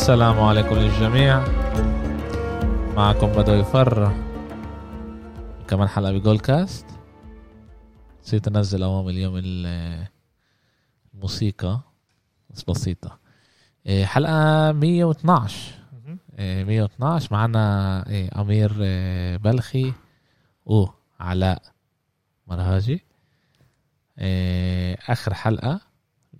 السلام 0.00 0.40
عليكم 0.40 0.74
للجميع. 0.74 1.44
معكم 2.96 3.26
بدو 3.26 3.52
يفر 3.52 4.12
كمان 5.68 5.88
حلقة 5.88 6.12
بجول 6.12 6.38
كاست. 6.38 6.86
نسيت 8.22 8.48
أنزل 8.48 8.82
اوام 8.82 9.08
اليوم 9.08 9.36
ال- 9.36 10.06
الموسيقى. 11.14 11.80
بس 12.50 12.64
بسيطة. 12.64 13.18
إيه، 13.86 14.04
حلقة 14.04 14.72
112 14.72 15.74
إيه، 16.38 16.64
112 16.64 17.28
معنا 17.32 18.04
إيه، 18.08 18.40
أمير 18.40 18.72
إيه، 18.82 19.36
بلخي. 19.36 19.92
وعلاء 20.66 21.62
مرهاجي. 22.46 23.04
آخر 25.08 25.34
حلقة. 25.34 25.80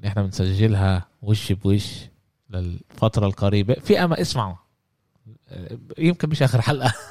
إحنا 0.06 0.22
بنسجلها 0.22 1.06
وش 1.22 1.52
بوش. 1.52 2.09
للفترة 2.50 3.26
القريبة. 3.26 3.74
في 3.74 4.04
أما 4.04 4.20
اسمعوا. 4.20 4.56
يمكن 5.98 6.28
مش 6.28 6.42
آخر 6.42 6.60
حلقة. 6.60 6.94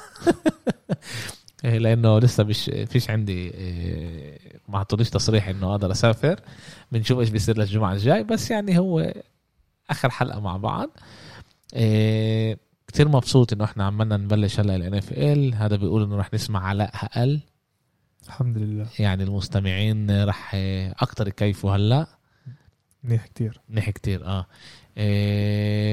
إيه، 1.64 1.78
لأنه 1.78 2.18
لسه 2.18 2.44
مش 2.44 2.70
فيش 2.86 3.10
عندي 3.10 3.50
إيه، 3.50 4.38
ما 4.68 4.78
عطونيش 4.78 5.10
تصريح 5.10 5.48
إنه 5.48 5.70
أقدر 5.70 5.90
أسافر. 5.90 6.40
بنشوف 6.92 7.18
إيش 7.20 7.28
بيصير 7.28 7.58
للجمعة 7.58 7.92
الجاي. 7.92 8.22
بس 8.24 8.50
يعني 8.50 8.78
هو 8.78 9.14
آخر 9.90 10.10
حلقة 10.10 10.40
مع 10.40 10.56
بعض. 10.56 10.90
إيه، 11.74 12.58
كتير 12.86 13.08
مبسوط 13.08 13.52
إنه 13.52 13.64
إحنا 13.64 13.84
عمالنا 13.84 14.16
نبلش 14.16 14.60
هلا 14.60 14.76
ال 14.76 15.02
NFL 15.02 15.54
هذا 15.54 15.76
بيقول 15.76 16.02
إنه 16.02 16.16
رح 16.16 16.34
نسمع 16.34 16.66
علاء 16.66 16.90
أقل. 16.94 17.40
الحمد 18.26 18.58
لله. 18.58 18.86
يعني 18.98 19.22
المستمعين 19.22 20.24
رح 20.24 20.52
أكتر 21.00 21.28
يكيفوا 21.28 21.76
هلا. 21.76 22.06
منيح 23.04 23.26
كتير. 23.26 23.60
نحكي 23.70 23.92
كتير 23.92 24.26
آه. 24.26 24.46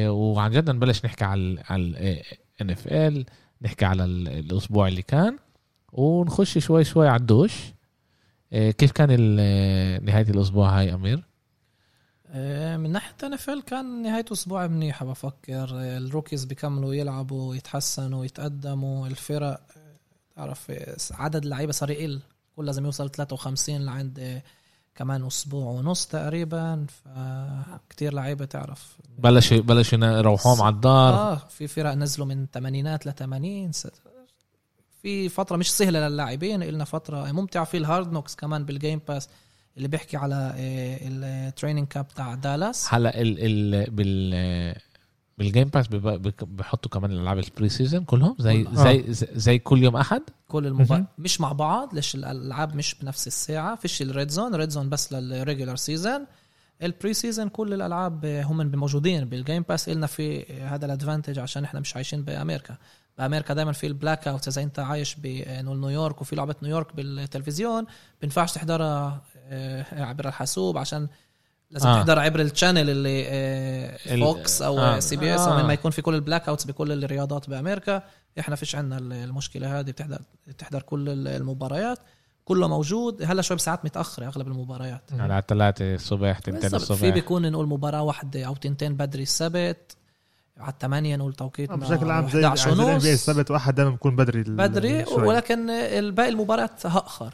وعن 0.09 0.51
جد 0.51 0.69
نبلش 0.69 1.05
نحكي 1.05 1.23
على 1.25 1.63
على 1.69 1.81
ال 1.81 2.23
NFL 2.63 3.25
نحكي 3.61 3.85
على 3.85 4.03
ال- 4.03 4.27
الأسبوع 4.27 4.87
اللي 4.87 5.01
كان 5.01 5.37
ونخش 5.93 6.57
شوي 6.57 6.83
شوي 6.83 7.07
على 7.07 7.19
الدوش. 7.19 7.53
إيه 8.53 8.71
كيف 8.71 8.91
كان 8.91 9.09
نهاية 10.05 10.29
الأسبوع 10.29 10.79
هاي 10.79 10.93
أمير؟ 10.93 11.23
آه، 12.29 12.77
من 12.77 12.91
ناحية 12.91 13.15
NFL 13.23 13.63
كان 13.67 14.01
نهاية 14.01 14.25
أسبوع 14.31 14.67
منيحة 14.67 15.05
بفكر 15.05 15.69
آه، 15.73 15.97
الروكيز 15.97 16.45
بيكملوا 16.45 16.93
يلعبوا 16.93 17.55
يتحسنوا 17.55 18.25
يتقدموا. 18.25 19.07
الفرق 19.07 19.49
آه، 19.77 19.95
تعرف 20.35 20.71
آه، 20.71 20.95
عدد 21.11 21.43
اللعيبة 21.43 21.71
صار 21.71 21.89
يقل 21.91 22.21
كل 22.55 22.65
لازم 22.65 22.85
يوصل 22.85 23.09
53 23.11 23.85
لعند 23.85 24.19
آه، 24.19 24.43
كمان 24.97 25.25
أسبوع 25.25 25.65
ونص 25.71 26.05
تقريبا 26.05 26.85
فكتير 26.87 28.13
لعيبة 28.13 28.45
تعرف. 28.45 28.97
بلشوا 29.19 29.57
بلشوا 29.57 29.97
يروحوهم 30.05 30.61
على 30.61 30.75
الدار. 30.75 31.13
آه 31.13 31.35
في 31.35 31.67
فرق 31.67 31.93
نزلوا 31.93 32.27
من 32.27 32.45
80 32.53 32.95
ل 32.95 33.13
80 33.13 33.71
س- 33.71 33.87
في 35.01 35.29
فترة 35.29 35.57
مش 35.57 35.71
سهلة 35.71 36.07
للاعبين 36.07 36.63
إلنا 36.63 36.85
فترة 36.85 37.31
ممتعة. 37.31 37.63
في 37.65 37.77
ال 37.77 37.84
Hard 37.84 38.11
Knocks 38.11 38.35
كمان 38.35 38.65
بال 38.65 38.77
Game 38.77 39.01
Pass 39.07 39.29
اللي 39.77 39.87
بيحكي 39.87 40.17
على 40.17 40.53
ال 40.57 40.72
training 40.72 41.87
camp 41.87 42.07
تاع 42.07 42.33
دالاس. 42.35 42.93
هلا 42.93 43.21
ال 43.21 43.37
ال 43.39 43.91
بال 43.91 44.75
بال 45.37 45.47
Game 45.47 45.67
Pass 45.67 45.87
بيحطوا 46.43 46.91
كمان 46.91 47.11
الألعاب 47.11 47.37
ال 47.39 47.69
preseason 47.69 48.03
كلهم 48.03 48.35
زي. 48.39 48.67
زي 48.73 49.03
زي- 49.13 49.27
زي 49.35 49.59
كل 49.59 49.83
يوم 49.83 49.95
أحد. 49.95 50.21
كل 50.47 50.67
المبا... 50.67 51.05
مش 51.17 51.41
مع 51.41 51.51
بعض 51.51 51.93
ليش 51.95 52.15
الألعاب 52.15 52.75
مش 52.75 52.95
بنفس 53.01 53.27
الساعة؟ 53.27 53.75
فيش 53.75 54.01
ال 54.01 54.29
RedZone 54.29 54.55
RedZone 54.55 54.89
بس 54.89 55.13
لل 55.13 55.27
regular 55.27 55.75
season 55.75 56.18
ال 56.18 56.25
preseason 56.83 57.49
كل 57.49 57.73
الألعاب 57.73 58.25
هم 58.25 58.67
موجودين 58.75 59.25
بال 59.25 59.39
Game 59.39 59.65
Pass 59.69 59.89
إلنا 59.89 60.07
في 60.07 60.43
هذا 60.63 60.85
ال 60.85 60.91
advantage 60.91 61.39
عشان 61.39 61.63
إحنا 61.63 61.79
مش 61.79 61.95
عايشين 61.95 62.21
بأمريكا. 62.23 62.77
بأمريكا 63.17 63.53
دائما 63.53 63.71
في 63.71 63.87
ال 63.87 64.27
blackout 64.27 64.47
إذا 64.47 64.63
أنت 64.63 64.79
عايش 64.79 65.15
بنيويورك 65.15 66.21
وفي 66.21 66.35
لعبة 66.35 66.55
نيويورك 66.63 66.95
بالتلفزيون 66.95 67.85
بينفعش 68.21 68.53
تحضرها 68.53 69.21
آه، 69.49 70.03
عبر 70.03 70.27
الحاسوب 70.27 70.77
عشان 70.77 71.07
لازم 71.71 71.87
آه. 71.87 71.93
آه. 71.93 71.97
تحضر 71.97 72.19
عبر 72.19 72.41
ال 72.41 72.47
channel 72.47 72.89
اللي 72.89 73.25
آه، 73.27 73.97
ال- 74.13 74.19
Fox 74.19 74.61
أو 74.61 74.79
آه. 74.79 74.95
آه. 74.95 74.99
CBS 74.99 75.39
آه. 75.41 75.63
ما 75.63 75.73
يكون 75.73 75.91
في 75.91 76.01
كل 76.01 76.15
ال 76.15 76.49
blackouts 76.49 76.65
بكل 76.65 77.03
الرياضات 77.03 77.49
بأمريكا 77.49 78.03
إحنا 78.39 78.55
فيش 78.55 78.75
عندنا 78.75 78.97
المشكلة 79.23 79.79
هذه 79.79 79.85
بتحضر 79.91 80.19
بتحضر 80.47 80.81
كل 80.81 81.27
المباريات 81.27 81.99
كله 82.45 82.67
موجود 82.67 83.23
هلا 83.23 83.41
شوي 83.41 83.57
بساعات 83.57 83.85
متأخرة 83.85 84.25
أغلب 84.27 84.47
المباريات 84.47 85.01
على 85.13 85.43
ثلاثة 85.47 85.93
الصبح 85.95 86.39
تنتين 86.39 86.59
بالضبط. 86.61 86.81
في 86.81 86.91
الصبح 86.93 87.09
بيكون 87.09 87.51
نقول 87.51 87.67
مباراة 87.67 88.01
واحدة 88.03 88.43
أو 88.43 88.55
تنتين 88.55 88.95
بدري 88.95 89.23
السبت 89.23 89.97
على 90.57 90.71
الثمانية 90.73 91.15
نقول 91.15 91.33
توقيتنا 91.33 91.75
بشكل 91.75 92.11
عام 92.11 92.29
زي 92.29 92.45
11 92.45 92.75
زي 92.75 92.83
ونص 92.83 93.05
السبت 93.05 93.51
واحد 93.51 93.75
دائما 93.75 93.91
بيكون 93.91 94.15
بدري 94.15 94.43
بدري 94.43 95.05
شوي. 95.05 95.27
ولكن 95.27 95.69
الباقي 95.69 96.29
المباريات 96.29 96.85
آخر 96.85 97.33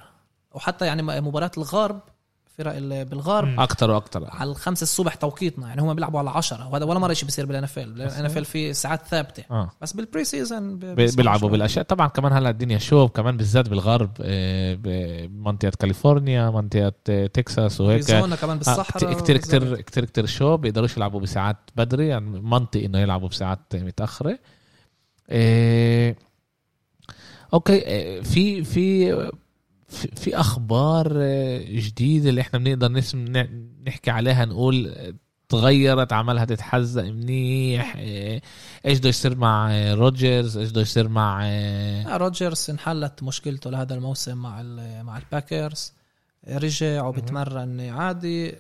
وحتى 0.52 0.86
يعني 0.86 1.02
مباراة 1.22 1.52
الغرب 1.58 2.00
فرق 2.58 2.76
اللي 2.76 3.06
بالغرب 3.06 3.48
مم. 3.48 3.60
أكتر 3.60 3.92
وأكتر. 3.92 4.28
على 4.30 4.50
الخمسة 4.50 4.84
الصبح 4.84 5.16
توقيتنا 5.16 5.68
يعني 5.68 5.82
هم 5.82 5.94
بيلعبوا 5.94 6.20
على 6.20 6.30
عشرة. 6.30 6.68
وهذا 6.68 6.86
ولا 6.86 7.00
مرة 7.00 7.14
شيء 7.14 7.26
بيصير 7.26 7.46
بال 7.46 7.64
NFL 7.64 7.94
بال 7.94 8.26
NFL 8.26 8.46
في 8.46 8.74
ساعات 8.74 9.08
ثابتة. 9.08 9.44
آه. 9.52 9.72
بس 9.82 9.94
بال 9.94 10.24
preseason 10.24 10.80
بيلعبوا 10.96 11.50
بالأشياء. 11.50 11.86
طبعا 11.86 12.08
كمان 12.08 12.34
هلا 12.34 12.50
الدنيا 12.50 12.78
شوب 12.78 13.10
كمان 13.10 13.38
بالذات 13.38 13.70
بالغرب 13.70 14.12
آه، 14.22 14.78
بمنطقه 14.80 15.72
كاليفورنيا 15.80 16.50
منطقة 16.50 16.94
آه، 17.10 17.28
تكساس 17.28 17.82
وهيك. 17.82 18.06
كمان 18.06 18.34
آه، 18.34 18.54
بالصحراء 18.54 19.14
كتير 19.14 19.38
كتير 19.38 19.82
كتير 19.82 20.06
كتير 20.06 20.26
شو 20.26 20.58
بيقدروش 20.58 20.98
يلعبوا 20.98 21.20
بساعات 21.20 21.58
بدري. 21.76 22.08
يعني 22.08 22.42
منطقي 22.42 22.86
إنه 22.86 23.00
يلعبوا 23.00 23.28
بساعات 23.28 23.60
متأخرة. 23.76 24.40
إيه 25.30 26.16
okay 27.54 27.74
إيه، 27.74 28.22
في 28.22 28.64
في 28.64 29.14
في, 29.94 30.36
أخبار 30.38 31.14
آه، 31.16 31.64
جديدة 31.70 32.30
اللي 32.30 32.42
إحنا 32.42 32.60
بنقدر 32.60 32.92
نسم 32.92 33.26
نحكي 33.88 34.12
عليها 34.12 34.46
نقول 34.46 34.88
آه، 34.88 35.14
تغيرت 35.50 36.14
عملها 36.14 36.46
تتحزق 36.46 37.04
منيح 37.04 37.96
إيه، 37.96 38.42
إيش 38.86 39.00
بده 39.00 39.10
يصير 39.10 39.36
مع 39.36 39.72
آه، 39.72 39.94
روجرز؟ 39.94 40.58
إيش 40.58 40.70
بده 40.70 40.82
يصير 40.82 41.08
مع 41.08 41.42
آه، 41.44 42.04
آه، 42.04 42.18
روجرز 42.18 42.70
انحلت 42.70 43.24
مشكلته 43.24 43.70
لهذا 43.70 43.96
الموسم 43.96 44.38
مع 44.38 44.62
مع 45.04 45.18
ال 45.18 45.26
Packers. 45.26 45.94
رجع 46.48 47.06
وبتمرن 47.06 47.80
عادي. 47.80 48.50
آه، 48.50 48.56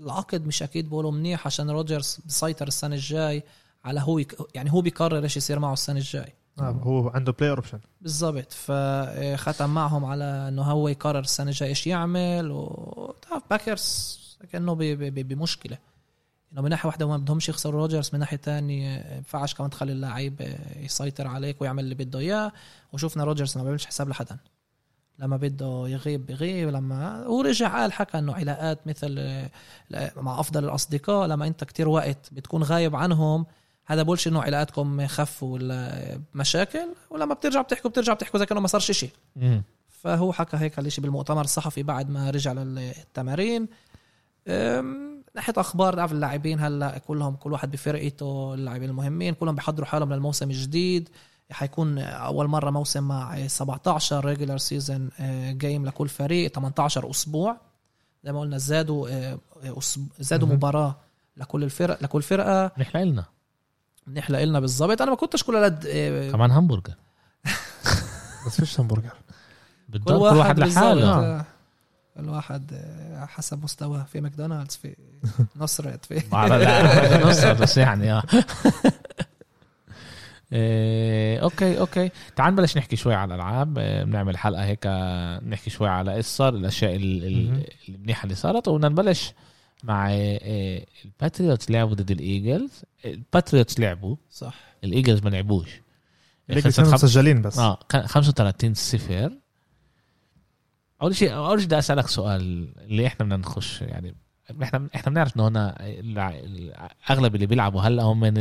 العقد 0.00 0.46
مش 0.46 0.62
أكيد 0.62 0.88
بقوله 0.88 1.10
منيح 1.10 1.46
عشان 1.46 1.70
روجرز 1.70 2.18
بيسيطر 2.24 2.68
السنة 2.68 2.94
الجاي 2.94 3.42
على 3.84 4.00
هو. 4.00 4.20
يعني 4.54 4.72
هو 4.72 4.80
بيقرر 4.80 5.22
إيش 5.22 5.36
يصير 5.36 5.58
معه 5.58 5.72
السنة 5.72 5.98
الجاي. 5.98 6.34
آه 6.60 6.70
هو 6.70 7.08
عنده 7.08 7.32
player 7.32 7.50
option 7.50 7.80
بالضبط. 8.00 8.52
فختم 8.52 9.70
معهم 9.70 10.04
على 10.04 10.24
إنه 10.24 10.62
هو 10.62 10.88
يقرر 10.88 11.20
السنة 11.20 11.50
الجاي 11.50 11.68
إيش 11.68 11.86
يعمل 11.86 12.50
وتعرف 12.50 13.42
Packers 13.50 14.18
كأنه 14.52 14.74
بمشكلة. 14.74 15.78
إنه 16.52 16.62
من 16.62 16.70
ناحية 16.70 16.86
واحدة 16.86 17.08
ما 17.08 17.16
بدهمش 17.16 17.48
يخسروا 17.48 17.80
روجرز 17.80 18.10
من 18.12 18.18
ناحية 18.20 18.36
ثانية 18.36 18.98
ما 19.08 19.16
ينفعش 19.16 19.54
كمان 19.54 19.70
تخلي 19.70 19.92
اللعيب 19.92 20.56
يسيطر 20.76 21.26
عليك 21.26 21.62
ويعمل 21.62 21.84
اللي 21.84 21.94
بده 21.94 22.18
إياه. 22.18 22.52
وشوفنا 22.92 23.24
روجرز 23.24 23.58
ما 23.58 23.62
بيعملش 23.64 23.86
حساب 23.86 24.08
لحدا 24.08 24.36
لما 25.18 25.36
بده 25.36 25.88
يغيب 25.88 26.26
بغيب 26.26 26.68
لما 26.68 27.24
هو 27.24 27.40
رجع 27.40 27.80
قال 27.80 27.92
حكى 27.92 28.18
إنه 28.18 28.34
علاقات 28.34 28.86
مثل 28.86 29.18
مع 30.16 30.40
أفضل 30.40 30.64
الأصدقاء. 30.64 31.26
لما 31.26 31.46
أنت 31.46 31.64
كتير 31.64 31.88
وقت 31.88 32.28
بتكون 32.32 32.62
غايب 32.62 32.96
عنهم 32.96 33.46
هذا 33.86 34.02
بقولش 34.02 34.28
إنه 34.28 34.42
علاقاتكم 34.42 35.06
خفوا 35.06 35.54
ولا 35.54 36.20
مشاكل 36.34 36.88
ولما 37.10 37.34
بترجع 37.34 37.60
بتحكوا 37.62 37.90
بترجع 37.90 38.12
بتحكوا 38.12 38.38
زي 38.38 38.46
كانه 38.46 38.60
ما 38.60 38.66
صارش 38.68 38.90
شيء. 38.92 39.10
فهو 39.88 40.32
حكى 40.32 40.56
هيك 40.56 40.78
الشيء 40.78 41.02
بالمؤتمر 41.04 41.40
الصحفي 41.40 41.82
بعد 41.82 42.10
ما 42.10 42.30
رجع 42.30 42.52
للتمارين. 42.52 43.68
أم، 44.48 45.24
ناحية 45.34 45.54
أخبار 45.56 45.94
تعرف 45.94 46.12
اللاعبين 46.12 46.60
هلأ 46.60 46.98
كلهم 46.98 47.36
كل 47.36 47.52
واحد 47.52 47.70
بفرقته 47.70 48.54
اللاعبين 48.54 48.90
المهمين 48.90 49.34
كلهم 49.34 49.54
بيحضروا 49.54 49.86
حالهم 49.86 50.12
للموسم 50.12 50.50
الجديد. 50.50 51.08
حيكون 51.50 51.98
أول 51.98 52.48
مرة 52.48 52.70
موسم 52.70 53.08
مع 53.08 53.46
17 53.46 54.24
regular 54.24 54.58
season 54.58 55.10
جيم 55.58 55.86
لكل 55.86 56.08
فريق 56.08 56.52
18 56.52 57.10
أسبوع. 57.10 57.56
زي 58.24 58.32
ما 58.32 58.40
قلنا 58.40 58.58
زادوا 58.58 59.08
آه، 59.10 59.38
زادوا 60.18 60.48
مهم. 60.48 60.56
مباراة 60.56 60.96
لكل 61.36 61.64
الفرق 61.64 62.02
لكل 62.02 62.22
فرقة. 62.22 62.72
نحلق 62.78 63.02
لنا. 63.02 63.24
نحلق 64.12 64.42
لنا 64.44 64.60
بالضبط. 64.60 65.02
أنا 65.02 65.10
ما 65.10 65.16
كنتش 65.16 65.42
كل 65.44 65.64
قد 65.64 65.86
آه، 65.86 66.30
كمان 66.30 66.50
همبرجر. 66.50 66.94
بس 68.46 68.60
فيش 68.60 68.80
همبرجر. 68.80 69.12
بالضبط 69.88 70.08
كل 70.30 70.36
واحد 70.36 70.60
بالظبط. 70.60 70.76
لحاله. 70.84 71.10
آه. 71.14 71.44
كل 72.16 72.28
واحد 72.28 72.72
آه، 72.74 73.26
حسب 73.26 73.64
مستواه 73.64 74.02
في 74.12 74.20
ماكدونالدز 74.20 74.76
في 74.76 74.96
نصرت 75.56 76.04
في 76.04 76.22
بعرف 76.32 76.52
لا 76.52 77.26
نص 77.26 77.44
بس 77.44 77.76
يعني 77.76 78.12
آه. 78.12 78.22
إيه، 80.52 81.38
أوكي 81.42 81.78
أوكي. 81.78 82.10
تعال 82.36 82.52
نبلش 82.52 82.76
نحكي 82.78 82.96
شوي 82.96 83.14
على 83.14 83.34
الألعاب. 83.34 83.74
بنعمل 84.08 84.38
حلقة 84.38 84.64
هيك 84.64 84.80
آه، 84.86 85.44
نحكي 85.44 85.70
شوي 85.70 85.88
على 85.88 86.14
إيش 86.14 86.26
صار 86.26 86.54
الأشياء 86.54 86.96
ال- 86.96 87.24
ال- 87.26 87.50
مهم. 87.52 87.62
المنيحه 87.88 88.24
اللي 88.24 88.34
صارت 88.34 88.68
وبدنا 88.68 88.88
نبلش 88.88 89.32
مع 89.82 90.08
آه، 90.12 90.86
ال 91.04 91.11
Patriots 91.11 91.70
لعبوا 91.70 91.94
ضد 91.94 92.10
ال 92.10 92.19
Eagles. 92.19 92.82
ال 93.04 93.12
Patriots 93.12 93.80
لعبوا. 93.80 94.16
صح. 94.30 94.54
ال 94.84 94.89
Eagles 94.89 95.22
ما 95.22 95.28
لعبوش. 95.30 95.80
كانوا 96.48 96.92
مسجلين 96.94 97.42
بس. 97.42 97.58
آه 97.58 97.78
كان 97.88 98.06
35 98.06 98.74
صفر. 98.74 99.32
أول 101.02 101.16
شيء 101.16 101.34
أول 101.34 101.58
شيء 101.58 101.66
بدي 101.66 101.78
أسألك 101.78 102.06
سؤال 102.08 102.40
اللي 102.78 103.06
إحنا 103.06 103.24
بدنا 103.24 103.36
نخش 103.36 103.82
يعني 103.82 104.14
إحنا 104.62 104.88
إحنا 104.94 105.10
بنعرف 105.12 105.36
إنه 105.36 105.48
هنا 105.48 105.76
الع- 105.80 106.40
أغلب 107.10 107.34
اللي 107.34 107.46
بيلعبوا 107.46 107.80
هلأ 107.80 108.02
هم 108.02 108.20
من 108.20 108.34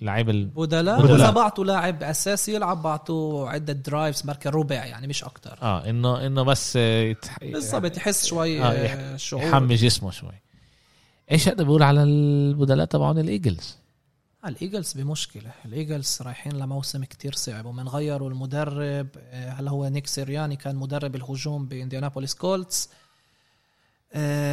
اللعيبه 0.00 0.32
ال- 0.32 0.46
بدلاء 0.46 1.02
بدلاء. 1.02 1.16
اذا 1.16 1.30
بعتوا 1.30 1.64
لاعب 1.64 2.02
أساسي 2.02 2.54
يلعب 2.54 2.82
بعتوا 2.82 3.48
عدة 3.48 3.72
drives 3.72 4.26
مركز 4.26 4.50
ربع 4.50 4.84
يعني 4.84 5.06
مش 5.06 5.24
أكتر. 5.24 5.58
آه 5.62 5.90
انه 5.90 6.26
إنه 6.26 6.42
بس 6.42 6.76
آه، 6.76 7.02
يتح... 7.02 7.38
بالضبط 7.42 7.96
يحس 7.96 8.26
شوي 8.26 8.62
آه، 8.62 8.66
آه، 8.66 9.16
شعور. 9.16 9.42
يحمي 9.42 9.74
جسمه 9.74 10.10
شوي. 10.10 10.32
إيش 11.30 11.48
هذا 11.48 11.62
بيقول 11.62 11.82
على 11.82 12.02
البدلاء 12.02 12.86
تبعون 12.86 13.18
ال 13.18 13.25
Eagles؟ 13.25 13.76
آه، 14.44 14.48
ال 14.48 14.54
Eagles 14.54 14.92
بمشكلة. 14.92 15.50
ال 15.64 15.72
Eagles 15.72 16.18
رايحين 16.22 16.52
لموسم 16.52 17.04
كتير 17.04 17.34
صعب 17.34 17.66
ومن 17.66 17.88
غيروا 17.88 18.30
المدرب 18.30 19.06
آه، 19.18 19.50
هلا 19.50 19.70
هو 19.70 19.88
نيك 19.88 20.06
سيرياني 20.06 20.56
كان 20.56 20.76
مدرب 20.76 21.16
الهجوم 21.16 21.66
ب 21.66 21.71
Indianapolis 21.71 22.34
Colts؟ 22.34 22.88
آه، 22.88 23.07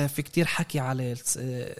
في 0.07 0.21
كتير 0.21 0.45
حكي 0.45 0.79
على 0.79 1.11
آه، 1.11 1.15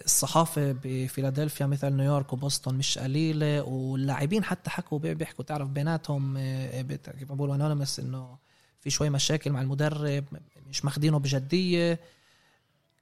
الصحافة 0.06 0.72
بفيلادلفيا 0.84 1.66
مثل 1.66 1.94
نيويورك 1.94 2.34
وبوسطن 2.34 2.76
مش 2.76 2.98
قليلة 2.98 3.62
واللاعبين 3.64 4.44
حتى 4.44 4.70
حكوا 4.70 5.00
بي- 5.00 5.14
بيحكوا 5.14 5.46
تعرف 5.46 5.68
بيناتهم 5.70 6.38
آه، 6.38 6.82
كيف 6.82 7.32
بقولوا 7.32 7.56
anonymous 7.56 8.00
إنه 8.00 8.38
في 8.82 8.90
شوي 8.90 9.10
مشاكل 9.10 9.52
مع 9.52 9.62
المدرب 9.62 10.26
مش 10.70 10.86
ماخدينه 10.86 11.20
بجدية. 11.20 12.00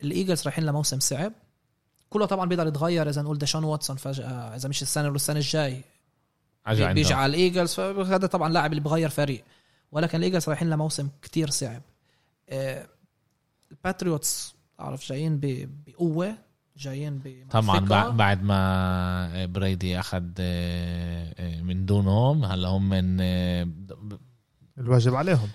ال 0.03 0.09
Eagles 0.09 0.41
رايحين 0.43 0.63
لموسم 0.65 0.99
صعب. 0.99 1.33
كله 2.09 2.25
طبعا 2.25 2.49
بيقدر 2.49 2.67
يتغير 2.67 3.09
إذا 3.09 3.21
نقول 3.21 3.37
ديشون 3.37 3.63
واتسون 3.63 3.95
فجأة 3.95 4.55
إذا 4.55 4.69
مش 4.69 4.81
السنة 4.81 5.07
ولا 5.07 5.15
السنة 5.15 5.37
الجاي. 5.39 5.83
بيجي 6.93 7.13
على 7.13 7.29
ال 7.29 7.36
Eagles 7.36 7.73
فهذا 7.73 8.27
طبعا 8.27 8.49
لاعب 8.49 8.71
اللي 8.71 8.81
بغير 8.83 9.09
فريق. 9.09 9.43
ولكن 9.91 10.17
ال 10.17 10.21
Eagles 10.21 10.47
رايحين 10.49 10.69
لموسم 10.69 11.09
كتير 11.21 11.49
صعب. 11.49 11.81
آه، 12.49 12.87
الباتريوتس 13.71 14.52
تعرف 14.77 15.07
جايين 15.09 15.37
ب- 15.37 15.69
بقوة 15.87 16.35
جايين 16.77 17.17
ب 17.17 17.45
طبعا 17.51 18.09
بعد 18.09 18.43
ما 18.43 19.45
بريدي 19.45 19.99
أخذ 19.99 20.23
آه، 20.39 21.33
آه، 21.37 21.61
من 21.61 21.85
دونهم 21.85 22.45
هلا 22.45 22.67
هم 22.67 22.89
من 22.89 23.17
آه، 23.21 23.67
الواجب 24.77 25.15
عليهم. 25.15 25.49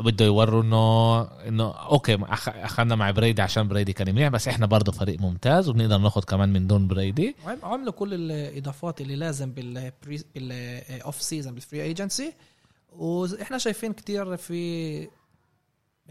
بده 0.00 0.24
يوروا 0.24 0.62
إنه 0.62 1.20
إنه 1.48 1.70
أوكي 1.70 2.16
أخ- 2.18 2.48
أخذنا 2.48 2.94
مع 2.94 3.10
بريدي 3.10 3.42
عشان 3.42 3.68
بريدي 3.68 3.92
كان 3.92 4.14
منيح 4.14 4.28
بس 4.28 4.48
إحنا 4.48 4.66
برضه 4.66 4.92
فريق 4.92 5.20
ممتاز 5.20 5.68
وبنقدر 5.68 5.98
ناخذ 5.98 6.22
كمان 6.22 6.52
من 6.52 6.66
دون 6.66 6.88
بريدي. 6.88 7.36
عم- 7.46 7.58
عملوا 7.62 7.92
كل 7.92 8.14
الإضافات 8.14 9.00
اللي 9.00 9.16
لازم 9.16 9.52
بال 9.52 11.22
off-season 11.22 11.54
بال 11.54 11.63
free 11.63 11.82
agency 11.82 12.32
وإحنا 12.92 13.58
شايفين 13.58 13.92
كتير 13.92 14.36
في 14.36 15.08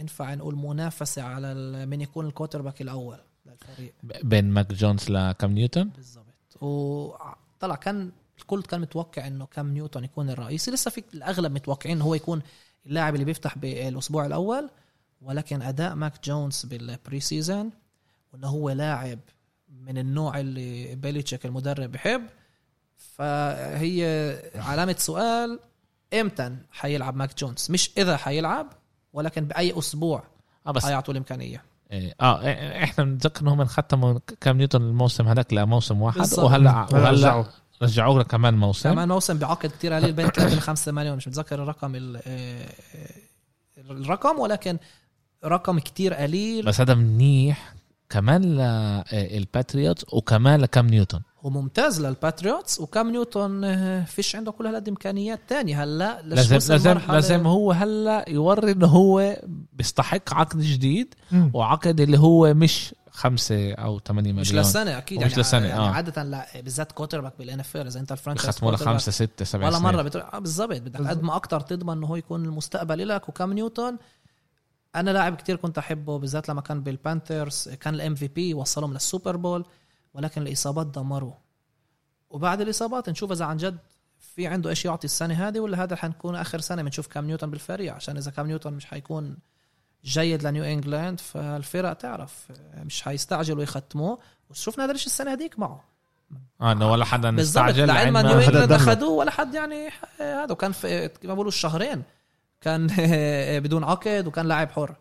ينفع 0.01 0.33
نقول 0.33 0.55
منافسة 0.55 1.21
على 1.21 1.53
من 1.85 2.01
يكون 2.01 2.25
ال 2.25 2.61
quarterback 2.61 2.81
الأول 2.81 3.17
للفريق. 3.45 3.93
بين 4.23 4.49
ماك 4.49 4.73
جونز 4.73 5.09
لكام 5.09 5.51
نيوتن؟ 5.51 5.89
بالضبط. 5.89 6.25
وطلع 6.61 7.75
كان 7.75 8.11
الكل 8.39 8.61
كان 8.61 8.81
متوقع 8.81 9.27
إنه 9.27 9.45
كام 9.45 9.73
نيوتن 9.73 10.03
يكون 10.03 10.29
الرئيسي. 10.29 10.71
لسه 10.71 10.91
في 10.91 11.03
الأغلب 11.13 11.51
متوقعين 11.51 12.01
هو 12.01 12.15
يكون 12.15 12.41
اللاعب 12.85 13.13
اللي 13.13 13.25
بيفتح 13.25 13.57
بالأسبوع 13.57 14.25
الأول 14.25 14.69
ولكن 15.21 15.61
أداء 15.61 15.95
ماك 15.95 16.13
جونز 16.23 16.65
بال 16.65 17.19
pre-season 17.19 17.69
وإنه 18.33 18.47
هو 18.47 18.69
لاعب 18.69 19.19
من 19.69 19.97
النوع 19.97 20.39
اللي 20.39 20.95
بيليتشيك 20.95 21.45
المدرب 21.45 21.91
بحب 21.91 22.27
فهي 22.97 24.03
علامة 24.55 24.95
سؤال 24.99 25.59
إمتى 26.13 26.55
حيلعب 26.71 27.15
ماك 27.15 27.37
جونز؟ 27.37 27.67
مش 27.71 27.91
إذا 27.97 28.17
حيلعب 28.17 28.73
ولكن 29.13 29.45
بأي 29.45 29.79
أسبوع 29.79 30.23
آه 30.67 30.71
بس 30.71 30.85
حيعطوا 30.85 31.13
الإمكانية. 31.13 31.63
إيه، 31.91 32.15
آه 32.21 32.41
إيه، 32.41 32.83
إحنا 32.83 33.03
بنتذكر 33.03 33.41
إنهم 33.41 33.65
ختموا 33.65 34.19
كام 34.41 34.57
نيوتن 34.57 34.81
الموسم 34.81 35.27
هذاك 35.27 35.53
لموسم 35.53 36.01
واحد. 36.01 36.19
وهلا 36.37 36.71
وهلا 36.93 37.09
رجعوا. 37.11 37.43
رجعوه 37.81 38.23
كمان 38.23 38.53
موسم. 38.53 38.89
كمان 38.93 39.07
موسم 39.07 39.37
بعقد 39.37 39.69
كتير 39.69 39.93
قليل 39.93 40.13
بين 40.13 40.27
3 40.27 40.55
ل 40.55 40.59
5 40.61 40.91
مليون 40.91 41.17
مش 41.17 41.27
متذكر 41.27 41.63
الرقم 41.63 41.95
ال- 41.95 42.19
الرقم 43.77 44.39
ولكن 44.39 44.77
رقم 45.45 45.79
كتير 45.79 46.13
قليل. 46.13 46.65
بس 46.65 46.81
هذا 46.81 46.93
منيح 46.93 47.73
كمان 48.09 48.41
للباتريوتس 49.13 50.05
وكمان 50.13 50.61
لكام 50.61 50.87
نيوتن. 50.87 51.21
هو 51.45 51.49
ممتاز 51.49 52.01
للباتريوتس 52.01 52.79
وكام 52.79 53.11
نيوتن 53.11 53.63
آه، 53.63 54.05
فيش 54.05 54.35
عنده 54.35 54.51
كل 54.51 54.67
هالقد 54.67 54.87
إمكانيات 54.89 55.39
تانية 55.47 55.83
هلا 55.83 56.21
لازم 56.21 56.55
لازم 56.55 56.99
لازم 57.09 57.47
هو 57.47 57.71
هلا 57.71 58.29
يوري 58.29 58.71
إنه 58.71 58.87
هو 58.87 59.37
بيستحق 59.73 60.33
عقد 60.33 60.59
جديد 60.59 61.13
مم. 61.31 61.51
وعقد 61.53 61.99
اللي 61.99 62.19
هو 62.19 62.53
مش 62.53 62.95
خمسة 63.11 63.73
أو 63.73 63.99
8 63.99 64.21
مليون. 64.31 64.41
مش 64.41 64.53
لسنه 64.53 64.97
أكيد 64.97 65.17
ومش 65.17 65.31
يعني 65.31 65.41
لسنة، 65.41 65.67
يعني 65.67 65.81
آه. 65.81 65.89
عادة 65.89 66.23
لا 66.23 66.47
بالذات 66.61 66.91
quarterback 66.91 67.33
بال 67.39 67.59
NFL 67.59 67.77
اذا 67.77 67.99
انت 67.99 68.11
ال 68.11 68.16
franchise 68.16 68.55
ختموا 68.55 68.75
خمسة 68.75 69.11
ستة 69.11 69.45
سبع 69.45 69.67
ولا 69.67 69.77
سنين. 69.79 69.93
مره 69.93 70.01
بتقول 70.01 70.23
آه 70.33 70.39
بالضبط. 70.39 70.69
بدك 70.81 71.07
قد 71.07 71.23
ما 71.23 71.35
أكتر 71.35 71.59
تضمن 71.59 71.97
إنه 71.97 72.07
هو 72.07 72.15
يكون 72.15 72.45
المستقبل 72.45 73.07
لك. 73.07 73.29
وكام 73.29 73.53
نيوتن 73.53 73.97
أنا 74.95 75.11
لاعب 75.11 75.35
كتير 75.35 75.55
كنت 75.55 75.77
أحبه 75.77 76.19
بالذات 76.19 76.49
لما 76.49 76.61
كان 76.61 76.83
بالبانثرز 76.83 77.69
كان 77.79 77.93
ال 77.93 78.15
MVP 78.15 78.53
وصلهم 78.53 78.93
لل 78.93 79.05
Super 79.05 79.35
Bowl. 79.35 79.65
ولكن 80.13 80.41
الإصابات 80.41 80.87
دمروه 80.87 81.37
وبعد 82.29 82.61
الإصابات 82.61 83.09
نشوف 83.09 83.31
إذا 83.31 83.45
عن 83.45 83.57
جد 83.57 83.77
في 84.35 84.47
عنده 84.47 84.69
إيش 84.69 84.85
يعطي 84.85 85.05
السنة 85.05 85.47
هذه 85.47 85.59
ولا 85.59 85.83
هذا 85.83 85.95
حنكون 85.95 86.35
آخر 86.35 86.59
سنة 86.59 86.81
بنشوف 86.81 87.07
كام 87.07 87.25
نيوتن 87.25 87.51
بالفريق؟ 87.51 87.93
عشان 87.93 88.17
إذا 88.17 88.31
كام 88.31 88.47
نيوتن 88.47 88.73
مش 88.73 88.85
حيكون 88.85 89.37
جيد 90.05 90.43
لنيو 90.43 90.63
إنجلاند 90.63 91.19
فالفرق 91.19 91.93
تعرف 91.93 92.47
مش 92.77 93.01
حيستعجلوا 93.01 93.63
يختموه 93.63 94.19
وشفنا 94.49 94.85
هذا 94.85 94.91
الشيء 94.91 95.07
السنة 95.07 95.31
هذيك 95.33 95.59
معه. 95.59 95.83
آه 96.61 96.71
إنه 96.71 96.91
ولا 96.91 97.05
حدا 97.05 97.31
بالضبط 97.35 97.63
مستعجل 97.63 97.87
لعلم 97.87 98.17
لعلم 98.17 98.27
نيو 98.27 98.37
ما- 98.37 98.45
انجلاند. 98.45 98.71
أخذوه 98.71 99.09
ولا 99.09 99.31
حد 99.31 99.53
يعني 99.53 99.89
هذا. 100.19 100.51
وكان 100.51 100.71
في 100.71 101.07
كما 101.07 101.33
بيقولوا 101.33 101.51
الشهرين. 101.51 102.03
كان 102.61 102.87
بدون 103.63 103.83
عقد 103.83 104.27
وكان 104.27 104.47
لاعب 104.47 104.71
حر. 104.71 104.95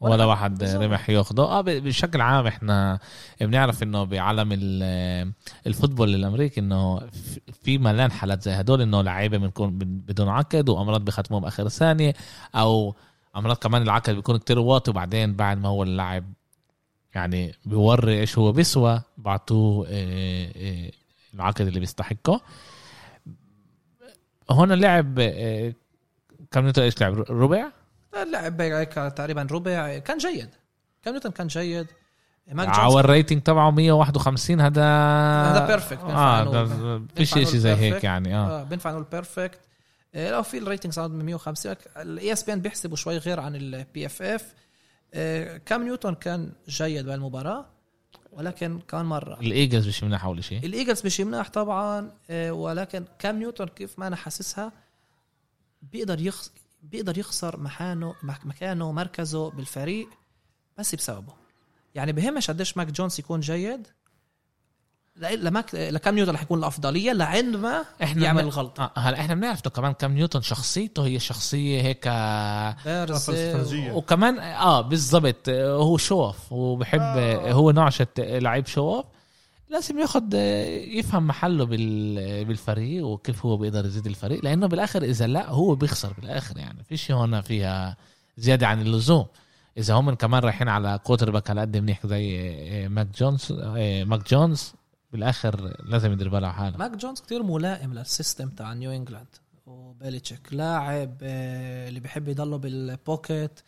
ولا 0.00 0.24
واحد. 0.24 0.62
رمح 0.64 1.10
ياخده. 1.10 1.42
آه 1.42 1.60
بشكل 1.60 2.20
عام 2.20 2.46
إحنا 2.46 2.98
بنعرف 3.40 3.82
إنه 3.82 4.04
بعالم 4.04 4.48
ال- 4.52 5.32
الفوتبول 5.66 6.14
الأمريكي 6.14 6.60
إنه 6.60 6.98
في- 7.62 7.78
ملان 7.78 8.12
حالات 8.12 8.42
زي 8.42 8.50
هدول 8.52 8.82
إنه 8.82 9.02
لعيبة 9.02 9.36
بنكون 9.38 9.78
بن- 9.78 9.98
بدون 9.98 10.28
عقد 10.28 10.68
وأمراض 10.68 11.04
بختموه 11.04 11.40
باخر 11.40 11.68
ثانية 11.68 12.14
أو 12.54 12.94
أمراض 13.36 13.56
كمان 13.56 13.82
العقد 13.82 14.14
بيكون 14.14 14.36
كتير 14.36 14.58
واطي 14.58 14.90
وبعدين 14.90 15.34
بعد 15.34 15.58
ما 15.58 15.68
هو 15.68 15.82
اللاعب 15.82 16.24
يعني 17.14 17.54
بيوري 17.64 18.20
إيش 18.20 18.38
هو 18.38 18.52
بيسوى 18.52 19.02
بعطوه 19.18 19.86
آه، 19.90 20.50
آه، 20.56 20.90
العقد 21.34 21.66
اللي 21.66 21.80
بيستحقه. 21.80 22.40
هون 24.50 24.72
لعب 24.72 25.18
آه، 25.18 25.72
كم 26.50 26.72
إيش 26.78 27.00
لعب؟ 27.00 27.14
ربع؟ 27.30 27.70
لعب 28.24 28.60
هيك 28.60 28.92
تقريبا 28.92 29.46
ربع. 29.50 29.98
كان 29.98 30.18
جيد. 30.18 30.48
كان 31.02 31.12
نيوتن 31.14 31.30
كان 31.30 31.46
جيد. 31.46 31.86
جونز 32.52 32.96
ال 32.96 33.03
rating 33.03 33.42
تبعه 33.42 33.70
151 33.70 34.60
هذا 34.60 34.82
هذا 35.50 35.66
perfect 35.66 36.00
آه 36.02 37.02
فيش 37.16 37.34
شيء 37.34 37.44
زي 37.44 37.74
هيك. 37.74 38.04
يعني 38.04 38.36
آه. 38.36 38.60
آه 38.60 38.62
بينفع 38.62 38.90
نقول 38.90 39.04
perfect 39.12 39.60
آه، 40.14 40.30
لو 40.30 40.42
في 40.42 40.58
ال 40.58 40.63
rating 40.63 40.92
صار 40.92 41.08
150 41.08 41.74
ال 41.96 42.32
ESPN 42.32 42.60
بيحسبوا 42.60 42.96
شوي 42.96 43.18
غير 43.18 43.40
عن 43.40 43.56
ال 43.56 44.06
PFF 44.06 44.54
كام 45.66 45.82
نيوتن 45.82 46.14
كان 46.14 46.52
جيد 46.68 47.06
بالمباراة 47.06 47.66
ولكن 48.32 48.78
كان 48.88 49.04
مرة. 49.06 49.40
الايجلز 49.40 49.88
مش 49.88 50.04
منح 50.04 50.26
ولا 50.26 50.40
شيء. 50.40 50.66
الايجلز 50.66 51.06
مش 51.06 51.20
مناح 51.20 51.48
طبعا 51.48 52.10
آه، 52.30 52.52
ولكن 52.52 53.04
كام 53.18 53.38
نيوتن 53.38 53.64
كيف 53.66 53.98
ما 53.98 54.06
أنا 54.06 54.16
حاسسها 54.16 54.72
بيقدر 55.82 56.20
يخس 56.20 56.52
بيقدر 56.90 57.18
يخسر 57.18 57.60
مكانه 57.60 58.14
مكانه 58.44 58.92
مركزه 58.92 59.50
بالفريق 59.50 60.08
بس 60.78 60.94
بسببه. 60.94 61.32
يعني 61.94 62.12
بهمش 62.12 62.50
قديش 62.50 62.76
ماك 62.76 62.86
جونز 62.90 63.20
يكون 63.20 63.40
جيد. 63.40 63.86
لماك 65.16 65.74
لكام 65.74 66.14
نيوتن 66.14 66.32
رح 66.32 66.42
يكون 66.42 66.58
الأفضلية 66.58 67.12
لعند 67.12 67.56
ما 67.56 67.84
إحنا 68.02 68.24
يعمل 68.24 68.42
ما- 68.42 68.48
الغلط 68.48 68.80
آه 68.80 68.90
هلا 68.96 69.20
إحنا 69.20 69.34
بنعرف 69.34 69.60
إنه 69.66 69.70
كمان 69.74 69.92
كم 69.92 70.12
نيوتن 70.12 70.40
شخصيته. 70.40 71.06
هي 71.06 71.18
شخصية 71.18 71.82
هيك 71.82 72.06
آه، 72.06 72.76
بارز 72.84 73.30
فلسفجية. 73.30 73.92
وكمان 73.92 74.38
آه 74.38 74.80
بالضبط 74.80 75.48
آه، 75.48 75.72
هو 75.76 75.96
شوف 75.96 76.52
وبحب 76.52 77.00
آه. 77.00 77.52
هو 77.52 77.70
نوعشة 77.70 78.06
لعيب 78.18 78.66
شوف 78.66 79.04
لازم 79.68 79.98
ياخد 79.98 80.34
يفهم 80.34 81.26
محله 81.26 81.64
بال- 81.64 82.44
بالفريق 82.44 83.06
وكيف 83.06 83.46
هو 83.46 83.56
بيقدر 83.56 83.86
يزيد 83.86 84.06
الفريق 84.06 84.44
لأنه 84.44 84.66
بالآخر 84.66 85.02
إذا 85.02 85.26
لا 85.26 85.48
هو 85.50 85.74
بيخسر 85.74 86.12
بالآخر 86.12 86.58
يعني. 86.58 86.84
فيش 86.84 87.10
هون 87.12 87.40
فيها 87.40 87.96
زيادة 88.36 88.66
عن 88.66 88.80
اللزوم. 88.80 89.26
إذا 89.78 89.94
هم 89.94 90.14
كمان 90.14 90.42
رايحين 90.42 90.68
على 90.68 91.00
quarterback 91.04 91.50
على 91.50 91.60
قد 91.60 91.76
منيح 91.76 92.06
زي 92.06 92.38
آه، 92.84 92.88
ماك 92.88 93.08
جونز 93.18 93.52
آه، 93.52 94.04
ماك 94.04 94.30
جونز 94.30 94.72
بالآخر 95.12 95.76
لازم 95.84 96.12
يدير 96.12 96.28
باله 96.28 96.50
حاله 96.52 96.76
ماك 96.76 96.96
جونز 96.96 97.20
كتير 97.20 97.42
ملائم 97.42 97.94
لل 97.94 98.08
system 98.08 98.48
تاع 98.48 98.72
نيو 98.72 98.90
إنجلاند. 98.90 99.26
وبيليتشيك 99.66 100.52
لاعب 100.52 101.16
آه، 101.22 101.88
اللي 101.88 102.00
بيحب 102.00 102.28
يضله 102.28 102.56
بال 102.56 102.82
pocket 102.82 103.60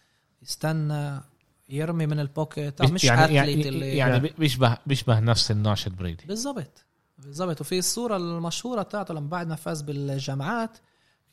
يستنى 0.42 1.20
يرمي 1.68 2.06
من 2.06 2.20
ال 2.20 2.29
pocket 2.29 2.82
مش 2.82 3.04
يعني 3.04 3.34
يعني, 3.34 3.68
اللي 3.68 3.96
يعني 3.96 4.32
بيشبه 4.38 4.78
بيشبه 4.86 5.20
نفس 5.20 5.50
النوع 5.50 5.74
shit 5.74 5.92
بريدي. 5.92 6.24
بالضبط. 6.26 6.84
بالضبط. 7.18 7.60
وفي 7.60 7.78
الصورة 7.78 8.16
المشهورة 8.16 8.82
بتاعته 8.82 9.14
لما 9.14 9.28
بعد 9.28 9.48
ما 9.48 9.56
فاز 9.56 9.82
بالجامعات 9.82 10.78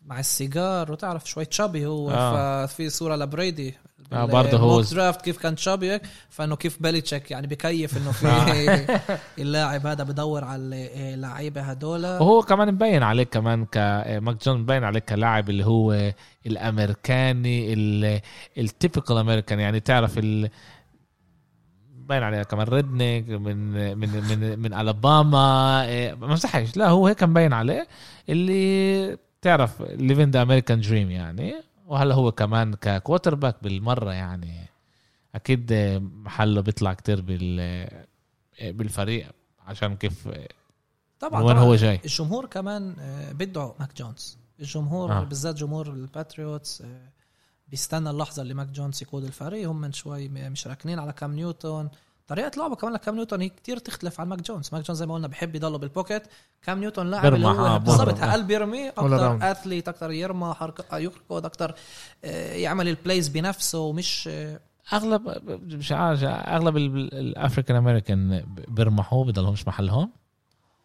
مع 0.05 0.19
السيجار 0.19 0.91
وتعرف 0.91 1.29
شوي 1.29 1.45
chubby 1.45 1.85
هو 1.85 2.11
آه. 2.11 2.65
ففي 2.65 2.89
صورة 2.89 3.15
لبريدي 3.15 3.73
آه، 4.13 4.25
برضه 4.25 4.57
هو- 4.57 4.81
draft 4.81 5.21
كيف 5.21 5.37
كان 5.37 5.55
chubby 5.55 5.91
هيك 5.91 6.01
فإنه 6.29 6.55
كيف 6.55 6.81
بيليتشيك 6.81 7.31
يعني 7.31 7.47
بكيف 7.47 7.97
إنه 7.97 8.11
في 8.11 8.27
آه. 8.27 9.19
اللاعب 9.41 9.87
هذا 9.87 10.03
بدور 10.03 10.43
على 10.43 10.61
اللعيبة 11.13 11.61
هدول 11.61 12.05
وهو 12.05 12.41
كمان 12.41 12.73
مبين 12.73 13.03
عليك 13.03 13.29
كمان 13.29 13.65
ك 13.65 13.77
ماك 14.21 14.43
جونز 14.45 14.57
مبين 14.59 14.83
عليك 14.83 15.05
كلاعب 15.05 15.49
اللي 15.49 15.65
هو 15.65 16.11
الأمريكاني 16.45 17.73
ال 18.57 18.65
typical 18.65 19.17
American 19.17 19.59
يعني 19.59 19.79
تعرف 19.79 20.17
ال 20.17 20.49
باين 21.95 22.23
عليه 22.23 22.43
كمان 22.43 22.67
redneck 22.67 23.29
من 23.29 23.57
من 23.97 24.09
من 24.09 24.59
من 24.59 24.73
الاباما 24.73 25.85
إيه، 25.85 26.13
ما 26.13 26.27
بمزحش 26.27 26.77
لا 26.77 26.89
هو 26.89 27.07
هيك 27.07 27.23
مبين 27.23 27.53
عليه 27.53 27.87
اللي 28.29 29.17
تعرف 29.45 29.81
living 29.81 30.31
the 30.31 30.41
American 30.41 30.81
dream 30.81 31.11
يعني؟ 31.11 31.55
وهلا 31.87 32.15
هو 32.15 32.31
كمان 32.31 32.73
ك 32.75 33.35
quarterback 33.35 33.63
بالمرة 33.63 34.13
يعني. 34.13 34.69
أكيد 35.35 35.73
محله 36.01 36.61
بيطلع 36.61 36.93
كتير 36.93 37.21
بال 37.21 37.87
بالفريق 38.61 39.27
عشان 39.67 39.95
كيف 39.95 40.29
طبعا 41.19 41.43
وين 41.43 41.57
هو 41.57 41.75
جاي. 41.75 41.99
الجمهور 42.05 42.45
كمان 42.45 42.95
آه، 42.99 43.31
بده 43.31 43.73
ماك 43.79 43.95
جونز. 43.97 44.37
الجمهور 44.59 45.11
آه. 45.11 45.23
بالذات 45.23 45.55
جمهور 45.55 45.87
الباتريوتس 45.87 46.81
آه، 46.81 47.09
بيستنى 47.67 48.09
اللحظة 48.09 48.41
اللي 48.41 48.53
ماك 48.53 48.67
جونز 48.67 49.01
يقود 49.03 49.23
الفريق. 49.23 49.69
هم 49.69 49.81
من 49.81 49.91
شوي 49.91 50.27
مش 50.29 50.67
راكنين 50.67 50.99
على 50.99 51.13
كام 51.13 51.33
نيوتن. 51.35 51.89
طريقة 52.27 52.51
لعبه 52.57 52.75
كمان 52.75 52.93
لكام 52.93 53.15
نيوتن 53.15 53.41
هي 53.41 53.49
كتير 53.49 53.77
تختلف 53.77 54.21
عن 54.21 54.27
ماك 54.27 54.41
جونز 54.41 54.69
ماك 54.73 54.85
جونز 54.85 54.99
زي 54.99 55.05
ما 55.05 55.13
قلنا 55.13 55.27
بحب 55.27 55.55
يضله 55.55 55.77
بال 55.77 55.89
pocket 55.89 56.23
كام 56.63 56.79
نيوتن 56.79 57.07
لاعب 57.07 57.25
اللي 57.25 57.37
بيرمح، 57.47 57.59
آه، 57.59 57.69
هو 57.75 57.79
بالضبط 57.79 58.13
بيهرب. 58.15 58.31
قلب 58.31 58.51
يرمي. 58.51 58.89
أكتر 58.89 59.51
athlete 59.51 59.87
أكتر 59.87 60.11
يرمى 60.11 60.53
حركه 60.53 60.97
يركض 60.97 61.45
أكتر 61.45 61.75
آه، 62.25 62.53
يعمل 62.53 62.87
ال 62.87 62.94
plays 62.94 63.27
بنفسه 63.27 63.79
ومش 63.79 64.29
آه، 64.31 64.59
أغلب 64.93 65.41
مش 65.63 65.91
عارف 65.91 66.23
أغلب 66.23 66.77
الافريكان 66.77 67.75
امريكان 67.77 68.43
بيرمحوا 68.67 69.25
بضلهمش 69.25 69.67
محلهم 69.67 70.11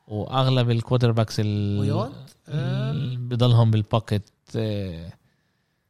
وأغلب 0.08 0.70
الكوتر 0.70 1.12
باكس 1.12 1.40
ال 1.40 1.80
ويود؟ 1.80 2.12
آه. 2.48 2.90
ال- 2.90 3.16
بضلهم 3.16 3.70
بالبوكيت 3.70 4.30
آه، 4.56 5.12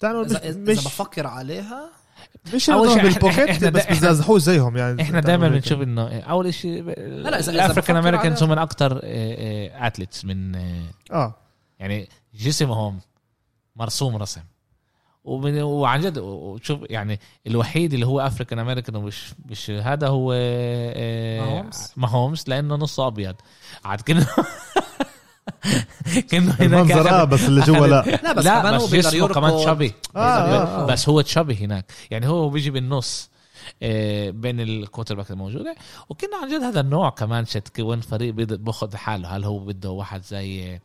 تعالوا 0.00 0.24
اذا, 0.24 0.38
مش 0.38 0.44
إذا 0.44 0.72
مش 0.72 0.84
بفكر 0.84 1.26
عليها 1.26 1.90
مش 2.54 2.70
أول 2.70 2.88
شيء 2.90 3.02
بالبوكيت 3.02 3.64
بس 3.64 3.86
بيزازحوش 3.86 4.40
زيهم 4.42 4.76
يعني. 4.76 5.02
إحنا 5.02 5.20
دائما 5.20 5.48
بنشوف 5.48 5.82
إنه 5.82 6.20
أول 6.20 6.54
شيء 6.54 6.82
لا، 6.82 7.38
إذا 7.38 7.50
الأفريكان 7.52 7.68
بفكر 7.68 7.98
أمريكان 7.98 8.32
عليها- 8.32 8.44
هم 8.44 8.50
من 8.50 8.58
أكثر 8.58 9.00
اتلتس 9.04 10.24
من 10.24 10.54
آه، 10.56 10.82
آه. 11.12 11.34
يعني 11.78 12.08
جسمهم 12.34 13.00
مرسوم 13.76 14.16
رسم. 14.16 14.40
ومن 15.24 15.62
وعن 15.62 16.00
جد 16.00 16.18
وشوف 16.18 16.80
يعني 16.90 17.20
الوحيد 17.46 17.92
اللي 17.94 18.06
هو 18.06 18.20
افريكان 18.20 18.58
امريكان 18.58 18.96
ومش 18.96 19.34
مش 19.46 19.70
هذا 19.70 20.08
هو 20.08 20.32
آه، 20.36 21.70
ماهومز؟ 21.96 22.44
لأنه 22.46 22.74
نص 22.74 23.00
أبيض. 23.00 23.34
عاد 23.84 24.00
كانه 24.00 24.26
كانه 26.30 26.52
هناك 26.60 26.90
آه 26.90 27.24
أخذ- 27.24 27.28
بس 27.28 27.44
اللي 27.44 27.60
جوا 27.60 27.86
لا. 27.86 28.02
لا 28.22 28.32
بس 28.32 28.44
لا 28.44 28.60
كمان 28.60 28.74
هو 28.74 28.84
بس 28.86 28.90
بيقدر 28.90 29.10
جسمه 29.10 29.28
كمان 29.28 29.52
يركض. 29.52 29.66
شبي. 29.66 29.92
آه، 30.16 30.18
آه، 30.18 30.82
آه. 30.82 30.86
بس 30.86 31.08
هو 31.08 31.20
تشبي 31.20 31.54
هناك. 31.54 31.92
يعني 32.10 32.28
هو 32.28 32.48
بيجي 32.48 32.70
بالنص 32.70 33.30
آه، 33.82 34.30
بين 34.30 34.60
الكوتر 34.60 35.14
باك 35.14 35.30
الموجودة. 35.30 35.74
وكنا 36.08 36.36
عن 36.42 36.48
جد 36.48 36.62
هذا 36.62 36.80
النوع 36.80 37.10
كمان 37.10 37.44
شت 37.46 37.80
وين 37.80 38.00
فريق 38.00 38.34
بيقدر 38.34 38.56
باخذ 38.56 38.96
حاله. 38.96 39.28
هل 39.36 39.44
هو 39.44 39.58
بده 39.58 39.90
واحد 39.90 40.22
زي 40.24 40.78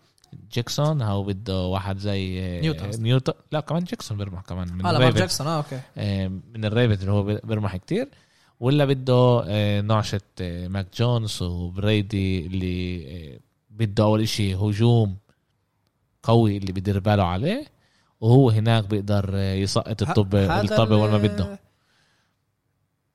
جيكسون؟ 0.53 1.01
هل 1.01 1.07
هو 1.07 1.23
بده 1.23 1.61
واحد 1.65 1.97
زي 1.97 2.39
آه، 2.39 2.61
نيوتن. 2.61 3.01
نيوتن؟ 3.03 3.33
لا 3.51 3.59
كمان 3.59 3.83
جيكسون 3.83 4.17
بيرمح 4.17 4.41
كمان 4.41 4.73
من 4.73 4.85
آه 4.85 5.09
جاكسون 5.09 5.47
آه 5.47 5.57
أوكي. 5.57 5.79
آه، 5.97 6.27
من 6.27 6.65
ال 6.65 6.70
Ravens 6.70 6.99
اللي 6.99 7.11
هو 7.11 7.23
بيرمح 7.23 7.75
كتير. 7.75 8.09
ولا 8.59 8.85
بده 8.85 9.13
آه، 9.47 10.03
آه، 10.41 10.67
ماك 10.67 10.87
جونز 10.97 11.41
وبرادي 11.43 12.45
اللي 12.45 13.05
آه، 13.07 13.39
بده 13.75 14.03
أول 14.03 14.21
إشي 14.21 14.55
هجوم 14.55 15.17
قوي 16.23 16.57
اللي 16.57 16.71
بدير 16.71 16.99
باله 16.99 17.23
عليه 17.23 17.65
وهو 18.21 18.49
هناك 18.49 18.85
بيقدر 18.87 19.29
آه، 19.33 19.53
يسقط 19.53 20.01
الطب 20.01 20.35
الطابة 20.35 20.97
وين 20.97 21.11
ما 21.11 21.17
بده. 21.17 21.59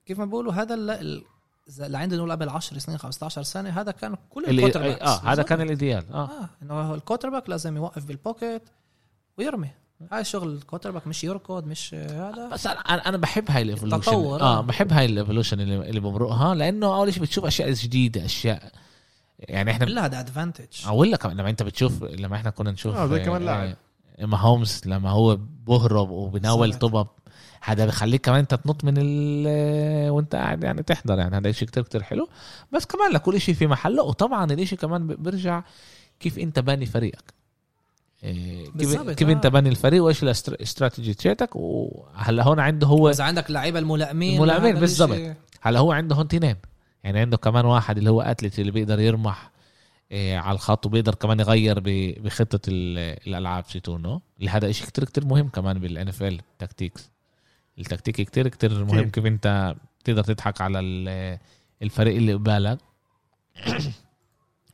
كيف 0.05 0.19
ما 0.19 0.25
بيقولوا 0.25 0.53
هذا 0.53 0.75
اللي 0.75 1.97
عندنا 1.97 2.17
نقول 2.17 2.31
قبل 2.31 2.49
10 2.49 2.77
سنين 2.79 2.97
15 2.97 3.43
سنة 3.43 3.69
هذا 3.69 3.91
كان 3.91 4.15
كل 4.29 4.45
ال 4.45 4.81
quarterbacks 4.81 5.01
آه 5.01 5.19
هذا 5.19 5.43
كان 5.43 5.61
ال 5.61 5.68
ideal 5.68 6.03
آه. 6.13 6.29
آه 6.29 6.49
إنه 6.61 6.93
ال 6.93 7.29
quarterback 7.29 7.49
لازم 7.49 7.75
يوقف 7.75 8.05
بال 8.05 8.19
pocket 8.19 8.61
ويرمي. 9.37 9.69
هاي 10.11 10.23
شغل 10.23 10.53
ال 10.53 10.91
quarterback 10.91 11.07
مش 11.07 11.23
يركض 11.23 11.67
مش 11.67 11.93
آه، 11.93 12.29
هذا. 12.29 12.49
بس 12.49 12.67
أنا 12.67 12.79
أنا 12.79 13.17
بحب 13.17 13.51
هاي 13.51 13.61
ال 13.61 13.65
evolution 13.65 13.97
التطور، 13.97 14.41
آه 14.41 14.57
آه. 14.57 14.61
بحب 14.61 14.93
هاي 14.93 15.05
ال 15.05 15.10
evolution 15.10 15.59
اللي, 15.59 15.89
اللي 15.89 15.99
بمرقها 15.99 16.55
لأنه 16.55 16.95
أول 16.95 17.13
شيء 17.13 17.23
بتشوف 17.23 17.45
أشياء 17.45 17.71
جديدة 17.71 18.25
أشياء 18.25 18.71
يعني 19.41 19.71
إحنا 19.71 19.85
كلها 19.85 20.05
هذا 20.05 20.19
advantage 20.19 20.85
أقول 20.85 21.11
لك 21.11 21.25
لما 21.25 21.49
أنت 21.49 21.63
بتشوف 21.63 22.03
لما 22.03 22.35
إحنا 22.35 22.49
كنا 22.49 22.71
نشوف 22.71 22.95
آه، 22.95 23.07
زي 23.07 23.19
كمان 23.19 23.45
لاعب. 23.45 23.75
ماهومز 24.19 24.81
لما 24.85 25.09
هو 25.09 25.39
بهرب 25.67 26.09
وبناول. 26.09 26.73
طبب 26.73 27.07
هذا 27.63 27.85
بخليك 27.85 28.21
كمان 28.25 28.39
أنت 28.39 28.53
تنط 28.53 28.83
من 28.83 28.93
ال 28.97 30.09
وأنت 30.09 30.35
قاعد 30.35 30.63
يعني 30.63 30.83
تحضر 30.83 31.19
يعني 31.19 31.37
هذا 31.37 31.51
شيء 31.51 31.67
كتير 31.67 31.83
كتير 31.83 32.03
حلو 32.03 32.29
بس 32.71 32.85
كمان 32.85 33.11
لكل 33.11 33.41
شيء 33.41 33.55
في 33.55 33.67
محله 33.67 34.03
وطبعا 34.03 34.51
الإشي 34.51 34.75
كمان 34.75 35.07
بيرجع 35.07 35.63
كيف 36.19 36.39
أنت 36.39 36.59
باني 36.59 36.85
فريقك 36.85 37.33
كيف 38.21 38.75
بالظبط، 38.75 39.09
كيف 39.09 39.27
آه. 39.27 39.31
انت 39.31 39.47
باني 39.47 39.69
الفريق 39.69 40.03
وإيش 40.03 40.23
الاستراتيجي 40.23 41.13
تاعتك 41.13 41.55
وهلا 41.55 42.43
هون 42.43 42.59
عنده 42.59 42.87
هو 42.87 43.09
إذا 43.09 43.23
عندك 43.23 43.49
اللعيبه 43.49 43.79
الملائمين 43.79 44.35
الملائمين 44.35 44.75
بالظبط. 44.75 45.35
هلا 45.61 45.79
هو 45.79 45.91
عنده 45.91 46.15
هون 46.15 46.27
تنين 46.27 46.55
يعني 47.03 47.19
عنده 47.19 47.37
كمان 47.37 47.65
واحد 47.65 47.97
اللي 47.97 48.09
هو 48.09 48.21
athlete 48.21 48.59
اللي 48.59 48.71
بيقدر 48.71 48.99
يرمح 48.99 49.51
إيه 50.11 50.37
على 50.37 50.55
الخط 50.55 50.85
وبيقدر 50.85 51.15
كمان 51.15 51.39
يغير 51.39 51.79
بخطة 52.19 52.59
ال- 52.67 53.19
الألعاب 53.27 53.65
شيتونو 53.67 54.21
اللي 54.39 54.49
هذا 54.49 54.69
إشي 54.69 54.85
كتير 54.85 55.03
كتير 55.05 55.25
مهم 55.25 55.49
كمان 55.49 55.79
بال 55.79 56.07
NFL 56.07 56.41
tactics 56.59 57.09
التكتيك 57.79 58.15
كتير 58.21 58.47
كتير 58.47 58.85
مهم. 58.85 59.09
كيف 59.09 59.25
أنت 59.25 59.75
تقدر 60.03 60.23
تضحك 60.23 60.61
على 60.61 60.79
ال- 60.79 61.37
الفريق 61.81 62.15
اللي 62.15 62.33
قبالك. 62.33 62.77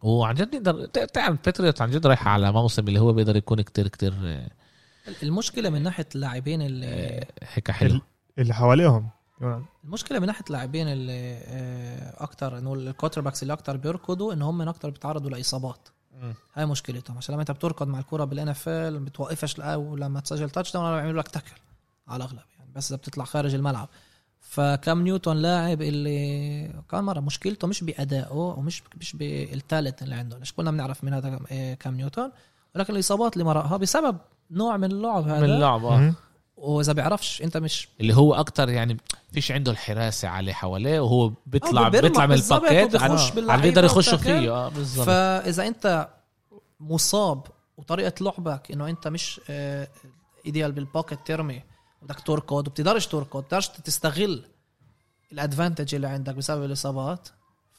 وعن 0.01 0.36
جد 0.36 0.89
ت- 0.91 1.00
تعرف 1.13 1.38
Patriots 1.46 1.82
عن 1.81 1.91
جد 1.91 2.07
رايحه 2.07 2.31
على 2.31 2.51
موسم 2.51 2.88
اللي 2.88 3.00
هو 3.00 3.13
بيقدر 3.13 3.36
يكون 3.36 3.62
كتير 3.62 3.88
كتير 3.88 4.13
آه، 4.24 4.50
المشكلة 5.24 5.69
من 5.69 5.84
ناحية 5.84 6.07
اللاعبين 6.15 6.62
اللي 6.62 6.86
آه، 6.88 7.27
هيك 7.53 7.72
حلو 7.72 8.01
اللي 8.38 8.53
حواليهم. 8.53 9.10
المشكلة 9.84 10.20
من 10.20 10.27
ناحية 10.27 10.44
اللاعبين 10.48 10.88
اللي 10.88 11.39
آه، 11.44 12.24
أكتر 12.24 12.58
إنه 12.58 12.74
ال 12.74 13.22
quarterbacks 13.22 13.44
اللي 13.44 13.53
أكتر 13.53 13.77
بيركضوا 13.77 14.34
إن 14.34 14.41
هم 14.41 14.62
أكتر 14.62 14.89
بيتعرضوا 14.89 15.29
لإصابات. 15.29 15.89
هاي 16.56 16.65
مشكلتهم. 16.65 17.17
عشان 17.17 17.34
لما 17.34 17.41
أنت 17.41 17.51
بتركض 17.51 17.88
مع 17.88 18.00
الكرة 18.00 18.24
بال 18.24 18.50
NFL 18.50 19.00
بتوقفش 19.00 19.60
لما 19.60 20.20
تسجل 20.20 20.50
touchdown 20.50 20.96
بيعملوا 20.96 21.22
لك 21.22 21.27
tackle 21.27 21.51
على 22.08 22.17
الأغلب 22.24 22.41
يعني. 22.60 22.72
بس 22.75 22.91
إذا 22.91 22.98
بتطلع 22.98 23.25
خارج 23.25 23.53
الملعب. 23.56 23.89
فكم 24.39 25.01
نيوتن 25.01 25.38
لاعب 25.38 25.82
اللي 25.82 26.84
كان 26.91 27.03
مرة 27.03 27.20
مشكلته 27.20 27.67
مش 27.67 27.84
بأدائه 27.84 28.34
ومش 28.34 28.84
مش 29.00 29.15
بالتالنت 29.15 30.01
اللي 30.01 30.15
عنده. 30.15 30.38
ليش 30.38 30.53
كلنا 30.53 30.72
بنعرف 30.72 31.03
من 31.03 31.13
هذا 31.13 31.39
آه، 31.51 31.74
كام 31.74 31.96
نيوتن. 31.96 32.32
ولكن 32.75 32.94
الإصابات 32.94 33.34
اللي 33.34 33.44
مرقها 33.44 33.77
بسبب 33.77 34.17
نوع 34.51 34.77
من 34.77 34.91
اللعب 34.91 35.27
هذا. 35.27 35.39
من 35.39 35.53
اللعب 35.53 35.86
آه. 35.86 36.13
وإذا 36.58 36.94
بيعرفش 36.94 37.42
أنت 37.42 37.58
مش 37.58 37.88
اللي 38.02 38.16
هو 38.16 38.34
أكتر 38.34 38.70
يعني 38.70 38.98
فيش 39.34 39.52
عنده 39.52 39.72
الحراسة 39.72 40.28
عليه 40.28 40.54
حواليه 40.54 41.00
وهو 41.00 41.32
بيطلع 41.46 41.90
بيطلع 41.90 42.26
من 42.26 42.34
الباكيت 42.36 42.98
على- 42.98 43.34
باللعيبة 43.36 43.54
على 43.54 43.62
بيقدر 43.62 43.86
وبتاكل. 43.86 44.40
فيه 44.40 44.52
آه 44.52 44.70
بالظبط 44.70 45.06
فإذا 45.06 45.68
أنت 45.68 46.10
مصاب 46.80 47.48
وطريقة 47.78 48.14
لعبك 48.22 48.72
إنه 48.72 48.90
أنت 48.90 49.08
مش 49.08 49.42
آه، 49.50 49.88
ideal 50.46 50.72
بال 50.72 50.84
pocket 50.84 51.20
ترمي 51.26 51.62
بدك 52.02 52.20
تركض 52.20 52.68
وبتقدرش 52.68 53.08
تركض 53.08 53.44
بتقدرش 53.44 53.68
تستغل 53.68 54.44
ال 55.32 55.38
advantage 55.38 55.96
اللي 55.96 56.08
عندك 56.08 56.36
بسبب 56.36 56.64
الإصابات 56.64 57.30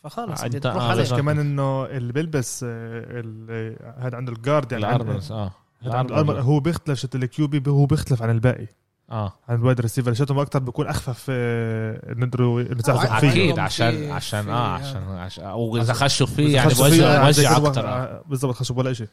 فخلص 0.03 0.41
آه، 0.43 0.49
بتروح 0.49 0.83
آه،. 0.83 1.17
كمان 1.17 1.39
إنه 1.39 1.85
اللي 1.85 2.13
بيلبس 2.13 2.65
آه، 2.69 3.95
هذا 3.99 4.17
عنده 4.17 4.33
ال 4.33 4.39
guard 4.39 4.73
يعني 4.73 4.85
آه 5.31 5.53
هو 5.87 6.61
بيختلف 6.61 6.99
شت 6.99 7.15
ال 7.15 7.33
QB 7.33 7.71
هو 7.71 7.87
بيختلف 7.87 8.23
عن 8.23 8.31
الباقي. 8.31 8.67
آه. 9.11 9.33
عند 9.49 9.63
wide 9.65 9.81
receiver. 9.81 10.15
شاتهم 10.15 10.39
أكثر 10.39 10.59
بيكون 10.59 10.87
أخفف 10.87 11.27
آه، 11.31 12.15
نقدروا 12.15 12.61
أكيد. 12.63 13.21
فيه. 13.21 13.29
أكيد 13.29 13.55
في- 13.55 13.61
عشان 13.61 14.11
عشان 14.11 14.49
آه 14.49 14.69
عشان, 14.75 15.03
عشان 15.09 15.45
أو 15.45 15.77
إذا 15.77 15.93
خشوا 15.93 16.27
فيه 16.27 16.55
يعني 16.55 16.71
عن 16.73 17.27
بوجع 17.27 17.59
هو- 17.59 17.67
أكثر 17.67 18.23
بالضبط 18.27 18.55
خشوا 18.55 18.77
ولا 18.77 18.93
شيء 18.93 19.09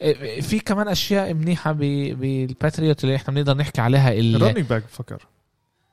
إيه، 0.00 0.40
في 0.40 0.60
كمان 0.60 0.88
أشياء 0.88 1.34
منيحة 1.34 1.72
ب- 1.72 1.78
بال 2.20 2.37
Patriots 2.37 3.04
اللي 3.04 3.16
إحنا 3.16 3.34
بنقدر 3.34 3.56
نحكي 3.56 3.80
عليها 3.80 4.12
اللي 4.12 4.36
ال 4.36 4.40
running 4.40 4.66
back 4.66 4.82
بفكر 4.82 5.26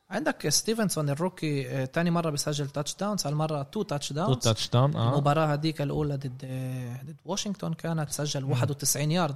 عندك 0.10 0.50
ستيفنسون 0.50 1.10
ال 1.09 1.18
rookie 1.18 1.69
آه، 1.69 1.86
تاني 1.86 2.12
مرة 2.12 2.29
بيسجل 2.29 2.67
touchdowns 2.69 3.27
هالمره 3.27 3.62
two 3.63 3.81
touch 3.83 4.07
two 4.09 4.13
downs 4.15 4.38
touch 4.38 4.69
down 4.69 4.95
آه. 4.95 5.13
المباراة 5.13 5.53
هذيك 5.53 5.81
الأولى 5.81 6.15
ضد 6.15 6.41
آه، 6.45 7.03
ضد 7.03 7.15
واشنطن 7.25 7.74
كانت 7.74 8.10
سجل 8.10 8.43
91 8.43 9.12
يارد. 9.12 9.36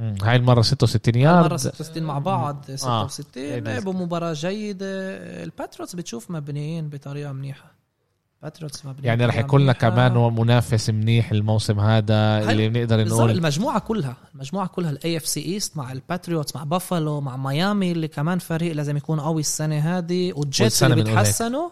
هاي 0.00 0.36
المرة 0.36 0.62
66 0.62 1.14
مرة 1.14 1.22
يارد. 1.22 1.56
66 1.56 2.02
مع 2.02 2.18
بعض 2.18 2.64
66 2.74 3.26
إيه 3.36 3.58
ده. 3.58 3.72
لعبوا 3.72 3.92
مباراة 3.92 4.32
جيدة. 4.32 4.86
ال 5.42 5.48
Patriots 5.48 5.96
بتشوف 5.96 6.30
مبنيين 6.30 6.88
بطريقة 6.88 7.32
منيحة. 7.32 7.78
Patriots 8.42 8.86
مبنيين 8.86 9.04
يعني 9.04 9.26
رح 9.26 9.38
يكون 9.38 9.60
لنا. 9.60 9.72
كمان 9.72 10.34
منافس 10.34 10.90
منيح 10.90 11.30
الموسم 11.30 11.80
هذا 11.80 12.50
اللي 12.50 12.68
بنقدر 12.68 13.04
نقول. 13.04 13.30
المجموعة 13.30 13.78
كلها 13.78 14.16
المجموعة 14.34 14.66
كلها 14.66 14.90
ال 14.90 15.16
AFC 15.16 15.26
East 15.26 15.76
مع 15.76 15.92
ال 15.92 15.99
Patriots 15.99 16.56
مع 16.56 16.64
بافالو 16.64 17.20
مع 17.20 17.36
ميامي 17.36 17.92
اللي 17.92 18.08
كمان 18.08 18.38
فريق 18.38 18.72
لازم 18.72 18.96
يكون 18.96 19.20
قوي 19.20 19.40
السنة 19.40 19.78
هذه 19.78 20.32
وال 20.32 20.49
Jets 20.49 20.82
اللي. 20.82 20.94
بيتحسنوا 20.94 21.68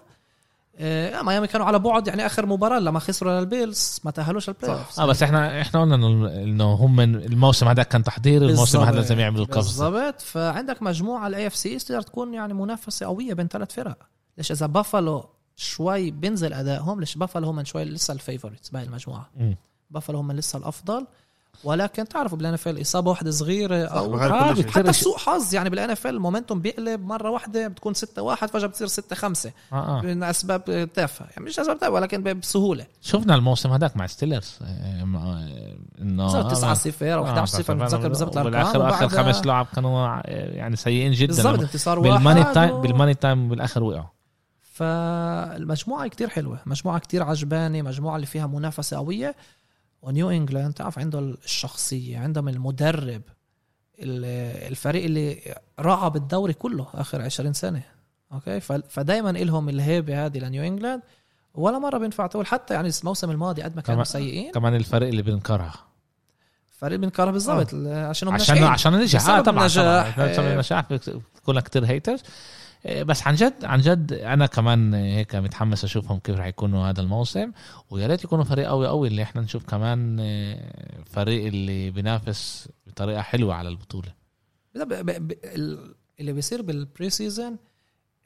آه 0.79 1.23
ميامي 1.23 1.47
كانوا 1.47 1.67
على 1.67 1.79
بعد 1.79 2.09
يعني 2.09 2.27
آخر 2.27 2.47
مباراة 2.47 2.79
لما 2.79 2.99
خسروا 2.99 3.41
لل 3.41 3.58
Bills 3.58 4.01
ما 4.05 4.11
تأهلوش 4.11 4.49
ال 4.49 4.73
playoff 4.73 5.01
آه 5.01 5.07
بس 5.07 5.23
إحنا 5.23 5.61
إحنا 5.61 5.81
قلنا 5.81 5.95
إنه 5.95 6.29
إنه 6.43 6.75
هم 6.75 7.01
الموسم 7.01 7.69
هذا 7.69 7.83
كان 7.83 8.03
تحضير 8.03 8.43
الموسم 8.43 8.81
هذا 8.81 8.97
لازم 8.97 9.19
يعملوا 9.19 9.45
القفزه 9.45 9.91
بالضبط. 9.91 10.21
فعندك 10.21 10.83
مجموعة 10.83 11.27
ال 11.27 11.47
AFC 11.47 11.79
تقدر 11.79 12.03
تكون 12.03 12.35
يعني 12.35 12.55
منافسة 12.55 13.07
قوية 13.07 13.35
بين 13.35 13.49
ثلاث 13.49 13.73
فرق. 13.73 13.99
ليش؟ 14.39 14.53
إذا 14.53 14.67
بافالو 14.67 15.29
شوي 15.57 16.11
بينزل 16.11 16.53
أدائهم 16.53 17.01
ليش 17.01 17.15
بافالو 17.15 17.49
هم 17.49 17.65
شوي 17.65 17.85
لسه 17.85 18.15
ال 18.15 18.20
favorites 18.20 18.71
باقي 18.71 18.85
المجموعة. 18.85 19.31
مم. 19.37 19.57
بافالو 19.91 20.19
هم 20.19 20.33
لسه 20.33 20.59
الأفضل. 20.59 21.07
ولكن 21.65 22.09
تعرفوا 22.09 22.39
بال 22.39 22.55
NFL 22.55 22.69
إصابة 22.69 23.11
واحدة 23.11 23.31
صغيرة 23.31 23.85
أو 23.85 24.19
آه، 24.21 24.55
حتى 24.71 24.93
سوء 24.93 25.17
حظ 25.19 25.55
يعني 25.55 25.71
بال 25.71 25.91
NFL 25.91 26.07
ال 26.07 26.13
momentum 26.13 26.61
بيقلب 26.61 27.05
مرة 27.07 27.31
واحدة 27.31 27.69
بتكون 27.69 27.95
6 27.95 28.23
1 28.23 28.49
فجأة 28.51 28.67
بتصير 28.67 28.87
6 28.87 29.17
5 29.17 29.53
آه 29.73 29.99
آه. 29.99 30.03
من 30.03 30.23
أسباب 30.23 30.89
تافهة. 30.95 31.27
يعني 31.31 31.45
مش 31.45 31.59
أسباب 31.61 31.79
تافهة 31.79 31.91
ولكن 31.95 32.23
بسهولة. 32.41 32.87
شفنا 33.03 33.35
الموسم 33.35 33.73
هذاك 33.73 33.97
مع 33.97 34.07
Steelers 34.07 34.59
آه، 34.63 34.65
آه، 34.67 35.77
إنه 36.01 36.29
صار 36.29 36.41
آه، 36.47 36.49
9 36.49 36.75
0 36.75 37.15
أو 37.15 37.25
11 37.25 37.47
0 37.63 37.75
مش 37.75 37.83
متذكر 37.83 38.09
بالضبط 38.09 38.39
الأرقام 38.39 38.73
بالآخر 38.73 38.89
آخر 39.07 39.09
خمس 39.09 39.47
لعب 39.47 39.67
كانوا 39.75 40.07
آه، 40.07 40.23
يعني 40.55 40.77
سيئين 40.77 41.13
جدا. 41.13 41.27
بالضبط 41.27 41.61
انتصار 41.61 41.99
واحد 41.99 42.11
بال 42.13 42.22
money 42.22 42.45
time 42.55 42.71
و- 42.71 42.81
بال 42.81 42.90
money 42.90 43.15
time 43.15 43.49
بالآخر 43.49 43.83
وقعوا. 43.83 44.05
فالمجموعة 44.73 46.09
كتير 46.09 46.29
حلوة. 46.29 46.59
مجموعة 46.67 46.99
كتير 46.99 47.23
عجباني 47.23 47.83
مجموعة 47.83 48.17
اللي 48.17 48.27
فيها 48.27 48.47
منافسة 48.47 48.97
قوية. 48.97 49.35
ونيو 50.07 50.31
إنجلاند 50.31 50.75
تعرف 50.75 50.99
عنده 50.99 51.19
الشخصية 51.19 52.19
عندهم 52.19 52.49
المدرب 52.49 53.23
ال- 53.99 54.67
الفريق 54.71 55.05
اللي 55.05 55.55
رعى 55.81 56.11
بالدوري 56.11 56.53
كله 56.53 56.87
آخر 56.95 57.23
20 57.23 57.53
سنة 57.53 57.83
أوكي؟ 58.33 58.61
فدايما 58.89 59.31
لهم 59.31 59.69
الهيبة 59.69 60.27
هذه 60.27 60.39
لنيو 60.39 60.65
إنجلاند. 60.65 61.03
ولا 61.55 61.79
مرة 61.79 61.99
بينفع 61.99 62.27
تقول 62.27 62.47
حتى 62.47 62.75
يعني 62.75 62.91
الموسم 63.03 63.31
الماضي 63.31 63.63
قد 63.63 63.77
ما 63.77 63.83
كانوا 63.83 64.05
سيئين. 64.05 64.53
كمان 64.53 64.75
الفريق 64.75 65.09
اللي 65.09 65.23
بنكرها 65.23 65.75
فريق 66.79 66.99
بنكره 66.99 67.31
بالضبط 67.31 67.75
عشان 67.75 68.29
هم 68.29 68.35
عشان 68.35 68.55
ناجحين. 68.55 68.65
عشان 68.65 68.93
ننجح 68.93 69.21
آه 69.29 69.41
طبعا. 69.41 69.43
طبعا. 69.43 69.65
عشان 69.65 69.85
آه. 69.85 70.53
النجاح 70.53 70.93
بتكون 70.93 71.61
كتير 71.61 71.85
haters 71.87 72.21
بس 72.85 73.27
عن 73.27 73.35
جد 73.35 73.65
عن 73.65 73.81
جد 73.81 74.13
أنا 74.13 74.47
كمان 74.47 74.95
هيك 74.95 75.35
متحمس 75.37 75.85
أشوفهم 75.85 76.19
كيف 76.19 76.37
رح 76.37 76.47
يكونوا 76.47 76.87
هذا 76.91 77.01
الموسم. 77.01 77.53
ويا 77.91 78.07
ريت 78.07 78.25
يكونوا 78.25 78.45
فريق 78.45 78.69
قوي 78.69 78.89
قوي 78.89 79.09
اللي 79.09 79.23
إحنا 79.23 79.41
نشوف 79.43 79.65
كمان 79.65 80.17
آه، 80.21 81.03
فريق 81.07 81.47
اللي 81.47 81.91
بينافس 81.91 82.69
بطريقة 82.87 83.23
حلوة 83.23 83.55
على 83.55 83.69
البطولة. 83.69 84.15
اللي 86.21 86.33
بيصير 86.33 86.63
بال 86.63 87.11
preseason 87.11 87.57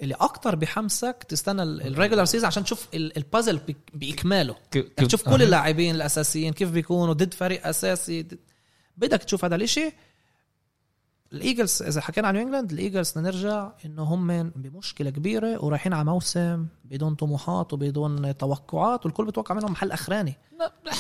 اللي 0.02 0.14
أكتر 0.14 0.54
بحمسك 0.56 1.26
تستنى 1.28 1.62
ال 1.62 1.70
regular 1.70 2.24
season 2.24 2.46
عشان 2.46 2.64
تشوف 2.64 2.88
ال- 2.94 3.16
البازل 3.16 3.60
بإكماله. 3.94 4.56
تشوف 4.96 5.28
كل 5.28 5.42
اللاعبين 5.42 5.94
الأساسيين 5.94 6.52
كيف 6.52 6.70
بيكونوا 6.70 7.14
ضد 7.14 7.34
فريق 7.34 7.66
أساسي 7.66 8.26
بدك 8.96 9.18
تشوف 9.24 9.44
هذا 9.44 9.54
الإشي. 9.54 9.92
ال 11.33 11.40
Eagles 11.40 11.83
إذا 11.83 12.01
حكينا 12.01 12.29
عن 12.29 12.35
نيو 12.35 12.43
انجلاند 12.43 12.73
ال 12.72 12.78
Eagles 12.78 13.11
بدنا 13.11 13.31
نرجع 13.31 13.73
إنه 13.85 14.03
هم 14.03 14.51
بمشكلة 14.57 15.11
كبيرة 15.11 15.64
ورايحين 15.64 15.93
على 15.93 16.05
موسم 16.05 16.66
بدون 16.85 17.14
طموحات 17.14 17.73
وبدون 17.73 18.37
توقعات 18.37 19.07
والكل 19.07 19.25
بيتوقع 19.25 19.55
منهم 19.55 19.73
محل 19.73 19.93
أخراني. 19.93 20.35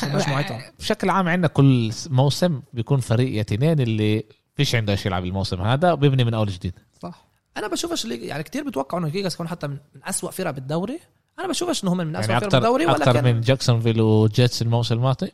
مجموعتهم. 0.02 0.60
بشكل 0.78 1.10
عام 1.10 1.28
عندنا 1.28 1.48
كل 1.48 1.92
موسم 2.10 2.62
بيكون 2.72 3.00
فريق 3.00 3.36
يا 3.36 3.42
تنين 3.42 3.80
اللي 3.80 4.24
فيش 4.54 4.74
عنده 4.74 4.92
إيش 4.92 5.06
يلعب 5.06 5.24
الموسم 5.24 5.60
هذا 5.60 5.92
وبيبني 5.92 6.24
من 6.24 6.34
أول 6.34 6.48
جديد. 6.48 6.74
صح. 7.02 7.26
أنا 7.56 7.68
بشوفش 7.68 8.04
اللي 8.04 8.26
يعني 8.26 8.42
كتير 8.42 8.64
بتوقعوا 8.64 9.00
إنه 9.00 9.10
ال 9.10 9.14
Eagles 9.14 9.34
يكون 9.34 9.48
حتى 9.48 9.66
من 9.66 9.76
من 9.94 10.00
اسوء 10.04 10.30
فرق 10.30 10.50
بالدوري. 10.50 11.00
أنا 11.38 11.48
بشوفش 11.48 11.84
إنه 11.84 11.92
هم 11.92 11.96
من 11.96 12.16
اسوء 12.16 12.30
يعني 12.30 12.40
فرق 12.40 12.46
أكثر 12.46 12.58
بالدوري 12.58 12.86
أكثر 12.86 13.10
ولكن 13.10 13.24
من 13.24 13.40
جاكسونفيل 13.40 14.00
و 14.00 14.13
Jets 14.13 14.62
الموسم 14.62 14.94
الماضي؟ 14.94 15.32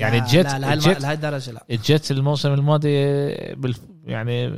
يعني 0.00 0.18
الجيت- 0.18 0.46
لا 0.46 0.72
الجيت- 0.74 1.00
لهي 1.00 1.12
الدرجة 1.12 1.50
لا. 1.52 1.64
ال 1.70 1.78
Jets 1.78 2.10
الموسم 2.12 2.52
الماضي 2.52 2.88
بال 3.54 3.74
يعني 4.04 4.48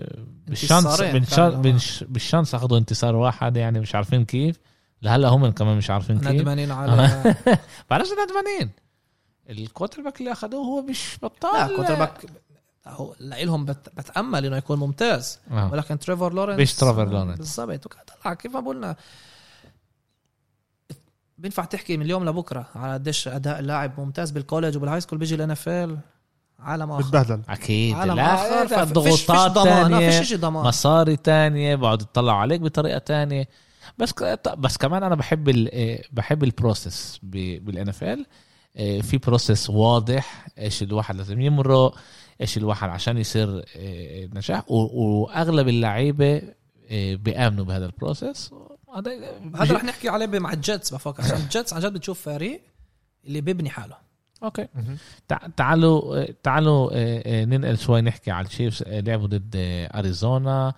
بال 0.46 0.60
chance 0.60 1.00
بال 1.00 1.23
chance, 1.23 2.04
بال 2.08 2.20
chance 2.20 2.54
أخذوا 2.54 2.78
انتصار 2.78 3.16
واحد 3.16 3.56
يعني 3.56 3.80
مش 3.80 3.94
عارفين 3.94 4.24
كيف. 4.24 4.56
لهلأ 5.02 5.28
هم 5.28 5.50
كمان 5.50 5.76
مش 5.76 5.90
عارفين 5.90 6.18
كيف. 6.18 6.28
ندمانين 6.28 6.70
على 6.70 7.34
بعرفش 7.90 8.08
ندمانين. 8.12 8.70
ال 9.50 10.02
quarterback 10.02 10.20
اللي 10.20 10.32
أخذوه 10.32 10.66
هو 10.66 10.82
مش 10.82 11.18
بطال. 11.22 11.70
لا 11.70 11.76
quarterback 11.76 12.12
هو 12.86 13.14
لهم 13.20 13.64
بت... 13.64 13.88
بتأمل 13.96 14.44
إنه 14.46 14.56
يكون 14.56 14.78
ممتاز. 14.78 15.38
آه. 15.50 15.72
ولكن 15.72 15.98
تريفور 15.98 16.32
لورنس 16.34 16.60
مش 16.60 16.74
تريفور 16.74 17.08
لورنس. 17.08 17.38
بالضبط. 17.38 17.86
وكان 17.86 18.00
طلع 18.24 18.34
كيف 18.34 18.52
ما 18.56 18.60
قلنا. 18.60 18.96
بينفع 21.38 21.64
تحكي 21.64 21.96
من 21.96 22.02
اليوم 22.02 22.24
لبكرة 22.28 22.66
على 22.74 22.92
قديش 22.94 23.28
أداء 23.28 23.60
لاعب 23.60 24.00
ممتاز 24.00 24.30
بال 24.30 24.40
college 24.40 24.76
وبال 24.76 25.00
high 25.00 25.07
school 25.07 25.18
بيجي 25.18 25.68
ال 25.68 25.76
NFL 25.76 25.98
عالم 26.58 26.90
آخر. 26.90 27.02
بتبهدل. 27.02 27.40
أكيد. 27.48 27.94
عالم 27.94 28.14
لا 28.16 28.34
آخر 28.34 28.76
لا، 28.76 28.84
ففيش- 28.84 28.92
ضغوطات 28.92 29.52
فيش 29.52 29.62
ضمان 29.62 29.90
تانية 29.90 30.10
فيش 30.10 30.28
شيء 30.28 30.38
ضمان. 30.38 30.64
مصاري 30.66 31.16
تانية 31.16 31.74
بقعدوا 31.74 32.06
يطلعوا 32.10 32.38
عليك 32.38 32.60
بطريقة 32.60 32.98
تانية. 32.98 33.48
بس 33.98 34.14
بس 34.58 34.76
كمان 34.76 35.02
أنا 35.02 35.14
بحب 35.14 35.48
ال 35.48 35.72
إيه، 35.72 36.02
بحب 36.12 36.44
ال 36.44 37.18
process 37.22 37.88
بال 37.88 38.04
NFL 38.04 38.26
في 39.02 39.18
process 39.18 39.70
واضح 39.70 40.46
إيش 40.58 40.82
الواحد 40.82 41.16
لازم 41.16 41.40
يمرق 41.40 41.94
إيش 42.40 42.56
الواحد 42.58 42.88
عشان 42.88 43.18
يصير 43.18 43.64
إيه، 43.76 44.30
نجاح 44.34 44.70
وأغلب 44.70 45.68
اللعيبة 45.68 46.42
إيه، 46.90 47.16
بيآمنوا 47.16 47.64
بهذا 47.64 47.86
ال 47.86 47.94
process 47.94 48.50
هذا 48.96 49.10
هذا 49.56 49.74
رح 49.74 49.84
نحكي 49.84 50.08
عليه 50.08 50.26
مع 50.38 50.52
ال 50.52 50.61
Jets 50.61 50.94
بفكر. 50.94 51.22
عشان 51.22 51.36
ال 51.44 51.50
Jets 51.50 51.72
عن 51.72 51.80
جد 51.80 51.92
بتشوف 51.92 52.20
فريق 52.22 52.60
اللي 53.24 53.40
بيبني 53.40 53.70
حاله. 53.70 53.96
أوكي. 54.42 54.68
تع- 55.28 55.46
تعالوا 55.56 56.24
تعالوا 56.42 56.90
آه، 56.92 57.22
آه، 57.26 57.44
ننقل 57.44 57.78
شوي 57.78 58.00
نحكي 58.00 58.30
على 58.30 58.46
ال 58.46 58.51
Chiefs. 58.51 58.82
آه، 58.86 59.00
لعبوا 59.00 59.26
ضد 59.26 59.50
أريزونا. 59.94 60.74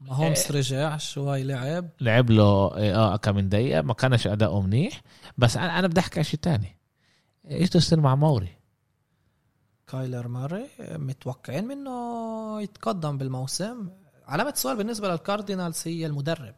ماهومس 0.00 0.50
رجع 0.52 0.96
شوي 0.96 1.42
لعب. 1.42 1.88
لعب 2.00 2.30
له 2.30 2.42
آه 2.44 2.94
آه، 2.94 3.16
كم 3.16 3.34
من 3.36 3.48
دقيقة. 3.48 3.82
ما 3.82 3.94
كانش 3.94 4.26
أداؤه 4.26 4.60
منيح. 4.62 5.02
بس 5.38 5.56
أنا 5.56 5.78
أنا 5.78 5.86
بدي 5.86 6.00
أحكي 6.00 6.14
على 6.20 6.24
شيء 6.24 6.40
ثاني 6.42 6.76
إيش 7.50 7.68
بده 7.68 7.78
يصير 7.78 8.00
مع 8.00 8.14
موري؟ 8.14 8.48
كايلر 9.86 10.28
موري 10.28 10.66
متوقعين 10.80 11.64
منه 11.64 12.62
يتقدم 12.62 13.18
بالموسم. 13.18 13.88
علامة 14.26 14.52
سؤال 14.56 14.76
بالنسبة 14.76 15.08
لل 15.08 15.21
Cardinals 15.21 15.82
هي 15.84 16.06
المدرب. 16.06 16.54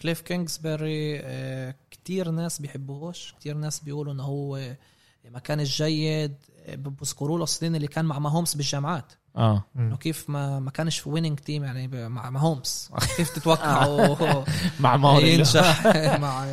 كليف 0.00 0.20
كينغسبري 0.20 1.20
آه، 1.20 1.74
كتير 1.90 2.30
ناس 2.30 2.58
بيحبوهوش. 2.60 3.34
كتير 3.40 3.56
ناس 3.56 3.80
بيقولوا 3.80 4.12
انه 4.12 4.22
هو 4.22 4.56
آه، 4.56 4.76
ما 5.24 5.38
كانش 5.38 5.82
جيد 5.82 6.34
آه، 6.66 6.74
بذكروا 6.74 7.38
له 7.38 7.44
السنين 7.44 7.76
اللي 7.76 7.86
كان 7.86 8.04
مع 8.04 8.18
ماهومس 8.18 8.54
بالجامعات. 8.54 9.12
آه. 9.36 9.64
إنه 9.76 9.96
كيف 9.96 10.30
ما 10.30 10.58
ما 10.60 10.70
كانش 10.70 10.98
في 10.98 11.08
winning 11.08 11.38
team 11.38 11.64
يعني 11.64 12.08
مع 12.08 12.30
ماهومس. 12.30 12.90
كيف 13.16 13.30
تتوقعوا 13.38 14.44
مع 14.80 14.96
موري 14.96 15.34
ينجح 15.34 15.86
مع 16.24 16.46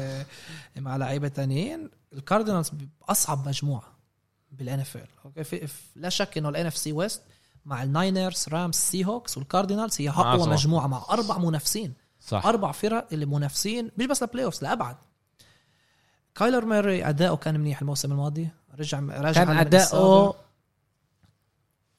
مع 0.75 0.97
لعيبة 0.97 1.27
تانيين؟ 1.27 1.89
ال 2.13 2.19
Cardinals 2.19 2.71
باصعب 3.07 3.47
مجموعة 3.47 3.93
بال 4.51 4.79
NFL 4.79 5.69
لا 5.95 6.09
شك 6.09 6.37
إنه 6.37 6.49
ال 6.49 6.65
NFC 6.65 6.77
West 6.77 7.21
مع 7.65 7.83
ال 7.83 7.92
Niners 7.92 8.45
Rams 8.51 8.75
Seahawks 8.75 9.37
وال 9.37 9.49
Cardinals 9.49 10.01
هي 10.01 10.09
أقوى 10.09 10.39
صح. 10.43 10.47
مجموعة 10.51 10.87
مع 10.87 11.05
أربع 11.09 11.37
منافسين. 11.37 11.93
صح. 12.19 12.45
أربع 12.45 12.71
فرق 12.71 13.07
اللي 13.11 13.25
منافسين 13.25 13.91
مش 13.97 14.05
بس 14.05 14.23
لل 14.23 14.45
playoffs 14.45 14.63
لأبعد. 14.63 14.95
كايلر 16.35 16.65
موري 16.65 17.09
أداؤه 17.09 17.37
كان 17.37 17.59
منيح 17.59 17.81
الموسم 17.81 18.11
الماضي. 18.11 18.49
رجع 18.79 18.99
رجع 18.99 19.31
كان 19.45 19.57
أداؤه. 19.57 20.35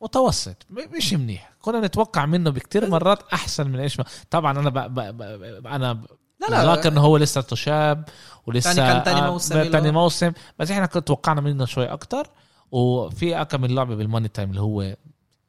متوسط. 0.02 0.66
مش 0.96 1.12
منيح. 1.12 1.52
كنا 1.62 1.80
نتوقع 1.80 2.26
منه 2.26 2.50
بكتير 2.50 2.90
مرات 2.90 3.22
أحسن 3.32 3.70
من 3.70 3.80
إيش 3.80 3.98
ما 3.98 4.04
طبعا 4.30 4.58
أنا 4.58 4.70
ب... 4.70 4.94
ب... 4.94 5.16
ب... 5.16 5.66
أنا 5.66 6.02
لا 6.40 6.64
لا. 6.64 6.88
انه 6.88 7.00
هو 7.00 7.16
لسه 7.16 7.44
شاب 7.54 8.04
ولسه 8.46 8.72
تاني- 8.74 8.92
كان 8.92 9.02
تاني 9.04 9.20
آه، 9.20 9.30
موسم. 9.30 9.70
تاني 9.70 9.90
موسم. 9.90 10.32
بس 10.58 10.70
إحنا 10.70 10.86
توقعنا 10.86 11.40
منه 11.40 11.64
شوي 11.64 11.86
أكتر. 11.86 12.30
وفي 12.70 13.44
كم 13.44 13.60
من 13.60 13.74
لعبة 13.74 13.94
بالماني 13.94 14.28
تايم 14.28 14.50
اللي 14.50 14.60
هو 14.60 14.96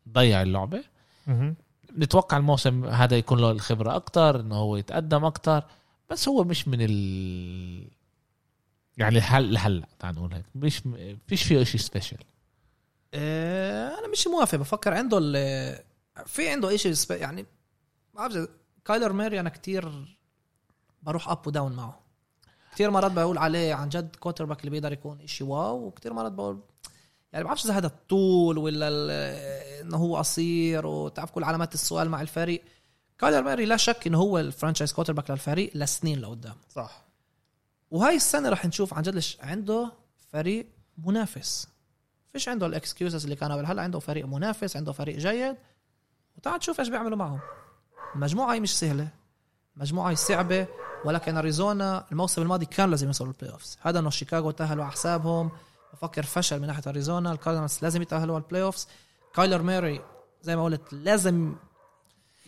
ضيع 0.10 0.42
اللعبة. 0.42 0.84
نتوقع 1.98 2.38
الموسم 2.38 2.86
هذا 2.86 3.18
يكون 3.18 3.40
له 3.40 3.52
الخبرة 3.52 3.96
أكتر 3.96 4.40
إنه 4.40 4.56
هو 4.56 4.78
يتقدم 4.78 5.26
أكتر 5.26 5.64
بس 6.10 6.28
هو 6.28 6.44
مش 6.44 6.68
من 6.68 6.78
ال 6.82 7.88
يعني 8.98 9.20
هل 9.20 9.54
لهلأ 9.54 9.86
تعال 10.00 10.16
نقول 10.16 10.34
هيك. 10.34 10.46
مش 10.56 10.88
م- 10.88 11.18
فيش 11.28 11.44
فيه 11.44 11.64
شيء 11.64 11.82
سبيشل 11.82 12.18
آه، 13.14 14.00
أنا 14.00 14.08
مش 14.08 14.28
موافق. 14.28 14.58
بفكر 14.58 14.94
عنده 14.94 15.18
ال- 15.22 15.84
في 16.26 16.50
عنده 16.50 16.78
شيء 16.78 16.94
يعني 17.12 17.42
ما 17.42 17.48
بعرف 18.28 18.48
كايلر 18.86 19.14
موري 19.14 19.40
أنا 19.40 19.50
كتير 19.50 20.06
بروح 21.04 21.30
up 21.30 21.48
و 21.48 21.53
down 21.53 21.76
معه. 21.76 22.00
كتير 22.74 22.92
مرات 22.92 23.12
بقول 23.12 23.38
عليه 23.38 23.74
عن 23.74 23.90
جد 23.90 24.16
quarterback 24.16 24.60
اللي 24.60 24.70
بيقدر 24.72 24.94
يكون 24.94 25.22
إشي 25.22 25.44
wow 25.44 25.86
وكتير 25.88 26.14
مرات 26.14 26.32
بقول 26.32 26.60
يعني 27.36 27.44
ما 27.44 27.48
بعرفش 27.48 27.66
إذا 27.66 27.74
هذا 27.74 27.88
الطول 27.88 28.58
ولا 28.58 28.88
إنه 29.82 29.98
هو 29.98 30.18
قصير 30.18 30.86
وتعرف 30.86 31.32
كل 31.32 31.44
علامات 31.44 31.74
السؤال 31.74 32.10
مع 32.10 32.22
الفريق. 32.22 32.64
كايلر 33.20 33.44
موري 33.44 33.66
لا 33.66 33.78
شك 33.78 34.08
إنه 34.08 34.18
هو 34.18 34.40
ال 34.40 34.94
franchise 34.94 35.14
quarterback 35.14 35.32
للفريق 35.32 35.72
لسنين 35.76 36.20
لقدام. 36.20 36.56
صح. 36.70 37.06
وهاي 37.92 38.16
السنة 38.16 38.50
رح 38.50 38.66
نشوف 38.66 38.94
عن 38.94 39.02
جد 39.02 39.24
عنده 39.40 39.92
فريق 40.32 40.68
منافس. 40.98 41.68
فيش 42.34 42.50
عنده 42.50 42.66
ال 42.66 42.73
excuses 42.73 43.24
اللي 43.24 43.36
كانوا 43.36 43.56
قبل. 43.56 43.66
هلا 43.66 43.82
عنده 43.82 44.00
فريق 44.00 44.26
منافس 44.26 44.78
عنده 44.78 44.92
فريق 44.92 45.18
جيد. 45.18 45.56
وتعال 46.38 46.60
تشوف 46.60 46.80
إيش 46.80 46.90
بيعملوا 46.90 47.18
معهم. 47.18 47.40
المجموعة 48.16 48.54
هي 48.54 48.60
مش 48.60 48.80
سهلة. 48.80 49.08
مجموعه 49.76 50.10
هي 50.10 50.16
صعبة. 50.16 50.68
ولكن 51.06 51.38
أريزونا 51.38 52.06
الموسم 52.12 52.42
الماضي 52.42 52.66
كان 52.66 52.90
لازم 52.90 53.08
يوصلوا 53.08 53.32
ال 53.32 53.52
playoffs 53.52 53.78
هذا 53.82 54.00
إنه 54.00 54.10
شيكاغو 54.10 54.52
تأهلوا 54.52 54.84
على 54.84 54.94
حسابهم. 54.94 55.52
بفكر 55.96 56.24
فشل 56.24 56.60
من 56.60 56.68
ناحية 56.68 56.82
أريزونا. 56.88 57.32
ال 57.32 57.37
Cardinals 57.37 57.80
لازم 57.82 58.02
يتأهلوا 58.02 58.36
على 58.36 58.44
ال 58.44 58.62
playoffs 58.64 58.88
كايلر 59.36 59.62
موري 59.62 60.02
زي 60.42 60.56
ما 60.56 60.64
قلت 60.64 60.94
لازم 60.94 61.56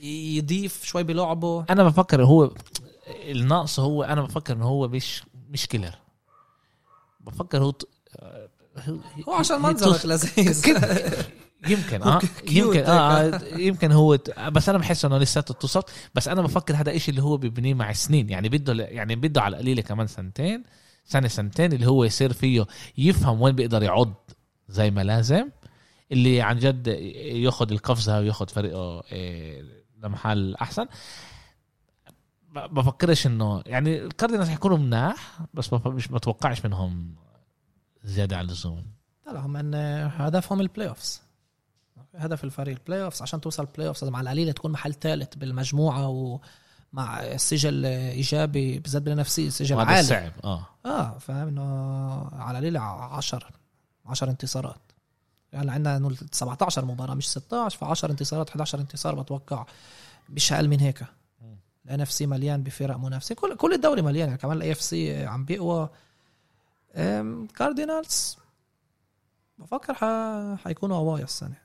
يضيف 0.03 0.83
شوي 0.83 1.03
بلعبه. 1.03 1.65
أنا 1.69 1.83
بفكر 1.83 2.23
هو 2.23 2.51
النقص 3.07 3.79
هو 3.79 4.03
أنا 4.03 4.21
بفكر 4.21 4.53
إنه 4.53 4.65
هو 4.65 4.87
مش 4.87 5.23
مش 5.49 5.67
كيلر. 5.67 5.95
بفكر 7.21 7.57
هو 7.57 7.69
ط- 7.69 7.89
هو 9.27 9.33
عشان 9.33 9.61
منظرك 9.61 10.05
لذيذ. 10.05 10.67
يمكن 11.67 12.01
آه 12.03 12.19
يمكن 12.51 12.77
هيك. 12.79 12.85
آه 12.87 13.21
آه، 13.35 13.41
يمكن 13.57 13.91
هو 13.91 14.17
بس 14.51 14.69
أنا 14.69 14.77
بحس 14.77 15.05
إنه 15.05 15.17
لساته 15.17 15.53
توصل 15.53 15.83
بس 16.15 16.27
أنا 16.27 16.41
بفكر 16.41 16.75
هذا 16.75 16.95
إشي 16.95 17.11
اللي 17.11 17.23
هو 17.23 17.37
بيبنيه 17.37 17.73
مع 17.73 17.93
سنين. 17.93 18.29
يعني 18.29 18.49
بده 18.49 18.73
يعني 18.83 19.15
بده 19.15 19.41
على 19.41 19.53
القليله 19.55 19.81
كمان 19.81 20.07
سنتين. 20.07 20.63
سنة 21.07 21.27
سنتين 21.27 21.73
اللي 21.73 21.87
هو 21.87 22.03
يصير 22.03 22.33
فيه 22.33 22.65
يفهم 22.97 23.41
وين 23.41 23.55
بيقدر 23.55 23.83
يعض 23.83 24.13
زي 24.69 24.91
ما 24.91 25.03
لازم 25.03 25.49
اللي 26.11 26.41
عن 26.41 26.59
جد 26.59 26.87
ياخذ 26.87 27.71
القفزة 27.71 28.19
وياخذ 28.19 28.47
فريقه 28.49 29.03
إيه، 29.11 29.63
لمحل 30.03 30.55
أحسن. 30.55 30.85
بفكرش 32.49 33.27
إنه 33.27 33.63
يعني 33.65 34.03
ال 34.03 34.08
Cardinals 34.08 34.49
حيكونوا 34.49 34.77
مناح 34.77 35.39
بس 35.53 35.73
مش 35.73 36.07
بتوقعش 36.07 36.65
منهم 36.65 37.15
زيادة 38.03 38.37
عن 38.37 38.45
اللزوم. 38.45 38.85
لا 39.27 39.39
هم 39.39 39.53
من 39.53 39.75
هدفهم 40.13 40.61
ال 40.61 40.89
playoffs 40.89 41.21
هدف 42.15 42.43
الفريق 42.43 42.77
ال 42.77 43.03
playoffs 43.03 43.21
عشان 43.21 43.41
توصل 43.41 43.63
ال 43.63 43.87
playoffs 43.87 44.03
مع 44.03 44.21
القليله 44.21 44.51
تكون 44.51 44.71
محل 44.71 44.93
ثالث 44.93 45.35
بالمجموعة 45.35 46.39
ومع 46.97 47.37
سجل 47.37 47.85
ايجابي 47.85 48.79
بالذات 48.79 49.01
بالنفسية 49.01 49.49
سجل 49.49 49.79
عالي 49.79 50.03
صعب 50.03 50.31
آه. 50.43 50.65
آه 50.85 51.17
فاهم؟ 51.17 51.47
إنه 51.47 51.63
على 52.33 52.57
القليله 52.57 52.79
10 52.79 53.47
10 54.05 54.29
انتصارات. 54.29 54.79
يعني 55.53 55.71
عندنا 55.71 55.99
نقول 55.99 56.17
17 56.31 56.85
مباراة 56.85 57.13
مش 57.13 57.29
16 57.29 57.77
ف 57.77 57.83
10 57.83 58.11
انتصارات 58.11 58.49
11 58.49 58.79
انتصار 58.79 59.15
بتوقع 59.15 59.65
مش 60.29 60.53
أقل 60.53 60.67
من 60.67 60.79
هيك. 60.79 61.05
ال 61.85 62.01
NFC 62.01 62.25
مليان 62.25 62.63
بفرق 62.63 62.97
منافسة. 62.97 63.35
كل 63.35 63.55
كل 63.55 63.73
الدوري 63.73 64.01
مليان. 64.01 64.27
يعني 64.27 64.37
كمان 64.39 64.57
ال 64.57 64.71
AFC 64.71 65.25
عم 65.25 65.45
بيقوى. 65.45 65.89
Cardinals 67.55 68.37
بفكر 69.57 69.93
ح... 69.93 70.05
حيكونوا 70.63 70.97
قوايا 70.97 71.23
السنة 71.23 71.57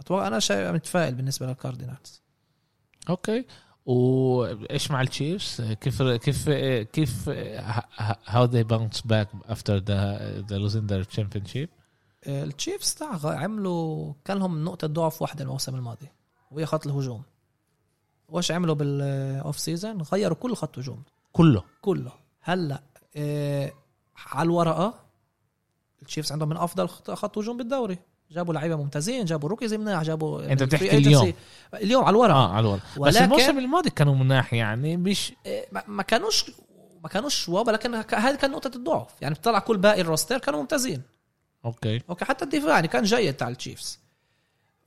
بتوقع 0.00 0.26
أنا 0.26 0.38
شايف 0.38 0.74
متفائل 0.74 1.14
بالنسبة 1.14 1.46
لل 1.46 1.60
Cardinals 1.60 2.22
okay. 3.08 3.44
وايش 3.88 4.90
مع 4.90 5.00
ال 5.00 5.09
Chiefs 5.09 5.60
كيف 5.80 6.02
كيف 6.02 6.50
كيف 6.92 7.28
how 8.26 8.44
they 8.44 8.62
bounce 8.62 9.00
back 9.00 9.28
after 9.44 9.76
the 9.76 10.40
the 10.40 10.58
losing 10.58 10.86
the 10.86 11.02
championship 11.02 11.68
ال 12.26 12.36
Chiefs 12.36 12.94
تاع 12.94 13.16
غ- 13.16 13.26
عملوا 13.36 14.12
كان 14.24 14.38
لهم 14.38 14.64
نقطة 14.64 14.86
ضعف 14.86 15.22
واحدة 15.22 15.44
الموسم 15.44 15.74
الماضي 15.74 16.08
وهي 16.50 16.66
خط 16.66 16.86
الهجوم. 16.86 17.22
وايش 18.28 18.50
عملوا 18.50 18.74
بال 18.74 19.58
off-season 19.58 20.02
غيروا 20.02 20.36
كل 20.36 20.54
خط 20.56 20.78
هجوم. 20.78 21.02
كله. 21.32 21.62
كله. 21.82 22.12
هلا 22.40 22.82
آه 23.16 23.72
على 24.16 24.46
الورقة 24.46 24.94
ال 26.02 26.06
Chiefs 26.06 26.32
عندهم 26.32 26.48
من 26.48 26.56
أفضل 26.56 26.88
خط 26.88 27.38
هجوم 27.38 27.56
بالدوري. 27.56 27.98
جابوا 28.30 28.54
لعيبة 28.54 28.76
ممتازين 28.76 29.24
جابوا 29.24 29.48
rookies 29.48 29.74
مناح 29.74 30.02
جابوا 30.02 30.42
من 30.42 30.54
بتحكي. 30.54 30.96
اليوم. 30.96 31.32
اليوم 31.74 32.04
على 32.04 32.10
الورقه 32.14 32.34
آه 32.34 32.48
على 32.52 32.60
الورق. 32.60 32.82
بس 33.00 33.16
الموسم 33.16 33.58
الماضي 33.58 33.90
كانوا 33.90 34.14
مناح 34.14 34.54
يعني 34.54 34.96
مش 34.96 35.32
آه، 35.46 35.64
ما- 35.88 36.02
كانوش 36.02 36.50
ما 37.02 37.08
كانوش 37.08 37.48
wow 37.48 37.64
ولكن 37.66 38.00
ك- 38.02 38.14
هذه 38.14 38.34
كان 38.36 38.50
نقطة 38.50 38.76
الضعف. 38.76 39.08
يعني 39.20 39.34
بتطلع 39.34 39.58
كل 39.58 39.76
باقي 39.76 40.00
ال 40.00 40.05
roster 40.05 40.38
كانوا 40.38 40.60
ممتازين. 40.60 41.02
okay. 41.64 42.02
okay 42.10 42.24
حتى 42.24 42.44
الدفاع 42.44 42.74
يعني 42.74 42.88
كان 42.88 43.02
جيد 43.04 43.34
تاع 43.34 43.48
ال 43.48 43.54
Chiefs. 43.54 43.98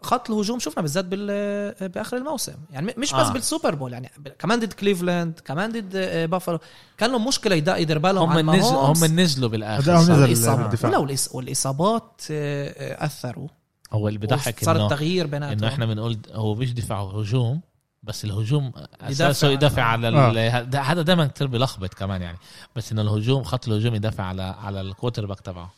خط 0.01 0.29
الهجوم 0.31 0.59
شفنا 0.59 0.81
بالذات 0.81 1.05
بال 1.05 1.89
بآخر 1.89 2.17
الموسم 2.17 2.53
يعني 2.71 2.93
مش 2.97 3.13
بس 3.13 3.19
آه. 3.27 3.33
بال 3.33 3.45
Super 3.45 3.75
Bowl 3.75 3.93
يعني 3.93 4.11
كمان 4.39 4.59
ضد 4.59 4.73
كليفلاند 4.73 5.39
كمان 5.45 5.71
ضد 5.71 5.91
آه، 5.95 6.25
بافالو 6.25 6.59
كان 6.97 7.11
لهم 7.11 7.27
مشكلة 7.27 7.55
يدا- 7.55 7.77
يدير 7.77 7.97
بالهم 7.99 8.29
هم 8.37 8.55
نزلوا. 8.55 8.81
هم 8.81 9.19
نزلوا 9.19 9.49
بالآخر. 9.49 9.83
الإصابة. 10.25 10.67
والإص- 11.07 11.35
والإصابات 11.35 12.21
آه، 12.31 12.69
آه، 13.01 13.05
أثروا 13.05 13.47
هو 13.93 14.07
اللي 14.07 14.19
بضحك 14.19 14.63
صار 14.63 14.75
التغيير 14.85 15.27
بيناتهم 15.27 15.57
إنه 15.57 15.67
إحنا 15.67 15.85
بنقول 15.85 16.17
هو 16.33 16.55
مش 16.55 16.73
دفاع 16.73 17.01
هجوم 17.01 17.61
بس 18.03 18.25
الهجوم 18.25 18.71
أساسه 19.01 19.47
يدافع 19.49 19.83
على 19.83 20.09
ال- 20.09 20.75
هذا 20.75 21.01
دائما 21.01 21.27
كتير 21.27 21.47
بلخبط 21.47 21.93
كمان 21.93 22.21
يعني 22.21 22.37
بس 22.75 22.91
إنه 22.91 23.01
الهجوم 23.01 23.43
خط 23.43 23.67
الهجوم 23.67 23.95
يدافع 23.95 24.23
على 24.23 24.41
على 24.43 24.81
ال 24.81 25.25
quarterback 25.25 25.39
تبعه 25.39 25.73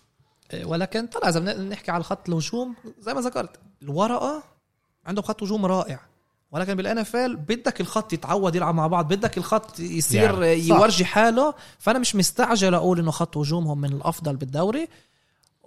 ولكن 0.64 1.08
طلع 1.08 1.30
اذا 1.30 1.40
بدنا 1.40 1.64
نحكي 1.64 1.92
على 1.92 2.04
خط 2.04 2.30
الهجوم 2.30 2.76
زي 3.00 3.14
ما 3.14 3.22
ذكرت 3.22 3.60
الورقة 3.82 4.44
عندهم 5.06 5.26
خط 5.26 5.44
هجوم 5.44 5.66
رائع. 5.66 6.00
ولكن 6.52 6.76
بال 6.76 6.98
NFL 6.98 7.36
بدك 7.36 7.82
الخط 7.82 8.14
يتعود 8.14 8.56
يلعب 8.56 8.76
مع 8.76 8.88
بعض 8.88 9.12
يعني، 9.12 9.16
بدك 9.16 9.38
الخط 9.38 9.80
يصير 9.80 10.44
يعني. 10.44 10.62
صح. 10.62 10.76
يورجي 10.76 11.06
حاله. 11.06 11.54
فأنا 11.80 12.00
مش 12.00 12.16
مستعجل 12.16 12.74
أقول 12.74 13.00
إنه 13.00 13.12
خط 13.12 13.38
هجومهم 13.38 13.82
من 13.82 13.94
الأفضل 13.94 14.36
بالدوري. 14.36 14.88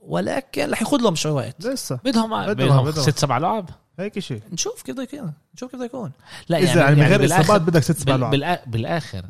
ولكن 0.02 0.70
رح 0.70 0.82
ياخذ 0.82 0.96
لهم 1.02 1.14
شوي 1.14 1.32
وقت. 1.32 1.66
لسه. 1.66 1.98
بدهم 2.04 2.46
بدهم-. 2.46 2.90
ست 2.90 3.18
سبع 3.18 3.38
لعب؟ 3.38 3.68
هيك 3.98 4.18
شيء 4.18 4.42
نشوف 4.52 4.82
كيف 4.82 4.94
بده 4.94 5.02
يكون. 5.02 5.32
نشوف 5.54 5.70
كيف 5.70 5.76
بده 5.76 5.84
يكون. 5.84 6.12
لا 6.48 6.58
إذا 6.58 6.80
يعني, 6.80 6.96
من 6.96 7.02
غير 7.02 7.28
بالآخر- 7.28 7.40
اصابات 7.40 7.60
بدك 7.60 7.82
ست 7.82 7.98
سبع 7.98 8.16
لعب. 8.16 8.60
بالآخر 8.66 9.24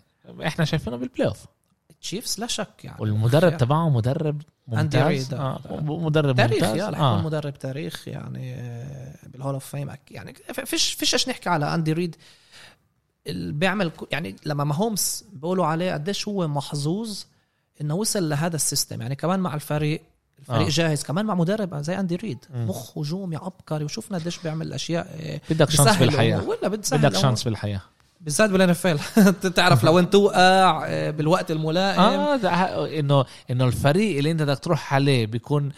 إحنا 0.46 0.64
شايفينه 0.64 0.96
بال 0.96 1.04
playoff 1.04 1.28
ال 1.28 1.38
Chiefs 2.06 2.40
لا 2.40 2.46
شك 2.46 2.84
يعني 2.84 2.96
والمدرب 3.00 3.56
تبعه 3.56 3.88
مدرب 3.88 4.42
ممتاز 4.68 5.02
ريد. 5.06 5.34
آه. 5.34 5.60
مدرب 5.80 6.36
تاريخ 6.36 6.64
ممتاز 6.64 6.76
يا 6.76 6.88
رح 6.88 6.98
يكون 6.98 7.06
آه. 7.08 7.22
مدرب 7.22 7.58
تاريخ 7.58 8.08
يعني 8.08 8.54
آه، 8.54 9.14
بال 9.26 9.36
Hall 9.36 9.54
of 9.54 9.66
Fame 9.66 9.90
يعني 10.10 10.34
فيش 10.64 10.92
فيش 10.92 11.14
إيش 11.14 11.28
نحكي 11.28 11.48
على 11.48 11.74
أندي 11.74 11.92
ريد 11.92 12.16
اللي 13.26 13.52
بيعمل 13.52 13.90
يعني 14.12 14.36
لما 14.46 14.64
ماهومس 14.64 15.24
بيقولوا 15.32 15.66
عليه 15.66 15.92
قديش 15.92 16.28
هو 16.28 16.48
محظوظ 16.48 17.22
إنه 17.80 17.94
وصل 17.94 18.28
لهذا 18.28 18.56
ال 18.56 18.63
system 18.63 19.02
يعني 19.02 19.14
كمان 19.14 19.40
مع 19.40 19.54
الفريق 19.54 20.02
الفريق 20.38 20.66
آه. 20.66 20.70
جاهز 20.70 21.02
كمان 21.02 21.26
مع 21.26 21.34
مدرب 21.34 21.82
زي 21.82 22.00
أندي 22.00 22.16
ريد. 22.16 22.38
مخ 22.54 22.98
هجومي 22.98 23.36
عبقري 23.36 23.84
وشفنا 23.84 24.18
قديش 24.18 24.38
بيعمل 24.38 24.72
أشياء 24.72 25.06
آه، 25.20 25.40
بدك 25.50 25.70
chance 25.70 25.96
بالحياة. 25.96 26.44
ولا 26.44 26.68
بدك. 26.68 27.16
chance 27.16 27.44
بالحياة 27.44 27.80
بالذات 28.20 28.50
بال 28.50 28.70
NFL 28.70 28.86
تعرف 29.56 29.84
لو 29.84 29.98
انت 29.98 30.12
توقع 30.12 30.84
آه، 30.86 31.10
بالوقت 31.10 31.50
الملائم. 31.50 32.00
آه 32.00 32.98
إنه 32.98 33.24
إنه 33.50 33.64
الفريق 33.64 34.18
اللي 34.18 34.30
انت 34.30 34.42
بدك 34.42 34.58
تروح 34.58 34.94
عليه 34.94 35.26
بيكون 35.26 35.72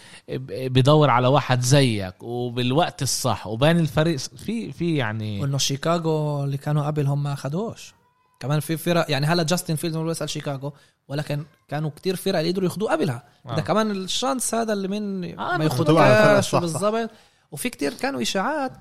بدور 0.48 1.11
على 1.11 1.29
واحد 1.29 1.61
زيك 1.61 2.22
وبالوقت 2.22 3.03
الصح 3.03 3.46
وبين 3.46 3.79
الفريق. 3.79 4.18
في 4.18 4.72
في 4.72 4.96
يعني 4.96 5.40
وإنه 5.40 5.59
شيكاغو 5.59 6.44
اللي 6.44 6.57
كانوا 6.57 6.87
قبل 6.87 7.07
هم 7.07 7.22
ما 7.22 7.33
اخذوش 7.33 7.94
كمان 8.40 8.61
في 8.61 8.77
فرق 8.77 9.11
يعني 9.11 9.27
هلا 9.27 9.42
جاستن 9.42 9.74
فيلدز 9.74 9.96
هو 9.96 10.05
بيسأل 10.05 10.31
شيكاغو 10.31 10.72
ولكن 11.09 11.44
كانوا 11.68 11.90
كتير 11.96 12.16
فرق 12.16 12.38
اللي 12.38 12.51
قدروا 12.51 12.68
ياخذوه 12.68 12.92
قبلها. 12.92 13.22
آه. 13.46 13.57
ده 13.57 13.62
كمان 13.62 13.90
ال 13.90 14.00
chance 14.00 14.55
هذا 14.55 14.72
اللي 14.72 14.88
من 14.88 15.24
آه، 15.38 15.57
ما 15.57 15.64
ياخذوش 15.64 16.44
صح. 16.44 16.61
بالضبط. 16.61 17.11
وفي 17.53 17.70
كتير 17.70 17.94
كانوا 17.94 18.22
إشاعات. 18.22 18.72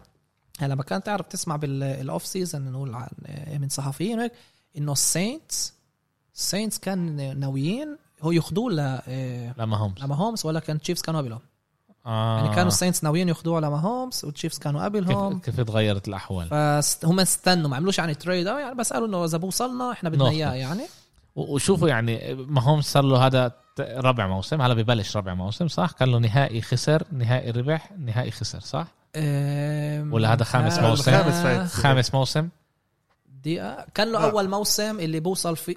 هلا 0.57 0.73
لما 0.73 0.83
كان 0.83 1.03
تعرف 1.03 1.27
تسمع 1.27 1.55
بال 1.55 1.83
off 1.83 2.25
season 2.25 2.71
نقول 2.71 2.95
عن 2.95 3.07
من 3.61 3.69
صحفيين 3.69 4.19
هيك 4.19 4.31
إنه 4.77 4.91
الساينتس 4.91 5.73
الساينتس 6.35 6.79
كان 6.79 7.39
ناويين 7.39 7.97
هو 8.21 8.31
ياخذوه 8.31 8.71
ل 8.71 8.75
لما 9.57 9.77
هم 9.77 9.95
لماهومس 10.01 10.45
ولكن 10.45 10.81
تشيفز 10.81 11.01
كانوا 11.01 11.21
قبلهم. 11.21 11.39
آه. 12.05 12.37
يعني 12.37 12.55
كانوا 12.55 12.67
الساينتس 12.67 13.03
ناويين 13.03 13.29
ياخذوه 13.29 13.59
لماهومس 13.59 14.23
والتشيفز 14.23 14.57
كانوا 14.57 14.83
قبلهم 14.83 15.39
كيف, 15.39 15.55
كيف 15.55 15.67
تغيرت 15.67 16.07
الأحوال؟ 16.07 16.47
فهم 16.49 17.19
استنوا 17.19 17.69
ما 17.69 17.75
عملوش 17.75 17.97
يعني 17.97 18.13
تريد 18.15 18.45
يعني 18.45 18.75
بس 18.75 18.93
قالوا 18.93 19.07
إنه 19.07 19.25
إذا 19.25 19.37
بوصلنا 19.37 19.91
إحنا 19.91 20.09
بدنا. 20.09 20.29
إياه 20.29 20.53
يعني. 20.53 20.83
وشوفوا 21.35 21.89
يعني 21.89 22.35
ما 22.35 22.61
هم 22.61 22.81
صار 22.81 23.03
له 23.03 23.25
هذا 23.27 23.51
رابع 23.79 24.27
موسم 24.27 24.61
هلا 24.61 24.73
ببلش 24.73 25.15
رابع 25.15 25.33
موسم 25.33 25.67
صح؟ 25.67 25.91
كان 25.91 26.11
له 26.11 26.19
نهائي 26.19 26.61
خسر 26.61 27.03
نهائي 27.11 27.51
ربح 27.51 27.91
نهائي 27.97 28.31
خسر 28.31 28.59
صح؟ 28.59 28.87
ولا 30.11 30.33
هذا 30.33 30.43
خامس 30.43 30.75
كان- 30.75 30.89
موسم؟ 30.89 31.11
خامس 31.11 31.33
فايت. 31.43 31.67
خامس 31.67 32.13
موسم 32.13 32.49
دقيقة 33.43 33.85
كان 33.93 34.11
له 34.11 34.19
لا. 34.19 34.29
أول 34.31 34.49
موسم 34.49 34.99
اللي 34.99 35.19
بوصل 35.19 35.55
فيه 35.57 35.75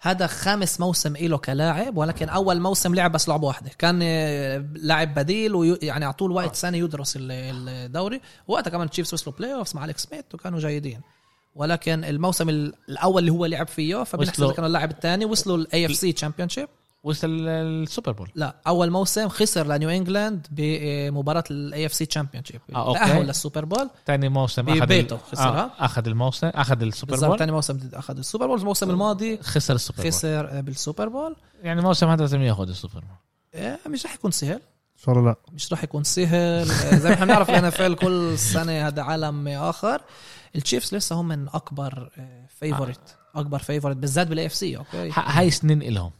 هذا 0.00 0.26
خامس 0.26 0.80
موسم 0.80 1.16
إله 1.16 1.36
كلاعب 1.38 1.96
ولكن 1.96 2.28
أول 2.28 2.60
موسم 2.60 2.94
لعب 2.94 3.12
بس 3.12 3.28
لعبة 3.28 3.46
واحدة 3.46 3.70
كان 3.78 4.00
آه، 4.02 4.64
لاعب 4.74 5.14
بديل 5.14 5.54
ويعني 5.54 6.04
على 6.04 6.14
طول 6.14 6.32
وقت 6.32 6.56
سنة 6.56 6.76
يدرس 6.76 7.16
ال- 7.16 7.32
الدوري 7.68 8.20
وقتها 8.48 8.70
كمان 8.70 8.90
تشيفز 8.90 9.14
وصلوا 9.14 9.36
playoffs 9.36 9.76
مع 9.76 9.84
اليكس 9.84 10.02
سميث 10.02 10.24
وكانوا 10.34 10.58
جيدين 10.58 11.00
ولكن 11.54 12.04
الموسم 12.04 12.48
ال- 12.48 12.74
الأول 12.88 13.18
اللي 13.22 13.32
هو 13.32 13.46
لعب 13.46 13.68
فيه 13.68 14.02
فبنحسب 14.04 14.52
كان 14.52 14.64
اللاعب 14.64 14.90
الثاني 14.90 15.24
وصلوا 15.24 15.56
ال 15.56 15.86
AFC 15.86 16.12
championship 16.12 16.68
وصل 17.02 17.48
ال 17.48 17.59
Super 17.59 18.12
Bowl. 18.12 18.30
لا 18.34 18.56
أول 18.66 18.90
موسم 18.90 19.28
خسر 19.28 19.66
لنيو 19.66 19.88
إنجلاند 19.90 20.46
بمباراه 20.50 21.44
ال 21.50 21.86
AFC 21.86 22.06
championship 22.06 22.60
آه،. 22.74 22.94
تاهل 22.94 23.26
لل 23.26 23.37
Super 23.37 23.64
Bowl. 23.64 23.90
ثاني 24.06 24.28
موسم 24.28 24.68
أخذ 24.68 24.80
ببيته 24.80 25.16
ال- 25.16 25.20
خسرها. 25.32 25.64
آه 25.80 25.84
أخذ 25.84 26.06
الموسم 26.06 26.46
أخذ 26.46 26.82
السوبر 26.82 27.10
بالضبط 27.10 27.30
Bowl. 27.30 27.38
ثاني 27.38 27.52
موسم 27.52 27.78
أخذ 27.94 28.18
ال 28.18 28.23
Super 28.23 28.46
Bowl. 28.46 28.58
الموسم 28.58 28.90
الماضي 28.90 29.38
خسر 29.42 29.74
ال 29.74 29.79
Super 29.79 30.02
Bowl. 30.02 30.12
خسر 30.12 30.60
بال 30.60 30.74
Super 30.74 31.08
Bowl. 31.08 31.36
يعني 31.62 31.80
الموسم 31.80 32.08
هذا 32.08 32.20
لازم 32.20 32.42
ياخذ 32.42 32.68
ال 32.68 32.73
Super 32.73 33.00
Bowl. 33.00 33.16
إيه، 33.54 33.78
مش 33.86 34.06
رح 34.06 34.14
يكون 34.14 34.30
سهل. 34.30 34.52
إن 34.52 35.04
شاء 35.04 35.14
الله 35.14 35.30
لا. 35.30 35.36
مش 35.52 35.72
رح 35.72 35.84
يكون 35.84 36.04
سهل. 36.04 36.66
زي 36.98 37.08
ما 37.08 37.14
إحنا 37.14 37.26
بنعرف 37.26 37.50
ال 37.50 37.64
NFL 37.64 37.82
كل 37.82 38.38
سنة 38.38 38.86
هذا 38.88 39.02
عالم 39.02 39.48
آخر. 39.48 40.00
التشيفز 40.56 40.94
لسه 40.94 41.16
هم 41.16 41.28
من 41.28 41.48
أكبر 41.48 42.10
favorite 42.48 43.16
أكبر 43.34 43.58
favorite 43.58 43.96
بالذات 43.96 44.26
بال 44.26 44.46
AFC 44.46 44.76
okay؟ 44.76 45.10
هاي 45.14 45.50
سنين 45.50 45.82
إلهم. 45.82 46.10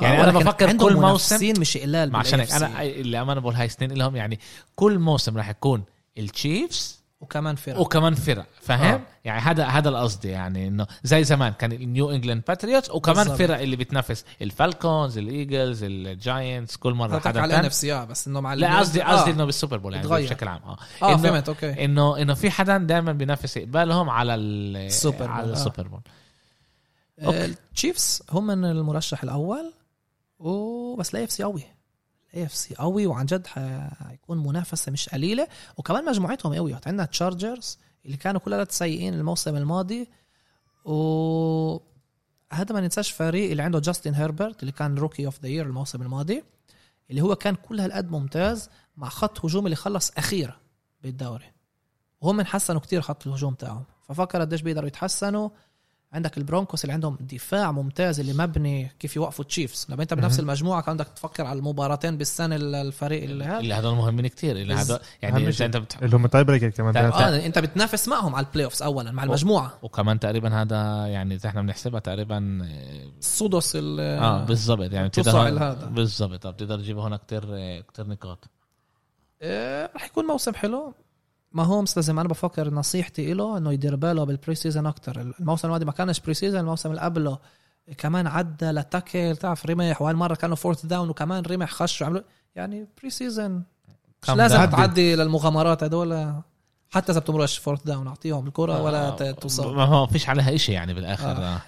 يعني 0.00 0.20
آه، 0.20 0.24
أنا 0.24 0.32
بفكر 0.38 0.72
كل 0.72 0.94
موسم 0.94 0.98
منافسين 0.98 1.60
مش 1.60 1.76
قلال 1.76 2.16
عشان 2.16 2.40
هيك. 2.40 2.52
أنا 2.52 2.82
اللي 2.82 3.20
أنا 3.22 3.40
بقول 3.40 3.54
هاي 3.54 3.68
سنين 3.68 3.92
لهم 3.92 4.16
يعني 4.16 4.38
كل 4.76 4.98
موسم 4.98 5.36
راح 5.36 5.48
يكون 5.48 5.82
التشيفز 6.18 7.00
وكمان 7.20 7.56
فرق 7.56 7.78
وكمان 7.80 8.14
فرق 8.14 8.46
فاهم 8.60 8.80
آه. 8.84 8.94
آه. 8.94 9.00
يعني 9.24 9.40
هذا 9.40 9.64
هذا 9.66 9.88
القصد 9.88 10.24
يعني 10.24 10.68
إنه 10.68 10.86
زي 11.04 11.24
زمان 11.24 11.52
كان 11.52 11.72
النيو 11.72 12.10
انجلاند 12.10 12.42
باتريوتس 12.48 12.90
وكمان 12.90 13.16
بالضبط. 13.24 13.38
فرق 13.38 13.58
اللي 13.60 13.76
بتنافس 13.76 14.24
الفالكونز 14.42 15.18
الايجلز 15.18 15.82
الجاينتس 15.84 16.76
كل 16.76 16.92
مرة 16.94 17.18
حدا 17.18 17.40
على 17.40 17.54
ال 17.54 17.64
NFL 17.64 18.08
بس 18.10 18.28
إنه 18.28 18.40
مع 18.40 18.54
لا 18.54 18.78
قصدي 18.78 19.02
قصدي 19.02 19.30
آه. 19.30 19.34
إنه 19.34 19.44
بال 19.44 19.53
Super 19.53 19.76
Bowl 19.78 19.94
يعني 19.94 20.06
اتغير. 20.06 20.26
بشكل 20.26 20.48
عام 20.48 20.60
آه 20.64 20.76
آه 21.02 21.16
إنه- 21.16 21.20
فهمت 21.20 21.48
okay 21.48 21.84
انه 21.84 22.22
إنه 22.22 22.34
في 22.34 22.50
حدا 22.50 22.78
دائما 22.78 23.12
بينافس 23.12 23.58
قبالهم 23.58 24.10
على 24.10 24.34
ال- 24.34 24.76
السوبر 24.76 25.28
على 25.28 25.42
Bowl، 25.42 25.50
آه. 25.50 25.56
ال 25.56 25.61
Super 25.61 25.88
Bowl 25.88 26.00
آه، 27.20 27.44
التشيفز 27.46 28.22
هم 28.30 28.46
من 28.46 28.64
المرشح 28.64 29.22
الأول 29.22 29.72
وبس 30.40 31.10
ال 31.10 31.24
AFC 31.24 31.42
قوي. 31.42 31.62
ال 32.30 32.44
AFC 32.44 32.74
قوي 32.74 33.06
وعن 33.06 33.26
جد 33.26 33.46
حيكون 33.46 34.46
منافسة 34.46 34.92
مش 34.92 35.08
قليلة. 35.08 35.48
وكمان 35.76 36.04
مجموعتهم 36.04 36.54
قويه 36.54 36.80
عندنا 36.86 37.04
تشارجرز 37.04 37.78
اللي 38.06 38.16
كانوا 38.16 38.40
كلها 38.40 38.66
سيئين 38.70 39.14
الموسم 39.14 39.56
الماضي. 39.56 40.08
و 40.84 41.78
هذا 42.52 42.74
ما 42.74 42.80
ننساش 42.80 43.10
فريق 43.10 43.50
اللي 43.50 43.62
عنده 43.62 43.78
جاستن 43.78 44.14
هيربرت 44.14 44.60
اللي 44.60 44.72
كان 44.72 44.98
rookie 44.98 45.26
of 45.26 45.40
the 45.42 45.48
year 45.48 45.66
الموسم 45.66 46.02
الماضي 46.02 46.44
اللي 47.10 47.20
هو 47.20 47.36
كان 47.36 47.54
كل 47.54 47.80
هالقد 47.80 48.10
ممتاز 48.10 48.70
مع 48.96 49.08
خط 49.08 49.44
هجوم 49.44 49.64
اللي 49.66 49.76
خلص 49.76 50.10
أخيرة 50.16 50.56
بالدوري. 51.02 51.52
وهم 52.20 52.42
حسنوا 52.42 52.80
كتير 52.80 53.00
خط 53.00 53.26
الهجوم 53.26 53.54
تاعهم 53.54 53.84
ففكر 54.08 54.40
قديش 54.40 54.62
بيقدروا 54.62 54.88
يتحسنوا. 54.88 55.48
عندك 56.12 56.38
البرونكوس 56.38 56.84
اللي 56.84 56.92
عندهم 56.92 57.18
دفاع 57.20 57.72
ممتاز 57.72 58.20
اللي 58.20 58.32
مبني 58.32 58.90
كيف 58.98 59.16
يوقفوا 59.16 59.44
تشيفز 59.44 59.86
لما 59.88 60.02
انت 60.02 60.14
بنفس. 60.14 60.40
المجموعة 60.40 60.82
كان 60.82 60.96
بدك 60.96 61.08
تفكر 61.08 61.46
على 61.46 61.58
المباراتين 61.58 62.16
بالسنة 62.18 62.56
الفريق 62.56 63.22
اللي 63.22 63.44
هذا 63.44 63.58
اللي 63.58 63.74
هدول 63.74 63.96
مهمين 63.96 64.26
كتير 64.26 64.56
اللي 64.56 64.74
هدول 64.74 64.98
يعني 65.22 65.52
شيء. 65.52 65.66
أنت 65.66 65.76
بتح... 65.76 66.02
اللي 66.02 66.16
هم 66.16 66.26
تاي 66.26 66.44
بريكر 66.44 66.70
كمان. 66.70 66.96
آه 66.96 67.46
أنت 67.46 67.58
بتنافس 67.58 68.08
معهم 68.08 68.34
على 68.34 68.46
ال 68.46 68.64
playoffs 68.64 68.82
اولا 68.82 69.10
مع 69.10 69.24
المجموعة 69.24 69.78
وكمان 69.82 70.20
تقريبا 70.20 70.62
هذا 70.62 71.06
يعني 71.06 71.34
إذا 71.34 71.48
إحنا 71.48 71.62
بنحسبها 71.62 72.00
تقريبا 72.00 72.38
السودوس 73.18 73.76
ال- 73.76 74.00
آه 74.00 74.44
بالضبط 74.44 74.92
يعني 74.92 75.08
بتقدر. 75.08 75.74
بالضبط 75.74 76.46
آه، 76.46 76.50
بتقدر 76.50 76.78
تجيب 76.78 76.98
هون 76.98 77.16
كتير 77.16 77.40
كتير 77.80 78.06
نقاط 78.06 78.44
آه، 79.42 79.90
رح 79.96 80.04
يكون 80.06 80.24
موسم 80.24 80.54
حلو 80.54 80.94
ما 81.52 81.62
هومس 81.64 81.96
لازم 81.96 82.18
أنا 82.18 82.28
بفكر 82.28 82.70
نصيحتي 82.74 83.32
له 83.34 83.58
إنه 83.58 83.72
يدير 83.72 83.96
باله 83.96 84.24
بالبري 84.24 84.54
سيزون 84.54 84.86
أكثر 84.86 85.20
الموسم 85.40 85.68
الماضي 85.68 85.84
ما 85.84 85.92
كانش 85.92 86.20
بري 86.20 86.34
سيزون 86.34 86.60
الموسم 86.60 86.90
اللي 86.90 87.00
قبله 87.00 87.38
كمان 87.98 88.26
عدى 88.26 88.70
لتاكل 88.70 89.36
تعرف 89.36 89.66
رمح 89.66 90.02
وهالمره 90.02 90.34
كانوا 90.34 90.56
فورث 90.56 90.86
داون 90.86 91.08
وكمان 91.10 91.42
رمح 91.42 91.70
خش 91.70 92.02
وعملوا 92.02 92.22
يعني 92.56 92.86
بري 93.00 93.10
سيزون 93.10 93.62
مش 94.22 94.30
لازم. 94.30 94.64
تعدي 94.64 95.14
للمغامرات 95.16 95.82
هدول. 95.84 96.34
حتى 96.90 97.12
إذا 97.12 97.20
بتمرش 97.20 97.58
فورث 97.58 97.82
داون 97.84 98.06
أعطيهم 98.06 98.46
الكرة 98.46 98.82
ولا 98.82 99.08
آه، 99.08 99.10
ت- 99.16 99.22
توصل 99.22 99.74
ما 99.76 99.84
هو 99.84 100.06
فيش 100.06 100.28
عليها 100.28 100.54
إشي 100.54 100.72
يعني 100.72 100.94
بالآخر. 100.94 101.30
آه. 101.30 101.54
آه. 101.54 101.60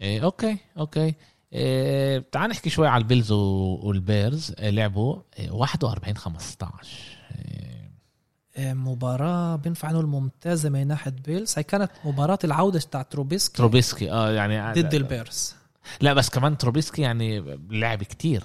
إيه 0.00 0.24
okay 0.24 0.58
okay. 0.78 1.14
إيه 1.52 2.24
تعال 2.32 2.50
نحكي 2.50 2.70
شوي 2.70 2.88
على 2.88 3.00
البيلز 3.02 3.32
والبيرز. 3.32 4.52
إيه 4.58 4.70
لعبوا 4.70 5.16
إيه 5.38 5.50
41 5.50 6.16
15 6.16 6.88
إيه 7.38 7.83
مباراة 8.58 9.56
بينفع 9.56 9.90
نقول 9.90 10.06
ممتازة 10.06 10.68
من 10.68 10.86
ناحية 10.86 11.14
بيلز. 11.26 11.54
هي 11.56 11.62
كانت 11.62 11.90
مباراة 12.04 12.38
العودة 12.44 12.78
بتاعت 12.78 13.12
تروبيسكي. 13.12 13.56
تروبيسكي 13.56 14.12
آه 14.12 14.30
يعني 14.30 14.82
ضد 14.82 14.94
البيرز 14.94 15.54
لا. 16.00 16.12
بس 16.14 16.30
كمان 16.30 16.58
تروبيسكي 16.58 17.02
يعني 17.02 17.58
لعب 17.70 18.02
كتير. 18.02 18.44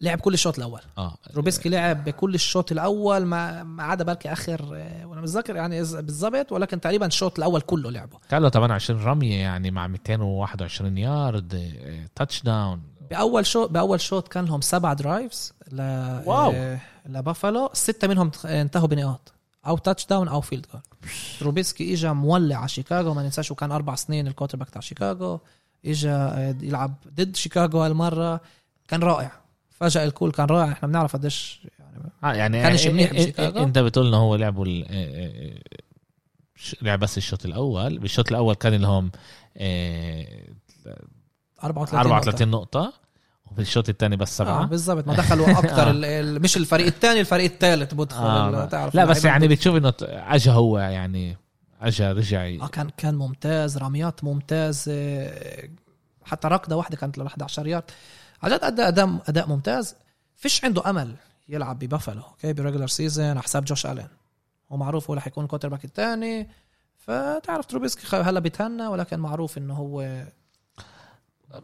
لعب 0.00 0.20
كل 0.20 0.34
الشوط 0.34 0.58
الأول. 0.58 0.80
آه. 0.98 1.16
تروبيسكي 1.34 1.68
لعب 1.68 2.04
بكل 2.04 2.34
الشوط 2.34 2.72
الأول 2.72 3.24
ما 3.24 3.62
ما 3.62 3.82
عدا 3.82 4.04
بركي 4.04 4.32
آخر 4.32 4.70
آه، 4.74 5.06
وأنا 5.06 5.20
متذكر 5.20 5.56
يعني 5.56 5.80
إذا 5.80 6.00
بالضبط 6.00 6.52
ولكن 6.52 6.80
تقريبا 6.80 7.06
الشوط 7.06 7.38
الأول 7.38 7.60
كله 7.60 7.90
لعبه. 7.90 8.18
كان 8.28 8.42
له 8.42 8.48
28 8.48 9.02
رميه 9.04 9.36
يعني 9.40 9.70
مع 9.70 9.86
221 9.86 10.98
yard 10.98 11.74
touchdown 12.14 12.80
بأول 13.10 13.46
شوط 13.46 13.70
بأول 13.70 14.00
شوط 14.00 14.28
كان 14.28 14.44
لهم 14.44 14.60
سبع 14.60 14.92
drives 14.92 15.52
ل 15.72 15.80
wow. 16.26 16.52
آه، 16.54 16.78
لبافالو. 17.06 17.70
ستة 17.72 18.08
منهم 18.08 18.30
انتهوا 18.44 18.86
بنقاط. 18.88 19.33
أو 19.66 19.78
touchdown 19.78 20.28
أو 20.28 20.40
field 20.40 20.66
goal 20.72 20.82
تروبيسكي 21.42 21.92
اجى 21.94 22.08
مولع 22.08 22.56
على 22.56 22.68
شيكاغو 22.68 23.14
ما 23.14 23.22
ننساش 23.22 23.50
وكان 23.50 23.72
أربع 23.72 23.94
سنين 23.94 24.26
ال 24.26 24.58
quarterback 24.58 24.70
تاع 24.70 24.80
شيكاغو 24.80 25.40
اجى 25.86 26.08
يلعب 26.66 26.94
ضد 27.14 27.36
شيكاغو 27.36 27.82
هالمره 27.82 28.40
كان 28.88 29.02
رائع 29.02 29.32
فجأة 29.70 30.04
الكل 30.04 30.32
كان 30.32 30.46
رائع 30.46 30.72
إحنا 30.72 30.88
بنعرف 30.88 31.16
قديش 31.16 31.66
يعني 32.22 32.38
يعني 32.38 32.62
كانش 32.62 32.86
منيح 32.86 33.12
بشيكاغو. 33.12 33.62
انت 33.62 33.78
بتقول 33.78 34.06
انه 34.06 34.16
هو 34.16 34.36
لعبوا 34.36 34.66
لعب 36.82 36.98
بس 36.98 37.18
الشوط 37.18 37.44
الأول 37.44 37.98
بالشوط 37.98 38.28
الأول 38.28 38.54
كان 38.54 38.74
لهم 38.74 39.10
إيه، 39.56 40.54
34 41.64 42.00
34 42.00 42.48
نقطة 42.48 42.92
وبالشوط 43.54 43.88
الثاني 43.88 44.16
بس 44.16 44.40
آه 44.40 44.44
سبعة 44.44 44.66
بالضبط. 44.66 45.06
ما 45.06 45.14
دخلوا 45.14 45.50
أكثر 45.50 45.86
آه. 45.88 45.90
ال- 45.90 46.42
مش 46.42 46.56
الفريق 46.56 46.86
الثاني 46.86 47.20
الفريق 47.20 47.52
الثالث 47.52 47.94
بدخل 47.94 48.24
آه 48.24 48.64
تعرف. 48.64 48.94
لا 48.94 49.04
بس 49.04 49.24
يعني. 49.24 49.48
بتشوف 49.48 49.76
إنه 49.76 49.92
اجى 50.02 50.50
هو 50.50 50.78
يعني 50.78 51.36
اجى 51.80 52.12
رجع. 52.12 52.46
آه 52.64 52.66
كان 52.66 52.90
كان 52.96 53.14
ممتاز. 53.14 53.78
رميات 53.78 54.24
ممتاز. 54.24 54.84
آه، 54.88 55.68
حتى 56.24 56.48
ركضة 56.48 56.76
واحدة 56.76 56.96
كانت 56.96 57.18
ل 57.18 57.22
11 57.26 57.66
يارد. 57.66 57.84
عن 58.42 58.50
جد 58.50 58.60
اداء 58.64 58.88
اداء 58.88 59.18
أداء 59.28 59.48
ممتاز. 59.48 59.94
فيش 60.36 60.64
عنده 60.64 60.90
أمل 60.90 61.14
يلعب 61.48 61.78
ببافلو 61.78 62.22
أوكي 62.22 62.52
بريجلر 62.52 62.86
سيزون 62.86 63.26
على 63.26 63.42
حساب 63.42 63.64
جوش 63.64 63.86
ألين. 63.86 64.08
هو 64.72 64.76
معروف 64.76 65.10
هو 65.10 65.14
رح 65.16 65.26
يكون 65.26 65.44
ال 65.44 65.68
quarterback 65.68 65.84
الثاني 65.84 66.48
فتعرف 66.98 67.66
تروبيسكي 67.66 68.16
هلا 68.16 68.40
بيتهنى 68.40 68.86
ولكن 68.86 69.18
معروف 69.20 69.58
إنه 69.58 69.74
هو 69.74 70.24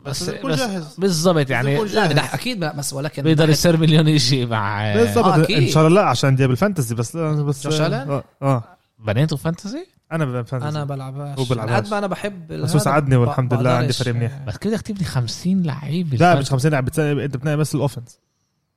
بس, 0.05 0.29
يكون 0.29 0.51
بس 0.53 0.59
جاهز. 0.59 0.95
بالضبط 0.99 1.51
يعني 1.51 1.85
لا. 1.85 2.07
بدح 2.07 2.35
أكيد 2.35 2.59
لا، 2.61 2.77
بس 2.77 2.93
ولكن 2.93 3.23
بيقدر 3.23 3.51
يصير 3.51 3.77
مليون 3.77 4.19
شيء 4.19 4.47
مع 4.47 4.95
بالضبط 4.95 5.27
آه،. 5.27 5.59
إن 5.59 5.69
شاء 5.69 5.87
الله 5.87 6.03
لا 6.03 6.09
عشان 6.09 6.37
دي 6.37 6.47
بال 6.47 6.57
fantasy 6.57 6.95
بس 6.95 7.17
بس 7.17 7.65
جوش؟ 7.67 7.81
آه, 7.81 8.25
آه. 8.43 8.65
بنيته 8.99 9.37
fantasy 9.37 9.87
أنا 10.13 10.25
بال 10.25 10.34
fantasy 10.34 10.69
أنا 10.69 10.85
بلعبهاش 10.85 11.39
هو 11.39 11.45
بلعبهاش. 11.45 11.85
قد 11.85 11.91
ما 11.91 11.99
أنا 11.99 12.07
بحب 12.07 12.47
بس 12.49 12.71
هو 12.71 12.77
هذا، 12.77 12.79
ساعدني 12.79 13.17
والحمد 13.17 13.55
لله 13.55 13.71
عندي 13.71 13.93
فريق 13.93 14.15
منيح. 14.15 14.39
بس 14.47 14.57
كده 14.57 14.73
بدك 14.77 14.83
تبني 14.83 15.05
50 15.05 15.63
لعيب 15.63 16.15
لا. 16.15 16.35
مش 16.35 16.51
50 16.51 16.71
لاعب 16.71 16.85
بتس- 16.85 16.99
أنت 16.99 17.37
بتنقي 17.37 17.57
بس 17.57 17.75
ال 17.75 17.80
offense 17.80 18.19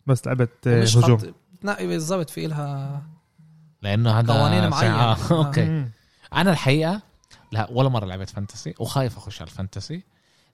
بس 0.08 0.28
لعبة 0.28 0.48
آه، 0.68 0.84
هجوم 0.84 1.18
بتنقي 1.54 1.88
بالضبط 1.88 2.30
في 2.30 2.46
إلها 2.46 3.02
لأنه 3.82 4.20
هذا 4.20 4.34
قوانين 4.34 4.70
معينة. 4.70 4.96
آه. 4.96 5.18
آه. 5.32 5.46
okay. 5.46 5.86
أنا 6.34 6.52
الحقيقة 6.52 7.02
لا 7.52 7.68
ولا 7.72 7.90
مرة 7.90 8.06
لعبت 8.06 8.30
fantasy 8.30 8.74
وخايف 8.80 9.18
أخش 9.18 9.42
على 9.42 9.50
ال 9.52 9.58
fantasy 9.58 10.04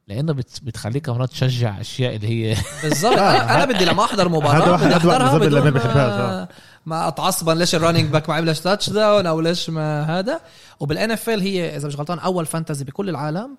لأنه 0.10 0.34
بت... 0.34 0.60
بتخليك 0.64 1.10
مرات 1.10 1.30
تشجع 1.30 1.82
أشياء 1.82 2.16
اللي 2.16 2.28
هي 2.28 2.56
بالضبط 2.84 3.18
آه، 3.18 3.56
أنا 3.56 3.66
بدي 3.66 3.86
لما 3.86 4.04
احضر 4.04 4.30
مباراة 4.30 4.64
هذا 4.64 4.72
واحد- 4.72 4.86
بدي 4.86 4.96
احضرها 4.98 5.38
اللي 5.38 5.50
بدون 5.50 5.72
ما 5.72 6.08
ما. 6.08 6.48
ما 6.86 7.08
اتعصبا 7.08 7.52
ليش 7.52 7.76
ال 7.76 7.80
running 7.80 8.06
back 8.12 8.30
ما 8.30 8.36
عملش 8.36 8.60
touchdown 8.60 9.26
أو 9.28 9.42
ليش 9.42 9.70
ما 9.70 10.04
هذا. 10.20 10.42
وبال 10.80 11.12
NFL 11.12 11.42
هي 11.42 11.76
إذا 11.78 11.88
مش 11.88 11.96
غلطان 11.96 12.20
أول 12.20 12.46
fantasy 12.46 12.86
بكل 12.86 13.10
العالم. 13.10 13.58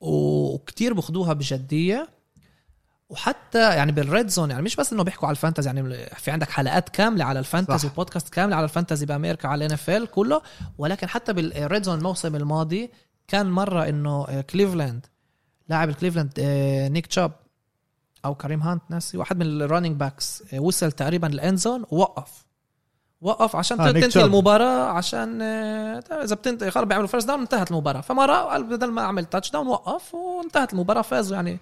وكتير 0.00 0.92
باخدوها 0.94 1.32
بجدية. 1.32 2.08
وحتى 3.10 3.58
يعني 3.76 3.92
بال 3.92 4.06
red 4.06 4.28
zone 4.28 4.50
يعني 4.50 4.62
مش 4.62 4.76
بس 4.76 4.92
إنه 4.92 5.02
بيحكوا 5.04 5.28
على 5.28 5.34
ال 5.34 5.38
fantasy 5.38 5.66
يعني 5.70 6.06
في 6.16 6.30
عندك 6.30 6.50
حلقات 6.50 6.88
كاملة 6.88 7.24
على 7.24 7.38
ال 7.38 7.44
fantasy. 7.44 7.88
وبودكاست 7.88 8.28
كاملة 8.28 8.56
على 8.56 8.64
ال 8.64 8.69
fantasy 8.69 9.06
بأمريكا 9.06 9.48
على 9.48 9.58
ال 9.58 9.72
NFL 9.72 10.06
كله. 10.10 10.40
ولكن 10.78 11.08
حتى 11.08 11.32
بال 11.32 11.52
red 11.52 11.82
zone 11.82 11.98
الموسم 11.98 12.36
الماضي 12.36 12.90
كان 13.28 13.50
مرة 13.50 13.88
إنه 13.88 14.40
كليفلاند 14.40 15.06
لاعب 15.68 15.88
الكليفلاند 15.88 16.32
آه، 16.38 16.88
نيك 16.88 17.06
تشب 17.06 17.32
أو 18.24 18.34
كريم 18.34 18.60
هانت 18.60 18.82
ناسي 18.90 19.18
واحد 19.18 19.36
من 19.38 19.62
ال 19.62 19.66
running 19.66 19.96
backs 19.96 20.42
آه، 20.54 20.58
وصل 20.60 20.92
تقريبا 20.92 21.28
ال 21.28 21.35
end 21.35 21.58
zone 21.58 21.84
ووقف 21.90 22.48
وقف 23.20 23.56
عشان 23.56 23.80
آه، 23.80 23.88
آه 23.88 23.92
تنتهي. 23.92 24.24
المباراة 24.24 24.88
عشان 24.90 25.42
آه، 25.42 25.98
إذا 26.24 26.34
بتنتهي 26.34 26.70
خلص 26.70 26.84
بيعملوا 26.84 27.08
first 27.08 27.26
down 27.28 27.40
انتهت 27.40 27.70
المباراة. 27.70 28.00
فمره 28.00 28.32
قال 28.36 28.64
بدل 28.64 28.90
ما 28.90 29.02
أعمل 29.02 29.24
touchdown 29.24 29.66
وقف 29.66 30.14
وانتهت 30.14 30.72
المباراة 30.72 31.02
فازوا 31.02 31.36
يعني. 31.36 31.58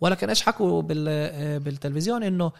ولكن 0.00 0.28
إيش 0.28 0.42
حكوا 0.42 0.82
بال 0.82 1.06
آه، 1.08 1.58
بالتلفزيون؟ 1.58 2.22
إنه 2.22 2.52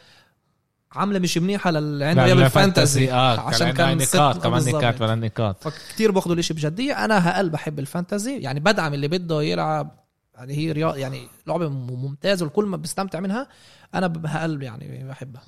عاملة 0.93 1.19
مش 1.19 1.39
منيحة 1.39 1.71
للي 1.71 2.05
عنده 2.05 2.25
أيام 2.25 2.39
ال 2.39 2.48
fantasy 2.48 3.13
آه 3.13 3.41
عشان 3.41 3.71
كان 3.71 3.97
نقاط 3.97 4.43
كمان. 4.43 4.65
نقاط 4.65 5.01
ولا 5.01 5.15
نقاط. 5.15 5.57
فكتير 5.65 6.11
باخذوا 6.11 6.35
الإشي 6.35 6.55
بجدية. 6.55 7.05
أنا 7.05 7.31
هلأ 7.31 7.51
بحب 7.51 7.79
ال 7.79 7.85
fantasy. 7.85 8.39
يعني 8.39 8.61
بدعم 8.61 8.95
اللي 8.95 9.09
بده 9.09 9.43
يلعب 9.43 10.04
يعني 10.35 10.55
هي 10.57 10.73
رياضة 10.73 10.97
يعني 10.97 11.29
لعبة 11.47 11.69
ممتازة 11.69 12.45
والكل 12.45 12.65
ما 12.65 12.77
بيستمتع 12.77 13.21
منها 13.21 13.49
أنا 13.95 14.07
ب- 14.07 14.27
هقل 14.27 14.63
يعني 14.63 15.05
بحبها 15.05 15.43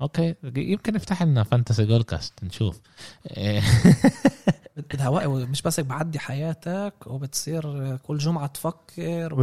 أوكي 0.00 0.34
يمكن 0.56 0.92
نفتح 0.94 1.22
لنا 1.22 1.42
فانتسي 1.42 1.84
جول 1.84 2.02
كاست 2.02 2.44
نشوف 2.44 2.80
إيه. 3.36 3.62
بدها 4.76 5.26
مش 5.26 5.62
بس 5.62 5.80
بعدي 5.80 6.18
حياتك 6.18 6.94
وبتصير 7.06 7.96
كل 7.96 8.18
جمعة 8.18 8.46
تفكر 8.46 9.34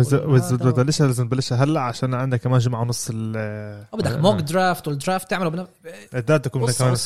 تبلشها 0.71 1.07
لازم 1.07 1.27
تبلشها 1.27 1.63
هلأ 1.63 1.81
عشان 1.81 2.13
عندك 2.13 2.41
كمان 2.41 2.59
جمعة 2.59 2.81
ونص 2.81 3.07
ال 3.13 3.85
وبدك 3.91 4.11
موك 4.17 4.35
درافت 4.41 4.87
والدرافت 4.87 5.29
تعمله 5.29 5.49
بنا... 5.49 5.67
الداتا 6.13 6.49
بدك 6.49 6.77
كمان 6.77 6.95
قصة- 6.95 7.05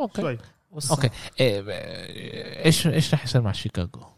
أوكي 0.00 0.22
أوكي. 0.22 0.38
أوكي 0.90 1.10
إيه، 1.40 1.64
إيش 2.64 2.86
إيش 2.86 3.14
رح 3.14 3.24
يصير 3.24 3.40
مع 3.40 3.52
شيكاغو؟ 3.52 4.17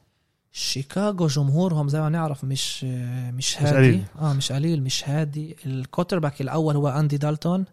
شيكاغو 0.52 1.26
جمهورهم 1.26 1.88
زي 1.88 2.00
ما 2.00 2.08
نعرف 2.08 2.44
مش 2.44 2.84
مش 3.34 3.62
هادي. 3.62 3.76
قليل. 3.76 4.04
آه 4.20 4.32
مش 4.32 4.52
قليل 4.52 4.82
مش 4.82 5.08
هادي. 5.08 5.56
ال 5.66 6.18
quarterback 6.18 6.40
الأول 6.40 6.76
هو 6.76 6.88
أندي 6.88 7.16
دالتون. 7.16 7.64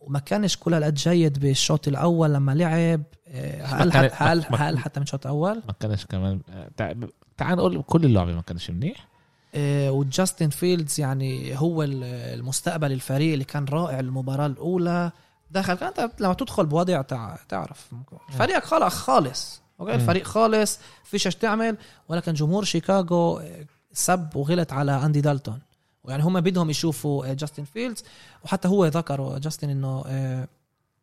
وما 0.00 0.18
كانش 0.18 0.56
كل 0.56 0.74
هالقد 0.74 0.94
جيد 0.94 1.38
بالشوط 1.38 1.88
الأول 1.88 2.34
لما 2.34 2.52
لعب. 2.52 3.02
هلأ 3.30 4.38
ما- 4.50 4.66
هلأ 4.66 4.78
حتى 4.78 5.00
من 5.00 5.06
شوط 5.06 5.26
اول 5.26 5.62
ما 5.66 5.74
كانش 5.80 6.06
كمان. 6.06 6.40
تع- 6.76 6.92
تعال 7.36 7.56
نقول 7.56 7.82
كل 7.82 8.04
اللعبة 8.04 8.32
ما 8.32 8.40
كانش 8.42 8.70
منيح. 8.70 9.06
آه، 9.54 9.90
وجاستن 9.92 10.48
فيلدز 10.48 11.00
يعني 11.00 11.58
هو 11.60 11.82
ال- 11.82 12.04
المستقبل 12.38 12.92
الفريق 12.92 13.32
اللي 13.32 13.44
كان 13.44 13.64
رائع 13.64 14.00
المباراة 14.00 14.46
الأولى. 14.46 15.10
دخل 15.50 15.74
كانت 15.74 16.10
لما 16.20 16.34
تدخل 16.34 16.66
بوضع 16.66 17.02
تع- 17.02 17.36
تعرف. 17.48 17.90
فريقك 18.38 18.64
خلص 18.64 18.94
خالص. 18.94 19.62
okay. 19.80 19.94
الفريق 19.94 20.26
خالص 20.26 20.78
فيش 21.04 21.24
تعمل. 21.24 21.76
ولكن 22.08 22.34
جمهور 22.34 22.64
شيكاغو 22.64 23.38
آه، 23.38 23.66
سب 23.92 24.36
وغلط 24.36 24.72
على 24.72 25.04
أندي 25.04 25.20
دالتون. 25.20 25.58
ويعني 26.04 26.22
هم 26.22 26.40
بدهم 26.40 26.70
يشوفوا 26.70 27.30
آه، 27.30 27.32
جاستن 27.32 27.64
فيلدز. 27.64 28.04
وحتى 28.44 28.68
هو 28.68 28.86
ذكروا 28.86 29.38
جاستن 29.38 29.70
إنه 29.70 30.04
آه، 30.06 30.48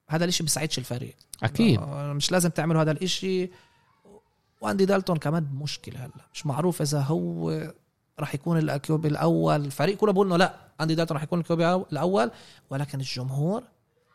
هذا 0.07 0.23
الإشي 0.23 0.43
بيساعدش 0.43 0.77
الفريق. 0.77 1.15
أكيد. 1.43 1.79
آه، 1.79 2.13
مش 2.13 2.31
لازم 2.31 2.49
تعملوا 2.49 2.81
هذا 2.81 2.91
الإشي. 2.91 3.49
وأندي 4.61 4.85
دالتون 4.85 5.17
كمان 5.17 5.47
مشكلة 5.61 5.99
هلا. 5.99 6.25
مش 6.33 6.45
معروف 6.45 6.81
إذا 6.81 6.99
هو 7.01 7.51
راح 8.19 8.35
يكون 8.35 8.57
ال 8.57 8.74
QB 8.74 9.07
الأول. 9.07 9.65
الفريق 9.65 9.97
كله 9.97 10.13
بقول 10.13 10.27
إنه 10.27 10.37
لا 10.37 10.55
أندي 10.81 10.95
دالتون 10.95 11.15
راح 11.17 11.23
يكون 11.23 11.39
ال 11.39 11.51
QB 11.51 11.75
الأول. 11.75 12.31
ولكن 12.69 12.99
الجمهور 12.99 13.63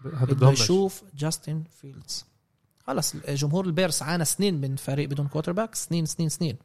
بده 0.04 0.50
يشوف 0.50 1.02
جاستن 1.14 1.62
فيلدز. 1.80 2.24
خلص 2.88 3.16
جمهور 3.28 3.64
البيرز 3.66 4.02
عانى 4.02 4.24
سنين 4.24 4.60
من 4.60 4.76
فريق 4.76 5.08
بدون 5.08 5.28
quarterback 5.28 5.74
سنين 5.74 6.06
سنين 6.06 6.28
سنين 6.28 6.56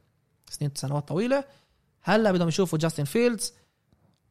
سنين 0.50 0.72
سنوات 0.76 1.08
طويلة. 1.08 1.44
هلأ 2.02 2.32
بدهم 2.32 2.48
يشوفوا 2.48 2.80
جاستن 2.80 3.04
فيلدز 3.04 3.54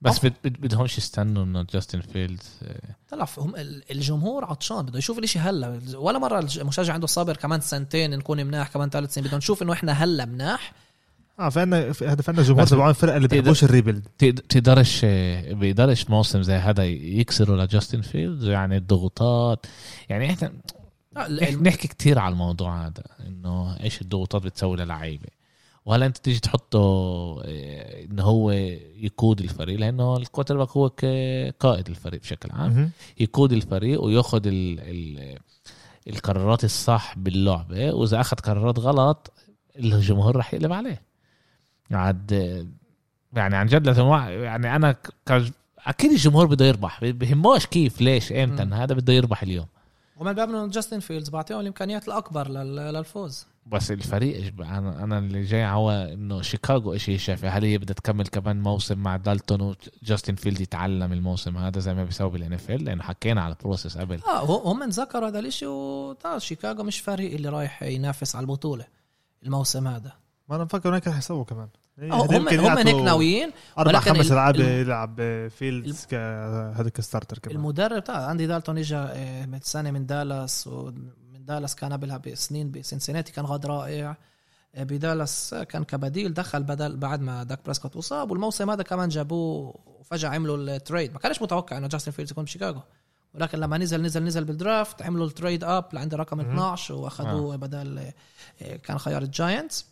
بس 0.01 0.19
بد- 0.27 0.33
بد- 0.45 0.61
بدهمش 0.61 0.99
يستنوا 0.99 1.45
إنه 1.45 1.67
جاستن 1.73 2.01
فيلدز 2.01 2.51
آه، 2.63 2.81
طلع 3.11 3.27
هم 3.39 3.57
ال- 3.57 3.91
الجمهور 3.91 4.45
عطشان 4.45 4.83
بده 4.83 4.99
يشوف 4.99 5.19
الإشي 5.19 5.39
هلأ. 5.39 5.81
ولا 5.95 6.19
مرة 6.19 6.39
المشجع 6.57 6.93
عنده 6.95 7.07
صبر 7.07 7.37
كمان 7.37 7.61
سنتين 7.61 8.11
نكون 8.11 8.47
مناح 8.47 8.69
كمان 8.69 8.91
ثلاث 8.91 9.15
سنين. 9.15 9.27
بدهم 9.27 9.39
نشوف 9.39 9.63
إنه 9.63 9.73
إحنا 9.73 9.93
هلأ 9.93 10.25
مناح. 10.25 10.73
آه 11.41 11.49
فعنا 11.49 11.77
هذا 12.03 12.23
فعنا 12.23 12.43
جمهور 12.43 12.67
تبعون 12.67 12.91
الفرقة 12.91 13.17
اللي 13.17 13.29
تقدر- 13.29 13.41
بيحبوش 13.41 13.65
ال 13.65 13.70
rebuild 13.70 14.09
تقد- 14.19 14.41
تقدرش 14.49 15.01
آه، 15.05 15.53
بيقدرش 15.53 16.11
موسم 16.11 16.43
زي 16.43 16.55
هذا 16.55 16.85
يكسروا 16.87 17.57
لجاستن 17.65 18.01
فيلدز 18.01 18.45
يعني 18.49 18.77
الضغوطات. 18.77 19.67
يعني 20.09 20.33
إحنا 20.33 20.53
نحكي, 21.19 21.57
نحكي 21.57 21.89
كتير 21.89 22.19
على 22.19 22.33
الموضوع 22.33 22.87
هذا 22.87 23.03
إنه 23.27 23.77
إيش 23.83 24.03
الضغوطات 24.03 24.43
بتسوي 24.43 24.77
للعيبه 24.77 25.29
وهلا 25.87 26.07
أنت 26.07 26.19
تيجي 26.19 26.41
تحطه 26.41 26.79
آه، 27.45 28.05
إنه 28.05 28.23
هو 28.23 28.51
يقود 28.97 29.41
الفريق 29.41 29.79
لأنه 29.81 30.17
الكوتر 30.17 30.57
باك 30.57 30.71
هو 30.71 30.89
قائد 31.61 31.89
الفريق 31.89 32.21
بشكل 32.21 32.51
عام. 32.53 32.73
يقود 33.21 33.53
الفريق 33.53 34.03
وياخذ 34.05 34.47
ال 34.47 34.81
ال 34.81 35.39
القرارات 36.09 36.65
الصح 36.65 37.15
باللعبة 37.19 37.93
وإذا 37.95 38.21
أخذ 38.21 38.37
قرارات 38.37 38.79
غلط 38.79 39.33
الجمهور 39.79 40.37
راح 40.37 40.55
يقلب 40.55 40.73
عليه 40.73 41.03
عاد 41.91 42.33
آه، 42.33 42.67
يعني 43.39 43.57
عن 43.57 43.67
جد 43.67 43.87
لازم 43.87 44.07
يعني 44.43 44.77
أنا 44.77 44.93
ك- 44.93 45.53
أكيد 45.79 46.11
الجمهور 46.11 46.47
بده 46.47 46.65
يربح 46.67 47.05
بهموش 47.05 47.67
كيف 47.67 48.01
ليش 48.01 48.33
إمتى. 48.33 48.63
هذا 48.63 48.95
بده 48.95 49.13
يربح 49.13 49.43
اليوم 49.43 49.67
ومن 50.17 50.33
باب 50.33 50.49
إنه 50.49 50.67
جاستن 50.67 51.01
فيلدزز 51.01 51.29
بعطيهم 51.31 51.61
الإمكانيات 51.61 52.09
الأكبر 52.09 52.49
لل- 52.49 52.77
للفوز. 52.95 53.47
بس 53.67 53.91
الفريق؟ 53.91 54.53
أنا 54.61 55.05
أنا 55.05 55.19
اللي 55.19 55.43
جاي 55.45 55.67
هو 55.67 55.91
إنه 55.91 56.43
شيكاغو 56.43 56.93
إيش 56.93 57.11
هي 57.11 57.19
شايفة؟ 57.19 57.49
هل 57.49 57.65
هي 57.65 57.79
بدها 57.79 57.95
تكمل 57.95 58.27
كمان 58.27 58.61
موسم 58.63 58.99
مع 58.99 59.17
دالتون 59.17 59.75
وجاستن 60.03 60.35
فيلد 60.35 60.61
يتعلم 60.61 61.13
الموسم 61.13 61.57
هذا 61.57 61.81
زي 61.81 61.95
ما 61.95 62.05
بيسوي 62.05 62.31
بال 62.31 62.53
NFL 62.53 62.85
لأنه 62.85 63.03
حكينا 63.03 63.43
على 63.43 63.55
ال 63.55 63.60
process 63.60 63.99
قبل. 63.99 64.21
آه 64.27 64.39
هو- 64.41 64.71
هم 64.71 64.83
ذكروا 64.89 65.29
هذا 65.29 65.39
الإشي 65.39 65.67
وطبعا 65.67 66.39
شيكاغو 66.39 66.83
مش 66.83 67.01
فريق 67.01 67.35
اللي 67.35 67.49
رايح 67.49 67.83
ينافس 67.83 68.37
على 68.37 68.43
البطولة 68.45 68.85
الموسم 69.43 69.89
هذا. 69.89 70.13
ما 70.49 70.57
أنا 70.57 70.65
مفكر 70.65 70.95
هيك 70.95 71.09
رح 71.09 71.19
يسووا 71.19 71.45
كمان. 71.45 71.69
هم 71.99 72.33
يمكن 72.35 72.59
هم 72.61 72.79
هيك 72.79 72.95
ناويين. 72.95 73.51
أربع 73.79 74.01
خمس 74.01 74.27
ال- 74.27 74.33
العاب 74.33 74.57
يلعب 74.57 75.17
فيلدز 75.49 76.07
كهذا 76.07 76.89
ك 76.95 77.00
starter 77.00 77.39
كمان. 77.39 77.57
المدرب 77.57 78.05
تاع 78.05 78.31
أندي 78.31 78.47
دالتون 78.47 78.79
اجى 78.79 78.97
آه، 78.97 79.47
من 79.47 79.61
سنة 79.63 79.91
من 79.91 80.07
دالاس 80.07 80.67
ومن 80.67 81.45
دالاس 81.45 81.75
كان 81.75 81.93
قبلها 81.93 82.17
بسنين 82.17 82.71
بسنسيناتي 82.71 83.33
كان 83.33 83.45
غاد 83.45 83.67
رائع. 83.67 84.17
آه، 84.75 84.83
بدالاس 84.83 85.55
كان 85.69 85.85
كبديل 85.85 86.35
دخل 86.35 86.63
بدل 86.63 86.97
بعد 86.97 87.21
ما 87.21 87.43
داك 87.45 87.65
بريسكوت 87.65 87.97
انصاب. 87.97 88.31
والموسم 88.31 88.71
هذا 88.71 88.83
كمان 88.83 89.09
جابوه 89.09 89.75
وفجأة 89.87 90.29
عملوا 90.29 90.57
ال 90.57 90.65
trade. 90.65 91.13
ما 91.13 91.19
كانش 91.19 91.43
متوقع 91.43 91.79
إنه 91.79 91.87
جاستن 91.87 92.11
فيلدز 92.13 92.31
يكون 92.33 92.45
بشيكاغو. 92.45 92.81
ولكن 93.35 93.59
لما 93.59 93.79
نزل 93.79 94.03
نزل 94.03 94.25
نزل 94.25 94.45
بال 94.45 94.61
draft 94.61 95.03
عملوا 95.03 95.27
ال 95.27 95.33
trade 95.33 95.65
up 95.65 95.85
لعند 95.93 96.15
رقم 96.15 96.39
مهم. 96.39 96.51
12 96.51 96.95
وأخذوه 96.95 97.57
بدل 97.57 97.99
آه، 98.63 98.77
كان 98.77 98.99
خيار 98.99 99.23
الجاينتس. 99.23 99.92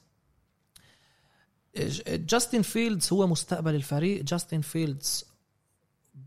جاستن 2.09 2.63
فيلدز 2.63 3.13
هو 3.13 3.27
مستقبل 3.27 3.75
الفريق. 3.75 4.23
جاستن 4.25 4.61
فيلدز 4.61 5.25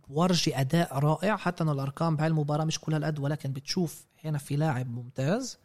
ورجى 0.10 0.60
أداء 0.60 1.00
رائع. 1.00 1.38
حتى 1.38 1.64
انه 1.64 1.72
الأرقام 1.72 2.16
بهاي 2.16 2.28
المباراة 2.28 2.66
مش 2.66 2.80
كل 2.80 2.94
هالقد 2.94 3.20
ولكن 3.20 3.54
بتشوف 3.54 4.06
هنا 4.24 4.38
في 4.38 4.56
لاعب 4.56 4.92
ممتاز. 4.92 5.58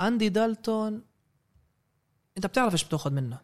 اندي 0.00 0.28
دالتون 0.28 1.02
أنت 2.36 2.46
بتعرف 2.46 2.72
إيش 2.72 2.84
بتاخذ 2.84 3.10
منه. 3.10 3.38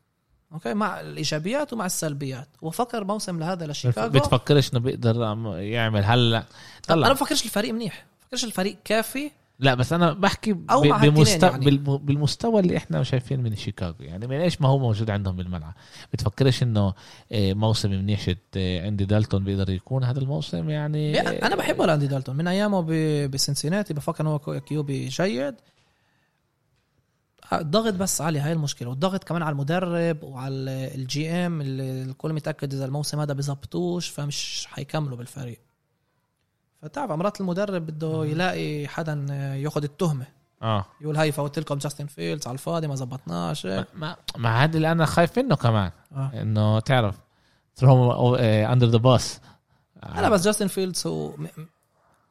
okay؟ 0.52 0.74
مع 0.74 1.00
الإيجابيات 1.00 1.72
ومع 1.72 1.86
السلبيات. 1.86 2.48
وفكر 2.62 3.04
موسم 3.04 3.38
لهذا 3.38 3.66
لشيكاغو. 3.66 4.08
بتفكرش 4.08 4.72
إنه 4.72 4.80
بيقدر 4.80 5.24
عم- 5.24 5.46
يعمل 5.46 6.04
هلا؟ 6.04 6.44
طلع. 6.88 7.06
أنا 7.06 7.14
بفكرش 7.14 7.44
الفريق 7.44 7.74
منيح. 7.74 8.06
بفكرش 8.22 8.44
الفريق 8.44 8.76
كافي. 8.84 9.30
لا 9.58 9.74
بس 9.74 9.92
أنا 9.92 10.12
بحكي 10.12 10.56
أو 10.70 10.80
بمستوى 10.82 11.50
يعني. 11.50 11.64
بالم- 11.64 11.96
بالمستوى 11.96 12.60
اللي 12.60 12.76
إحنا 12.76 13.02
شايفين 13.02 13.40
من 13.40 13.56
شيكاغو. 13.56 13.94
يعني 14.00 14.26
من 14.26 14.36
إيش 14.36 14.60
ما 14.60 14.68
هو 14.68 14.78
موجود 14.78 15.10
عندهم 15.10 15.36
بالملعب. 15.36 15.74
بتفكرش 16.12 16.62
إنه 16.62 16.94
آه، 17.32 17.52
موسم 17.52 17.90
منيح 17.90 18.20
شت 18.20 18.38
آه، 18.56 18.86
أندي 18.86 19.04
دالتون 19.04 19.44
بيقدر 19.44 19.70
يكون 19.70 20.04
هذا 20.04 20.18
الموسم؟ 20.20 20.70
يعني 20.70 21.20
أنا 21.20 21.56
بحبه 21.56 21.86
لاندي 21.86 22.06
دالتون. 22.06 22.36
من 22.36 22.48
أيامه 22.48 22.80
ب- 22.80 23.30
بسنسيناتي 23.30 23.94
بفكر 23.94 24.20
إنه 24.24 24.30
هو 24.30 24.38
QB 24.60 25.08
جيد. 25.08 25.54
الضغط 27.52 27.94
بس 27.94 28.20
عالي 28.20 28.38
هاي 28.38 28.52
المشكلة. 28.52 28.88
والضغط 28.88 29.24
كمان 29.24 29.42
على 29.42 29.52
المدرب 29.52 30.22
وعلى 30.22 30.94
ال 30.94 31.30
GM 31.30 31.60
اللي 31.60 32.02
الكل 32.02 32.32
متأكد 32.32 32.74
إذا 32.74 32.84
الموسم 32.84 33.20
هذا 33.20 33.32
بزبطوش 33.32 34.08
فمش 34.08 34.66
حيكملوا 34.70 35.16
بالفريق. 35.16 35.58
فتعرف 36.84 37.10
مرات 37.10 37.40
المدرب 37.40 37.86
بده 37.86 38.24
يلاقي 38.24 38.88
حدا 38.88 39.26
ياخذ 39.56 39.82
التهمة. 39.82 40.26
آه. 40.62 40.84
يقول 41.00 41.16
هاي 41.16 41.32
فوت 41.32 41.58
لكم 41.58 41.78
جاستن 41.78 42.06
فيلدز 42.06 42.46
على 42.46 42.54
الفاضي 42.54 42.86
ما 42.86 42.94
زبطناش. 42.94 43.66
ما- 43.94 44.16
ما 44.36 44.64
هذا 44.64 44.76
اللي 44.76 44.92
أنا 44.92 45.04
خايف 45.06 45.38
منه 45.38 45.56
كمان. 45.56 45.90
آه. 46.12 46.30
إنه 46.42 46.80
تعرف 46.80 47.16
throw 47.76 48.34
under 48.36 48.86
the 48.86 48.98
bus 48.98 49.40
أنا 50.02 50.28
بس 50.28 50.44
جاستن 50.44 50.66
فيلدز 50.66 51.06
هو 51.06 51.32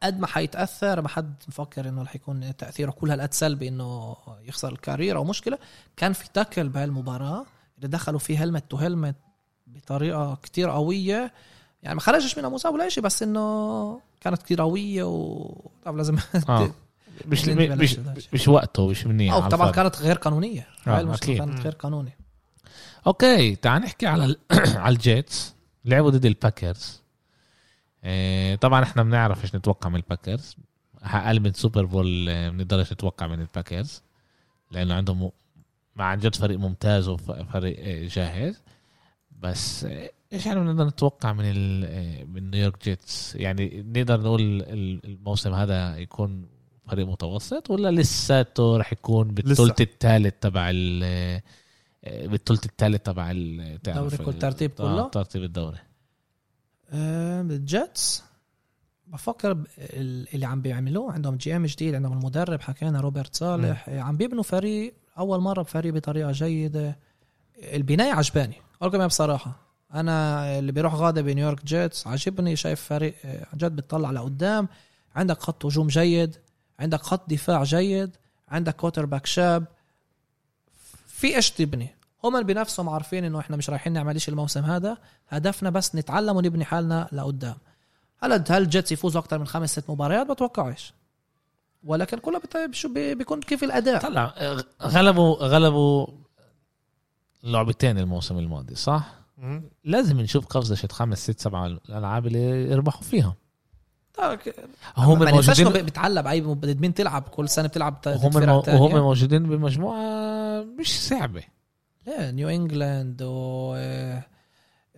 قد 0.04 0.20
ما 0.20 0.28
حيتأثر 0.28 1.02
ما 1.02 1.08
حد 1.10 1.34
مفكر 1.48 1.90
إنه 1.90 2.04
رح 2.04 2.16
يكون 2.16 2.58
تأثيره 2.58 2.92
كل 2.92 3.12
هالقد 3.12 3.34
سلبي 3.34 3.68
إنه 3.68 4.16
يخسر 4.42 4.72
ال 4.72 4.79
career 4.79 5.18
أو 5.18 5.24
مشكلة. 5.24 5.58
كان 5.98 6.14
في 6.14 6.30
tackle 6.34 6.70
بهالمباراة 6.70 7.46
اللي 7.78 7.88
دخلوا 7.88 8.20
فيه 8.20 8.44
helmet 8.44 8.64
to 8.72 8.78
helmet 8.78 9.16
بطريقة 9.68 10.36
كتير 10.44 10.70
قوية. 10.70 11.34
يعني 11.84 11.96
ما 11.96 12.02
خرجش 12.02 12.38
منها 12.38 12.50
مصاب 12.50 12.74
ولا 12.74 12.90
شيء 12.90 13.04
بس 13.04 13.24
إنه 13.24 14.02
كانت 14.24 14.42
كتير 14.44 14.62
قويه 14.62 15.04
و 15.04 15.52
طبعا 15.86 15.98
لازم 15.98 16.18
آه. 16.50 16.72
مش 17.26 17.46
مش. 17.48 18.00
مش 18.34 18.48
وقته 18.48 18.88
مش 18.88 19.06
منيح 19.08 19.34
أو 19.34 19.50
طبعا. 19.50 19.72
كانت 19.72 20.02
غير 20.02 20.16
قانونية 20.16 20.68
آه، 20.88 20.96
هاي 20.96 21.02
المشكلة 21.02 21.36
أكيد. 21.36 21.46
كانت 21.50 21.60
غير 21.64 21.74
قانوني 21.74 22.18
okay 23.08 23.56
تعال 23.56 23.82
نحكي 23.82 24.08
على 24.08 24.26
ال- 24.26 24.38
على 24.84 24.94
الجيتس 24.96 25.56
لعبوا 25.86 26.10
ضد 26.10 26.26
الباكرز 26.26 27.02
إيه، 28.04 28.56
طبعا 28.56 28.84
إحنا 28.84 29.04
بنعرف 29.04 29.44
إيش 29.44 29.56
نتوقع 29.56 29.90
من 29.90 29.96
الباكرز 29.96 30.56
أقل 31.04 31.40
من 31.40 31.54
Super 31.54 31.86
Bowl 31.86 32.30
آه، 32.30 32.50
بنقدرش 32.50 32.94
نتوقع 32.94 33.28
من 33.28 33.42
الباكرز 33.42 34.02
لأنه 34.72 34.94
عندهم 34.94 35.32
مع 35.96 36.06
عن 36.06 36.20
جد 36.20 36.36
فريق 36.36 36.60
ممتاز 36.60 37.08
وفريق 37.08 37.78
آه، 37.80 38.08
جاهز 38.08 38.62
بس 39.40 39.84
آه، 39.84 40.10
إيش 40.34 40.46
يعني 40.46 40.60
بنقدر 40.60 40.88
نتوقع 40.88 41.34
من 41.34 41.44
آه، 41.86 42.24
من 42.24 42.52
نيويورك 42.52 42.84
جيتس 42.84 43.36
يعني 43.36 43.84
نقدر 43.88 44.22
نقول 44.22 44.42
ال- 44.42 45.06
الموسم 45.06 45.54
هذا 45.54 45.98
يكون 45.98 46.46
فريق 46.88 47.08
متوسط 47.08 47.70
ولا 47.70 47.92
لساته 47.92 48.78
رح 48.78 48.94
يكون 48.94 49.28
بالثلث 49.28 49.82
الثالث 49.82 50.34
تبع 50.42 50.70
ال 50.70 51.04
آه، 51.04 52.28
بالثلث 52.28 52.66
الثالث 52.66 53.02
تبع 53.02 53.32
الدوري 53.32 54.18
كل 54.18 54.34
ترتيب 54.34 54.72
آه، 54.72 54.96
كله؟ 54.96 55.10
ترتيب 55.10 55.44
الدوري. 55.44 55.78
آه، 56.90 57.42
الجيتس 57.42 58.24
بفكر 59.08 59.58
اللي 60.34 60.46
عم 60.46 60.62
بيعملوه 60.62 61.14
عندهم 61.14 61.36
GM 61.36 61.66
جديد 61.66 61.96
عندهم 61.96 62.18
المدرب 62.18 62.62
حكينا 62.62 63.02
روبرت 63.02 63.36
صالح. 63.36 63.90
آه، 63.90 64.00
عم 64.00 64.18
بيبنوا 64.18 64.44
فريق 64.44 64.94
أول 65.18 65.40
مرة 65.40 65.62
بفريق 65.62 65.94
بطريقة 65.94 66.32
جيدة. 66.32 67.00
البنايه 67.74 68.14
عجباني 68.14 68.56
لكم 68.82 69.08
بصراحة. 69.08 69.73
أنا 69.94 70.60
اللي 70.60 70.72
بيروح 70.72 70.96
غادة 70.96 71.22
بنيويورك 71.22 71.66
جيتس 71.66 72.08
عجبني 72.08 72.56
شايف 72.56 72.82
فريق 72.82 73.16
آه، 73.26 73.48
عن 73.54 73.58
جد 73.58 73.76
بتطلع 73.76 74.12
لقدام. 74.12 74.68
عندك 75.16 75.40
خط 75.40 75.66
هجوم 75.66 75.88
جيد 75.88 76.36
عندك 76.80 77.02
خط 77.02 77.30
دفاع 77.30 77.64
جيد 77.64 78.16
عندك 78.50 78.76
quarterback 78.76 79.26
شاب. 79.26 79.66
في 81.08 81.36
إيش 81.36 81.52
تبني؟ 81.52 81.96
هم 82.24 82.44
بنفسهم 82.44 82.90
عارفين 82.90 83.24
إنه 83.26 83.40
إحنا 83.40 83.58
مش 83.58 83.70
رايحين 83.70 83.94
نعمل 83.94 84.22
شيء 84.22 84.34
الموسم 84.34 84.64
هذا. 84.64 84.98
هدفنا 85.30 85.70
بس 85.70 85.96
نتعلم 85.96 86.36
ونبني 86.38 86.66
حالنا 86.66 87.08
لقدام. 87.12 87.56
هل 88.24 88.32
هل 88.34 88.62
الجيتس 88.62 88.92
يفوزوا 88.92 89.22
أكثر 89.22 89.40
من 89.40 89.48
خمس 89.48 89.72
ست 89.72 89.90
مباريات؟ 89.90 90.28
بتوقعش. 90.28 90.94
ولكن 91.84 92.18
كله 92.18 92.42
شو 92.72 92.94
بي- 92.94 93.16
بيكون 93.16 93.42
كيف 93.42 93.64
الأداء. 93.64 94.02
طلع 94.02 94.34
آه، 94.38 94.64
غلبوا 94.82 95.36
غلبوا 95.36 96.08
لعبتين 97.44 97.98
الموسم 97.98 98.38
الماضي 98.38 98.76
صح؟ 98.76 99.23
لازم 99.84 100.20
نشوف 100.20 100.46
قفزة 100.46 100.76
شت 100.76 100.92
خمس 100.92 101.24
ست 101.24 101.40
سبع 101.40 101.66
الالعاب 101.66 102.28
اللي 102.28 102.72
يربحوا 102.72 103.02
فيها 103.02 103.36
هم 104.98 105.24
هم 105.24 105.32
موجودين 105.32 105.70
بتعلب 105.70 106.28
اي 106.28 106.42
مين 106.42 106.94
تلعب 106.94 107.24
كل 107.24 107.50
سنة 107.50 107.68
بتلعب 107.68 108.02
ضد 108.08 108.26
وهم 108.68 108.96
موجودين 108.96 109.44
بمجموعة 109.44 110.62
مش 110.80 111.00
صعبة 111.02 111.44
لا 112.08 112.32
نيو 112.32 112.50
إنجلاند 112.50 113.22
و 113.22 113.74
آه، 113.78 114.24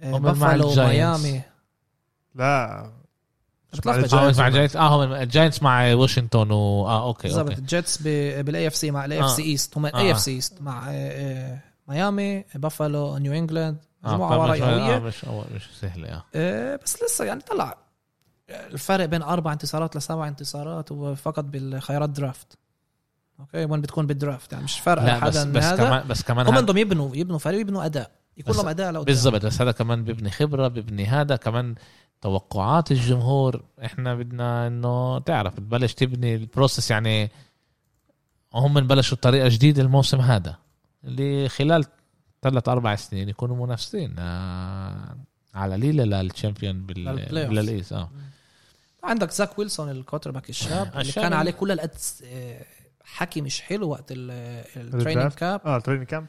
هم 0.03 0.21
بافالو. 0.21 0.75
ميامي 0.75 1.41
لا. 2.35 2.91
الجاينتس. 3.73 4.13
آه 4.13 4.31
مع 4.41 4.47
الجاينتس 4.47 4.75
آه 4.75 5.05
هم 5.05 5.13
الجاينتس 5.13 5.63
مع 5.63 5.93
واشنطن 5.93 6.51
و 6.51 6.87
آه 6.87 7.07
okay 7.07 7.27
بالضبط 7.27 7.49
okay 7.49 7.61
الجيتس 7.61 8.01
بال 8.01 8.67
AFC 8.67 8.91
مع 8.91 9.05
ال 9.05 9.23
AFC 9.23 9.29
East 9.29 9.77
هم. 9.77 9.85
ال 9.85 10.11
AFC 10.11 10.19
East 10.19 10.61
مع 10.61 10.89
آه، 10.89 10.91
آه، 10.91 11.59
ميامي 11.87 12.43
بافالو 12.55 13.17
نيو 13.17 13.33
إنجلاند 13.33 13.77
مجموعه 14.05 14.51
مش 14.51 14.61
قويه 14.61 14.95
آه 14.95 14.99
مش 14.99 15.25
آه 15.25 15.45
مش 15.55 15.69
سهلة 15.79 16.07
آه. 16.09 16.23
آه، 16.35 16.79
بس 16.83 17.03
لسه 17.03 17.25
يعني 17.25 17.41
طلع. 17.41 17.77
الفرق 18.49 19.05
بين 19.05 19.21
أربع 19.21 19.53
انتصارات 19.53 19.95
لسبع 19.95 20.27
انتصارات 20.27 20.91
هو 20.91 21.15
فقط 21.15 21.43
بالخيارات 21.43 22.09
draft 22.09 22.57
okay؟ 23.39 23.65
وين 23.65 23.81
بتكون 23.81 24.07
بال 24.07 24.20
draft 24.20 24.51
يعني 24.53 24.63
مش 24.63 24.79
فارقه 24.79 25.05
لا 25.05 25.19
بس 25.27 25.37
بس 25.43 25.63
هذا. 25.63 25.85
كمان 25.87 26.07
بس 26.07 26.23
كمان 26.23 26.47
هم 26.47 26.61
بدهم 26.61 26.77
يبنوا 26.77 27.15
يبنوا 27.15 27.37
فريق 27.37 27.59
يبنوا 27.59 27.85
أداء. 27.85 28.11
يكون 28.37 28.55
لهم 28.55 28.67
أداء 28.67 28.91
لو 28.91 29.03
بالضبط 29.03 29.45
بس 29.45 29.61
هذا 29.61 29.71
كمان 29.71 30.03
بيبني 30.03 30.31
خبرة 30.31 30.67
بيبني 30.67 31.05
هذا. 31.05 31.35
كمان 31.35 31.75
توقعات 32.21 32.91
الجمهور 32.91 33.63
إحنا 33.85 34.15
بدنا 34.15 34.67
إنه 34.67 35.19
تعرف 35.19 35.55
تبلش 35.55 35.93
تبني 35.93 36.35
ال 36.35 36.41
process. 36.41 36.91
يعني 36.91 37.31
هم 38.53 38.73
بلشوا 38.73 39.17
طريقه 39.17 39.47
جديده 39.47 39.81
الموسم 39.81 40.19
هذا 40.21 40.55
اللي 41.03 41.49
خلال 41.49 41.85
ثلاث 42.49 42.69
أربع 42.69 42.95
سنين 42.95 43.29
يكونوا 43.29 43.65
منافسين 43.65 44.15
آه، 44.19 45.17
على 45.53 45.77
ال 45.77 46.03
playoff. 47.43 47.49
بال 47.49 47.64
East 47.64 47.93
آه. 47.93 48.09
عندك 49.03 49.31
زاك 49.31 49.59
ويلسون 49.59 49.89
ال 49.89 50.31
quarterback 50.31 50.49
الشاب 50.49 50.91
اللي 50.97 51.11
كان 51.11 51.33
عليه 51.33 51.51
كل 51.51 51.71
القد 51.71 51.91
آه، 52.25 52.65
حكي 53.03 53.41
مش 53.41 53.61
حلو 53.61 53.89
وقت 53.89 54.11
ال- 54.11 54.31
ال 54.77 54.82
training. 54.82 55.31
camp 55.31 55.61
آه 55.65 55.77
ال 55.77 55.80
training 55.80 56.05
camp 56.07 56.25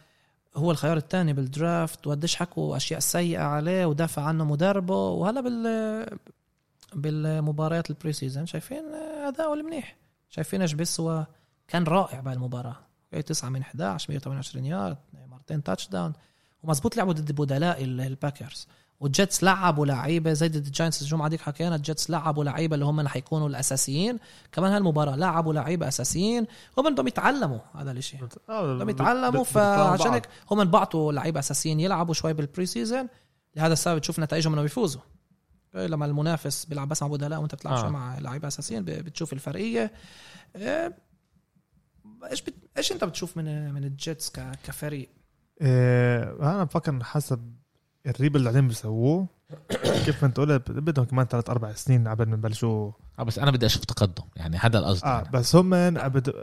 هو 0.57 0.71
الخيار 0.71 0.97
الثاني 0.97 1.33
بال 1.33 1.54
draft 1.54 2.07
وقديش 2.07 2.37
حكوا 2.37 2.77
أشياء 2.77 3.01
سيئة 3.01 3.43
عليه 3.43 3.87
ودافع 3.87 4.23
عنه 4.23 4.45
مدربه 4.45 4.97
وهلا 5.09 5.41
بال 5.41 6.19
بالمباريات 6.95 7.91
ال 7.91 8.13
preseason 8.13 8.47
شايفين 8.47 8.83
أداؤه 9.27 9.55
المنيح. 9.55 9.97
شايفين 10.31 10.61
إيش 10.63 10.73
بيسوى؟ 10.73 11.27
كان 11.69 11.85
رائع 11.85 12.21
بهالمباراه 12.21 12.77
okay 13.15 13.23
9 13.23 13.49
من 13.49 13.61
11 13.61 14.07
128 14.13 14.65
يارد 14.67 14.97
مرتين 15.47 15.63
touchdown 15.63 16.13
ومزبوط 16.63 16.97
لعبوا 16.97 17.13
ضد 17.13 17.33
بدلاء 17.33 17.85
ال- 17.85 18.01
الباكرز 18.01 18.69
والجيتس 19.01 19.45
لعبوا 19.45 19.87
لعيبة 19.87 20.33
زي 20.33 20.49
ضد 20.49 20.67
الجاينتس 20.67 21.03
الجمعة 21.03 21.29
ديك 21.29 21.41
حكينا 21.41 21.75
الجيتس 21.77 22.11
لعبوا 22.11 22.45
لعيبة 22.45 22.75
اللي 22.75 22.85
هم 22.85 23.09
حيكونوا 23.09 23.49
الأساسيين. 23.49 24.19
كمان 24.53 24.73
هالمباراة 24.73 25.17
لعبوا 25.17 25.53
لعيبة 25.53 25.89
أساسيين 25.89 26.47
هم 26.79 26.95
بدهم 26.95 27.07
يتعلموا 27.09 27.59
هذا 27.75 27.93
الشيء 27.93 28.21
بدهم 28.49 28.89
يتعلموا 28.89 29.45
فعشان 29.45 30.13
هيك 30.13 30.29
هم 30.51 30.65
بعتوا 30.65 31.13
لعيبة 31.13 31.41
أساسيين 31.41 31.81
يلعبوا 31.81 32.15
شوي 32.15 32.33
بال 32.33 32.67
preseason 32.67 33.09
لهذا 33.57 33.73
السبب 33.73 33.99
تشوف 33.99 34.19
نتائجهم 34.19 34.53
انه 34.53 34.63
بيفوزوا. 34.63 35.01
okay، 35.75 35.87
لما 35.87 36.07
المنافس 36.07 36.65
بيلعب 36.65 36.89
بس 36.89 37.03
مع 37.03 37.09
بدلاء 37.09 37.41
وأنت 37.41 37.55
بتلعب 37.55 37.85
آه. 37.85 37.89
مع 37.89 38.19
لعيبة 38.19 38.49
أساسيين 38.49 38.85
بتشوف 38.85 39.33
الفرقية. 39.33 39.93
إيه، 40.57 40.97
إيش 42.31 42.43
بت... 42.43 42.55
إيش 42.77 42.93
أنت 42.93 43.05
بتشوف 43.05 43.37
من 43.37 43.75
من 43.75 43.85
الجيتس 43.85 44.31
ك... 44.31 44.59
كفريق؟ 44.65 45.09
إيه 45.61 46.23
أنا 46.41 46.65
بفكر 46.65 47.05
حسب 47.05 47.57
ال 48.07 48.10
rebuild 48.10 48.37
اللي 48.37 48.51
قاعدين 48.51 48.69
بيسووه. 48.69 49.29
كيف 50.05 50.23
ما 50.23 50.29
أنت 50.29 50.37
قلت 50.41 50.71
بدهم 50.71 51.05
كمان 51.05 51.27
ثلاث 51.27 51.51
أربع 51.51 51.73
سنين 51.73 52.09
قبل 52.09 52.27
ما 52.29 52.35
يبلشوا 52.35 52.93
آه، 53.19 53.23
بس 53.23 53.39
أنا 53.39 53.51
بدي 53.51 53.67
أشوف 53.67 53.85
تقدم 53.85 54.23
يعني 54.37 54.57
هذا 54.57 54.79
القصد 54.79 55.05
آه 55.05 55.09
يعني. 55.09 55.29
بس 55.33 55.57
هم 55.57 55.71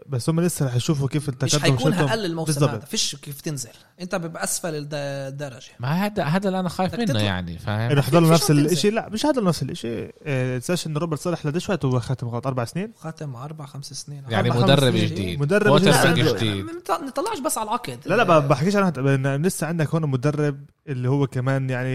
بس 0.07 0.29
هم 0.29 0.41
لسه 0.41 0.65
رح 0.65 0.75
يشوفوا 0.75 1.07
كيف 1.07 1.23
مش 1.23 1.29
التقدم 1.29 1.59
حيكون 1.61 1.77
شلتهم. 1.91 2.07
أقل 2.09 2.25
الموسم 2.25 2.53
بالضبط. 2.53 2.69
هذا 2.69 2.79
فيش 2.85 3.15
كيف 3.15 3.41
تنزل. 3.41 3.69
أنت 4.01 4.15
باسفل 4.15 4.75
الد- 4.75 4.93
الدرجة. 4.93 5.71
ما 5.79 5.87
هذا 6.05 6.23
هذا 6.23 6.47
اللي 6.47 6.59
أنا 6.59 6.69
خايف 6.69 6.95
منه 6.95 7.05
تطلع. 7.05 7.21
يعني 7.21 7.57
فاهم؟ 7.57 7.91
انه 7.91 8.01
حضروا 8.01 8.35
فيش 8.35 8.51
نفس. 8.51 8.51
الشيء 8.51 8.91
لا 8.93 9.09
مش 9.09 9.25
هذا 9.25 9.41
نفس 9.41 9.63
الشيء 9.63 10.15
إيه، 10.25 10.57
تنساش 10.57 10.87
انه 10.87 10.99
روبرت 10.99 11.19
صالح 11.19 11.45
لديش 11.45 11.69
وقت 11.69 11.85
هو 11.85 11.99
ختم 11.99 12.27
غلط؟ 12.27 12.47
أربع 12.47 12.65
سنين؟ 12.65 12.91
ختم 12.99 13.35
أربع 13.35 13.65
خمس 13.65 13.93
سنين. 13.93 14.23
يعني 14.29 14.49
مدرب 14.49 14.91
سنين. 14.91 15.05
جديد. 15.05 15.39
مدرب 15.39 15.81
جديد. 15.81 16.65
ما 16.65 16.71
نطلعش 17.07 17.39
بس 17.45 17.57
على 17.57 17.67
العقد 17.67 17.99
لا 18.05 18.15
لا 18.15 18.39
بحكيش 18.39 18.75
إن 18.75 19.45
لسه 19.45 19.67
عندك 19.67 19.89
هون 19.89 20.09
مدرب 20.09 20.65
اللي 20.87 21.09
هو 21.09 21.27
كمان 21.27 21.69
يعني 21.69 21.89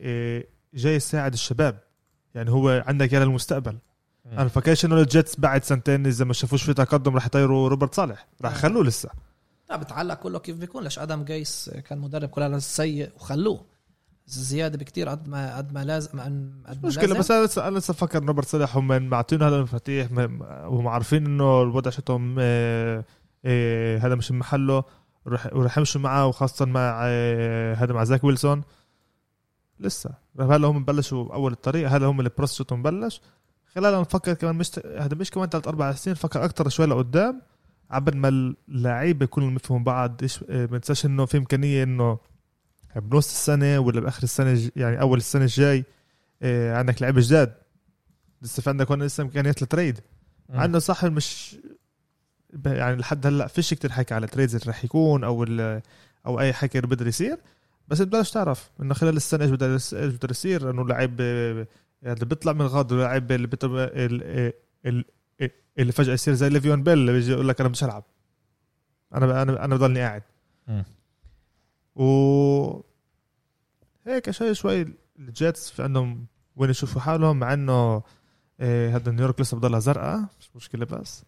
إيه، 0.00 0.48
جاي 0.74 0.94
يساعد 0.94 1.32
الشباب. 1.32 1.78
يعني 2.34 2.50
هو 2.50 2.84
عندك 2.86 3.12
يا 3.12 3.20
للمستقبل 3.20 3.78
أنا 4.26 4.48
فكرش 4.48 4.84
انه 4.84 5.00
الجيتس 5.00 5.40
بعد 5.40 5.64
سنتين 5.64 6.06
اذا 6.06 6.24
ما 6.24 6.32
شافوش 6.32 6.62
في 6.62 6.74
تقدم 6.74 7.16
رح 7.16 7.26
يطيروا 7.26 7.68
روبرت 7.68 7.94
صالح. 7.94 8.26
رح. 8.42 8.52
يخلوه 8.52 8.84
لسه. 8.84 9.10
لا 9.70 9.76
بتعلق 9.76 10.14
كله 10.14 10.38
كيف 10.38 10.56
بيكون. 10.56 10.84
ليش 10.84 10.98
آدم 10.98 11.24
جيس 11.24 11.70
كان 11.88 11.98
مدرب 11.98 12.28
كل 12.28 12.62
سيء 12.62 13.10
وخلوه؟ 13.16 13.64
زيادة 14.26 14.78
بكتير 14.78 15.08
قد 15.08 15.28
ما 15.28 15.56
قد 15.56 15.72
ما 15.72 15.84
لازم 15.84 16.20
قد 16.20 16.82
ما 16.82 16.88
مشكلة 16.88 17.06
لازم. 17.06 17.18
بس 17.18 17.30
أنا 17.30 17.44
لسه 17.44 17.68
أنا 17.68 17.78
لسه 17.78 17.94
فكر 17.94 18.24
روبرت 18.24 18.46
صالح 18.46 18.76
هم 18.76 19.02
معطينه 19.02 19.48
هذا 19.48 19.56
المفاتيح 19.56 20.12
وهم 20.12 20.88
عارفين 20.88 21.26
إنه 21.26 21.62
الوضع 21.62 21.90
شتهم 21.90 22.36
آه، 22.38 23.04
آه، 23.44 23.98
هذا 23.98 24.14
مش 24.14 24.32
محله 24.32 24.84
ورح 25.52 25.78
يمشوا 25.78 26.00
معه 26.00 26.26
وخاصة 26.26 26.64
مع 26.64 27.00
آه، 27.04 27.74
هذا 27.74 27.92
مع 27.92 28.04
زاك 28.04 28.24
ويلسون. 28.24 28.62
لسه. 29.80 30.10
هلا 30.40 30.68
هم 30.68 30.84
بلشوا 30.84 31.34
اول 31.34 31.52
الطريق 31.52 31.88
هلا 31.90 32.06
هم 32.06 32.20
ال 32.20 32.25
process 32.25 32.62
بلش. 32.62 33.20
خلال 33.74 34.00
نفكر 34.00 34.34
كمان 34.34 34.54
مش 34.54 34.70
هذا 34.98 35.14
مش 35.16 35.30
كمان 35.30 35.48
ثلاث 35.48 35.68
أربع 35.68 35.92
سنين 35.92 36.16
فكر 36.16 36.44
أكثر 36.44 36.68
شوي 36.68 36.86
لقدام 36.86 37.42
عبد 37.90 38.14
ما 38.14 38.54
اللعيبة 38.68 39.24
يكونوا 39.24 39.50
مفهوم 39.50 39.84
بعض 39.84 40.22
إيش 40.22 40.44
آه، 40.50 40.66
ما 40.66 40.76
ننساش 40.76 41.06
إنه 41.06 41.26
في 41.26 41.36
إمكانية 41.36 41.82
إنه 41.82 42.18
بنص 42.96 43.30
السنة 43.30 43.78
ولا 43.78 44.00
بآخر 44.00 44.22
السنة 44.22 44.70
يعني 44.76 45.00
أول 45.00 45.18
السنة 45.18 45.42
الجاي 45.42 45.84
آه، 46.42 46.76
عندك 46.76 47.02
لعيبة 47.02 47.20
جداد. 47.20 47.54
لسه 48.42 48.62
في 48.62 48.70
عندك 48.70 48.90
لسه 48.92 49.22
إمكانيات 49.22 49.62
ل 49.62 49.67
trade. 49.67 50.00
انه 50.50 50.78
صح 50.78 51.04
مش 51.04 51.56
يعني 52.66 52.96
لحد 52.96 53.26
هلأ 53.26 53.46
فيش 53.46 53.74
كتير 53.74 53.92
حكي 53.92 54.14
على 54.14 54.26
trades 54.26 54.54
اللي 54.54 54.70
رح 54.70 54.84
يكون 54.84 55.24
أو 55.24 55.44
أو 56.26 56.40
أي 56.40 56.52
حكي 56.52 56.78
اللي 56.78 56.88
بقدر 56.88 57.06
يصير. 57.06 57.38
بس 57.88 58.02
بتبلش 58.02 58.30
تعرف 58.30 58.70
إنه 58.82 58.94
خلال 58.94 59.16
السنة 59.16 59.44
إيش 59.44 59.50
بده 59.50 59.72
إيش 59.72 59.94
بده 59.94 60.28
يصير 60.30 60.70
إنه 60.70 60.86
لعيب 60.88 61.16
آه، 62.04 62.12
اللي 62.12 62.24
بيطلع 62.26 62.52
من 62.52 62.60
الغاد 62.60 62.92
ولاعب 62.92 63.32
اللي 63.32 63.46
بت... 63.46 63.64
ال- 63.64 64.54
ال- 64.86 65.04
اللي 65.78 65.92
فجأة 65.92 66.12
يصير 66.14 66.34
زي 66.34 66.48
ليفيون 66.48 66.82
بيل 66.82 66.92
اللي 66.98 67.12
بيجي 67.12 67.32
يقول 67.32 67.48
لك 67.48 67.60
أنا 67.60 67.68
مش 67.68 67.84
هلعب. 67.84 68.04
أنا 69.14 69.42
أنا 69.42 69.64
أنا 69.64 69.74
بضلني 69.76 70.00
قاعد. 70.00 70.22
و 71.96 72.80
هيك 74.06 74.30
شوي 74.30 74.54
شوي 74.54 74.94
الجيتس 75.18 75.70
في 75.70 75.82
عندهم 75.82 76.26
وين 76.56 76.70
يشوفوا 76.70 77.00
حالهم 77.00 77.38
مع 77.38 77.52
إنه 77.52 78.02
إيه 78.60 78.96
هذا 78.96 79.12
نيويورك 79.12 79.40
لسه 79.40 79.56
بضلها 79.56 79.80
زرقاء 79.80 80.20
مش 80.40 80.50
مشكلة 80.56 80.84
بس. 80.86 81.24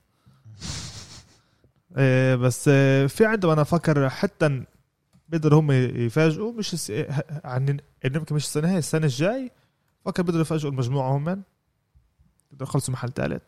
إيه 1.96 2.34
بس 2.34 2.68
إيه 2.68 3.06
في 3.06 3.26
عندهم 3.26 3.50
أنا 3.52 3.62
أفكر 3.62 4.08
حتى 4.10 4.64
بيقدروا 5.28 5.60
هم 5.60 5.72
يفاجئوا 5.72 6.52
مش 6.52 6.92
عن 7.44 7.80
يمكن 8.04 8.34
مش 8.34 8.44
السنة 8.44 8.70
هي 8.72 8.78
السنة 8.78 9.04
الجاي 9.04 9.50
فكر 10.06 10.22
بيقدروا 10.22 10.42
يفاجئوا 10.42 10.70
المجموعه 10.70 11.16
هم 11.16 11.24
بيقدروا 11.24 12.68
يخلصوا 12.68 12.94
محل 12.94 13.12
ثالث 13.12 13.42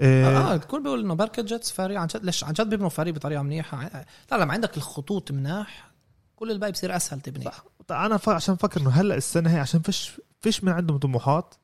إيه 0.00 0.26
آه 0.26 0.54
الكل 0.54 0.82
بيقول 0.82 1.00
إنه 1.00 1.14
بركة 1.14 1.42
جيتس 1.42 1.72
فريق. 1.72 2.00
عن 2.00 2.06
جد 2.06 2.24
ليش؟ 2.24 2.44
عن 2.44 2.52
جد 2.52 2.68
بيبنوا 2.68 2.88
فريق 2.88 3.14
بطريقة 3.14 3.42
منيحة. 3.42 4.04
لا 4.32 4.36
لما 4.36 4.52
عندك 4.52 4.76
الخطوط 4.76 5.30
مناح. 5.30 5.90
كل 6.36 6.50
الباقي 6.50 6.72
بصير 6.72 6.96
أسهل 6.96 7.20
تبني. 7.20 7.44
صح. 7.44 7.64
طيب 7.86 7.98
أنا 7.98 8.16
ف... 8.16 8.28
عشان 8.28 8.56
فكر 8.56 8.80
إنه 8.80 8.90
هلأ 8.90 9.14
السنة 9.14 9.54
هي 9.54 9.58
عشان 9.58 9.80
فيش 9.80 10.20
فيش 10.40 10.64
من 10.64 10.72
عندهم 10.72 10.98
طموحات. 10.98 11.54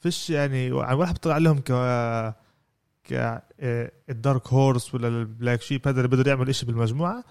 فيش 0.00 0.30
يعني 0.30 0.66
يعني 0.66 0.94
ولا 0.94 1.12
بطلع 1.12 1.34
عليهم 1.34 1.58
ك 1.58 1.72
ك 3.04 3.12
آه، 3.60 3.92
ال 4.10 4.18
dark 4.18 4.48
horse 4.48 4.94
ولا 4.94 5.08
ال 5.08 5.17
black 5.17 5.62
sheep 5.62 5.88
هذا 5.88 5.96
اللي 5.96 6.08
بيقدر 6.08 6.28
يعمل 6.28 6.48
إشي 6.48 6.66
بالمجموعة. 6.66 7.24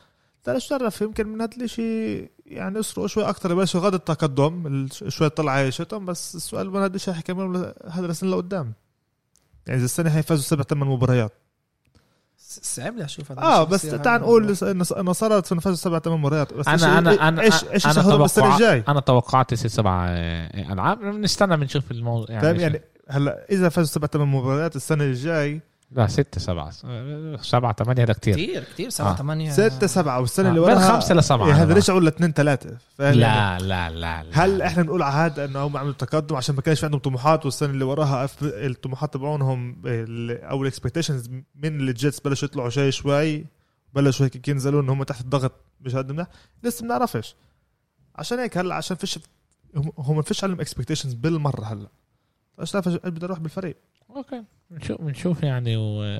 تعال 0.43 0.61
شرف 0.61 1.01
يمكن 1.01 1.27
من 1.27 1.41
هذا 1.41 1.55
الإشي 1.57 2.17
يعني 2.45 2.79
يسرقوا 2.79 3.07
شوي 3.07 3.29
أكثر 3.29 3.51
يبلشوا 3.51 3.81
غاد 3.81 3.93
التقدم 3.93 4.67
ال- 4.67 5.13
شوي 5.13 5.29
طلع 5.29 5.69
شتهم 5.69 6.05
بس 6.05 6.35
السؤال 6.35 6.69
من 6.71 6.79
هذا 6.81 6.95
الشيء 6.95 7.13
حيكملوا 7.13 7.73
هذا 7.91 8.05
السنة 8.05 8.29
لقدام 8.29 8.73
يعني 9.67 9.77
اذا 9.77 9.85
السنة 9.85 10.09
هي 10.09 10.23
فازوا 10.23 10.43
سبع 10.43 10.63
ثمان 10.63 10.89
مباريات. 10.89 11.31
صعب 12.61 12.97
لي 12.97 13.05
أشوف 13.05 13.31
آه 13.31 13.63
بس 13.63 13.81
تعال 13.81 14.21
نقول. 14.21 14.55
انه 14.63 15.13
صارت 15.13 15.51
إنه 15.51 15.61
فازوا 15.61 15.77
سبع 15.77 15.99
ثمان 15.99 16.19
مباريات. 16.19 16.53
بس 16.53 16.67
أنا 16.67 16.97
أنا 16.97 17.27
أنا 17.27 17.41
إيش 17.41 17.63
إيش 17.63 17.85
أنا 17.85 17.91
يسهلهم 17.99 18.23
السنة 18.23 18.53
الجاي؟ 18.55 18.83
أنا 18.87 18.99
توقعت 18.99 19.51
يصير 19.51 19.69
سبع 19.69 20.05
آه، 20.09 20.73
ألعاب. 20.73 20.99
بنستنى 20.99 21.57
بنشوف 21.57 21.91
الموضوع 21.91 22.25
يعني, 22.35 22.61
يعني 22.61 22.81
هلا 23.09 23.45
إذا 23.51 23.69
فازوا 23.69 23.93
سبع 23.93 24.07
ثمان 24.07 24.27
مباريات 24.27 24.75
السنة 24.75 25.03
الجاي 25.03 25.61
لا 25.91 26.07
ستة 26.07 26.41
سبعة. 26.41 26.71
آه، 26.85 27.37
سبعة 27.41 27.73
ثمانية 27.73 28.03
هذا 28.03 28.13
كتير. 28.13 28.33
كثير 28.33 28.63
كثير 28.63 28.89
سبعة 28.89 29.11
آه. 29.11 29.15
ثمانية. 29.15 29.51
ستة 29.51 29.87
سبعة 29.87 30.19
والسنة 30.19 30.45
آه، 30.47 30.49
اللي 30.49 30.59
وراها 30.61 30.93
خمسة 30.93 31.15
لسبعة 31.15 31.47
إيه، 31.47 31.53
هذا 31.53 31.65
معك. 31.65 31.77
رجعوا 31.77 31.99
لاثنين 31.99 32.31
ثلاثة؟ 32.33 32.77
فاهم؟ 32.97 33.19
يعني؟ 33.19 33.19
لا 33.19 33.59
لا 33.59 33.89
لا. 33.89 34.23
لا 34.23 34.45
هل 34.45 34.61
إحنا 34.61 34.83
بنقول 34.83 35.01
على 35.01 35.13
هذا 35.15 35.45
انه 35.45 35.59
هم 35.63 35.77
عملوا 35.77 35.93
تقدم؟ 35.93 36.35
عشان 36.35 36.55
ما 36.55 36.61
كانش 36.61 36.83
عندهم 36.83 36.99
طموحات 36.99 37.45
والسنة 37.45 37.69
اللي 37.69 37.83
وراها 37.85 38.29
الطموحات 38.41 39.13
تبعونهم 39.13 39.81
أو 39.85 40.61
ال 40.61 40.66
expectations 40.66 41.27
من 41.55 41.89
الجيتس 41.89 42.19
بلشوا 42.19 42.47
يطلعوا 42.47 42.69
شوي 42.69 42.91
شوي 42.91 43.45
بلشوا 43.93 44.25
هيك 44.25 44.47
ينزلوا 44.47 44.81
إن 44.81 44.89
هم 44.89 45.03
تحت 45.03 45.21
الضغط 45.21 45.51
مش 45.81 45.95
قد 45.95 46.11
منيح 46.11 46.27
لسه 46.63 46.81
ما 46.85 46.87
بنعرفش 46.87 47.35
عشان 48.15 48.39
هيك 48.39 48.57
هلا 48.57 48.75
عشان 48.75 48.97
فيش 48.97 49.19
هم- 49.75 50.15
ما 50.15 50.21
فيش 50.21 50.43
عليهم 50.43 50.59
expectations 50.61 51.13
بالمرة 51.13 51.65
هلا. 51.65 51.87
إيش 52.61 52.71
تعرف 52.71 52.87
بدي 52.87 53.25
أروح 53.25 53.39
بالفريق. 53.39 53.77
أوكي 54.15 54.43
بنشوف 54.69 55.01
بنشوف 55.01 55.43
يعني 55.43 55.77
و 55.77 56.19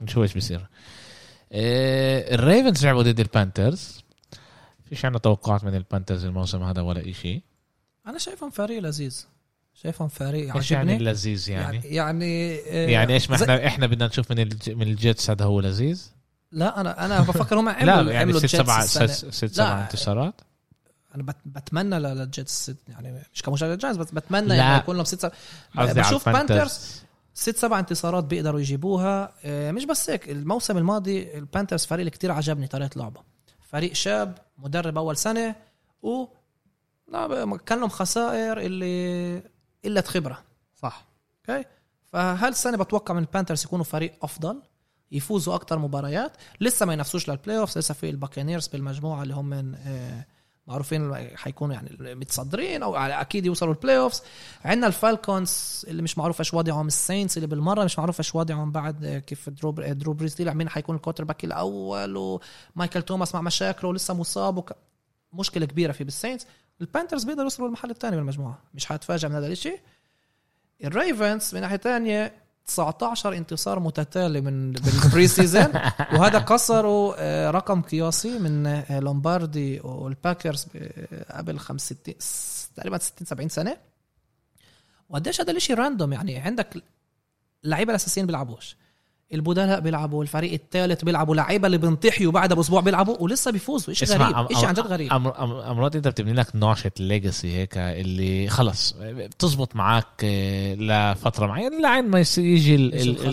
بنشوف 0.00 0.22
إيش 0.22 0.34
بيصير 0.34 0.66
ال 1.52 1.71
Ravens 1.71 2.86
لعبوا 2.86 3.02
ضد 3.02 3.20
ال 3.20 3.29
Panthers 3.29 4.02
فيش 4.84 5.04
عندنا 5.04 5.18
توقعات 5.18 5.64
من 5.64 5.74
ال 5.74 5.80
Panthers 5.80 6.24
الموسم 6.24 6.62
هذا 6.62 6.80
ولا 6.82 7.10
إشي 7.10 7.42
أنا 8.06 8.18
شايفهم 8.18 8.50
فريق 8.50 8.78
لذيذ 8.82 9.26
شايفهم 9.74 10.08
فريق 10.08 10.56
إيش 10.56 10.70
يعني 10.70 10.96
اللذيذ 10.96 11.50
يعني 11.50 11.80
يعني 11.84 12.56
يعني, 12.66 13.14
إيش 13.14 13.30
ما 13.30 13.36
زي- 13.36 13.44
إحنا 13.44 13.66
إحنا 13.66 13.86
بدنا 13.86 14.06
نشوف 14.06 14.30
من 14.30 14.38
الج... 14.38 14.70
من 14.70 14.82
ال 14.82 14.92
Jets 14.92 15.30
هذا 15.30 15.44
هو 15.44 15.60
لذيذ 15.60 16.10
لا 16.52 16.80
أنا 16.80 17.06
أنا 17.06 17.20
بفكر 17.20 17.60
هم 17.60 17.68
لا 17.68 17.74
عملوا 17.92 18.12
يعني 18.12 18.16
عملوا 18.18 18.38
ست 18.40 18.44
السنة. 18.70 19.06
ست, 19.06 19.58
لا. 19.58 19.82
انتصارات 19.82 20.40
أنا 21.14 21.22
بت- 21.22 21.36
بتمنى 21.46 21.98
لل 21.98 22.23
Jets 22.23 22.72
يعني 22.88 23.24
مش 23.34 23.42
كمشجع 23.42 23.74
جايز 23.74 23.96
بس 23.96 24.10
بتمنى 24.10 24.46
لا. 24.48 24.54
انه 24.68 24.76
يكون 24.76 24.96
لهم 24.96 25.04
ست 25.04 25.32
على 25.76 25.94
بشوف 25.94 26.28
Panthers 26.28 27.02
ست 27.34 27.56
سبع 27.56 27.78
انتصارات 27.78 28.24
بيقدروا 28.24 28.60
يجيبوها. 28.60 29.32
آه، 29.44 29.70
مش 29.70 29.84
بس 29.84 30.10
هيك 30.10 30.30
الموسم 30.30 30.78
الماضي 30.78 31.38
ال 31.38 31.43
Panthers 31.43 31.84
فريق 31.84 31.98
اللي 32.00 32.10
كتير 32.10 32.32
عجبني 32.32 32.66
طريقة 32.66 32.98
لعبه. 32.98 33.20
فريق 33.60 33.92
شاب 33.92 34.38
مدرب 34.58 34.98
أول 34.98 35.16
سنة 35.16 35.54
و 36.02 36.26
كان 37.66 37.80
لهم 37.80 37.88
خسائر 37.88 38.58
اللي 38.60 39.42
قلة 39.84 40.00
خبرة. 40.00 40.42
صح. 40.82 41.04
أوكي؟ 41.50 41.64
فهالسنه 42.12 42.76
بتوقع 42.76 43.14
من 43.14 43.20
ال 43.22 43.27
Panthers 43.27 43.64
يكونوا 43.64 43.84
فريق 43.84 44.14
أفضل؟ 44.24 44.62
يفوزوا 45.12 45.54
أكتر 45.54 45.78
مباريات؟ 45.78 46.32
لسه 46.60 46.86
ما 46.86 46.92
ينافسوش 46.92 47.28
لل 47.30 47.58
playoff 47.58 47.78
لسه 47.78 47.94
في 47.94 48.10
ال 48.10 48.15
Buccaneers 48.15 48.66
بالمجموعة 48.68 49.22
اللي 49.22 49.34
هم 49.34 49.44
من 49.46 49.74
آه، 49.74 50.26
معروفين 50.66 51.14
حيكونوا 51.36 51.74
يعني 51.74 52.14
متصدرين 52.14 52.82
أو 52.82 52.96
أكيد 52.96 53.46
يوصلوا 53.46 53.74
ال 53.74 53.98
playoffs 53.98 54.22
عندنا 54.64 54.86
ال 54.86 54.98
Falcons 54.98 55.84
اللي 55.88 56.02
مش 56.02 56.18
معروف 56.18 56.40
إيش 56.40 56.54
وضعهم 56.54 56.86
ال 56.86 56.93
Saints 56.93 57.36
اللي 57.36 57.46
بالمرة 57.46 57.84
مش 57.84 57.98
معروف 57.98 58.20
إيش 58.20 58.34
وضعهم 58.34 58.72
بعد 58.72 59.04
آه، 59.04 59.18
كيف 59.18 59.48
درو 59.48 59.70
درو 59.72 60.12
بريز 60.12 60.34
طلع 60.34 60.52
مين 60.52 60.68
حيكون 60.68 60.96
ال 60.96 61.24
quarterback 61.24 61.44
الأول 61.44 62.16
ومايكل 62.76 63.02
توماس 63.02 63.34
مع 63.34 63.40
مشاكله 63.40 63.90
ولسه 63.90 64.14
مصاب 64.14 64.56
وك... 64.56 64.72
مشكلة 65.32 65.66
كبيرة 65.66 65.92
في 65.92 66.04
بال 66.04 66.14
Saints 66.14 66.46
ال 66.80 66.85
Panthers 66.85 67.24
بيقدروا 67.24 67.44
يوصلوا 67.44 67.68
المحل 67.68 67.90
الثاني 67.90 68.16
بالمجموعه 68.16 68.58
مش 68.74 68.86
حتفاجئ 68.86 69.28
من 69.28 69.34
هذا 69.34 69.46
الشيء 69.46 69.80
ال 70.84 70.94
Ravens 70.94 71.54
من 71.54 71.60
ناحية 71.60 71.76
ثانية 71.76 72.41
19 72.66 73.34
انتصار 73.36 73.80
متتالي 73.80 74.40
من 74.40 74.72
بال 74.72 75.28
preseason 75.28 75.66
وهذا 76.14 76.38
كسروا 76.38 77.14
آه، 77.18 77.50
رقم 77.50 77.82
قياسي 77.82 78.38
من 78.38 78.66
آه، 78.66 79.00
لومباردي 79.00 79.80
وال 79.80 79.99
Packers 79.99 80.64
ب- 80.74 80.92
قبل 81.30 81.58
65 81.58 82.14
تقريبا 82.76 82.98
60 82.98 83.26
70 83.26 83.48
سنة. 83.48 83.76
وقديش 85.08 85.40
هذا 85.40 85.50
الإشي 85.50 85.74
random 85.74 86.12
يعني 86.12 86.38
عندك 86.38 86.82
اللعيبه 87.64 87.90
الأساسيين 87.90 88.26
بيلعبوش. 88.26 88.76
البدلاء 89.32 89.80
بيلعبوا 89.80 90.22
الفريق 90.22 90.52
الثالث 90.52 91.04
بيلعبوا 91.04 91.34
لعيبة 91.34 91.66
اللي 91.66 91.78
بنطيحوا 91.78 92.30
بعدها 92.32 92.56
بأسبوع 92.56 92.80
بيلعبوا 92.80 93.16
ولسه 93.20 93.50
بيفوزوا. 93.50 93.94
شيء 93.94 94.08
غريب 94.08 94.52
شيء 94.58 94.66
عن 94.66 94.74
جد 94.74 94.80
غريب؟ 94.86 95.12
أمرات 95.12 95.96
أنت 95.96 96.08
بتبني 96.08 96.32
لك 96.32 96.56
نوشة 96.56 96.90
legacy 96.98 97.56
هيك 97.56 97.78
اللي 97.78 98.48
خلص 98.48 98.94
بتزبط 99.00 99.76
معك 99.76 100.06
آه، 100.24 100.74
لفترة 100.74 101.46
معينة 101.46 101.80
لعين 101.80 102.04
ما 102.08 102.24
يجي. 102.38 102.74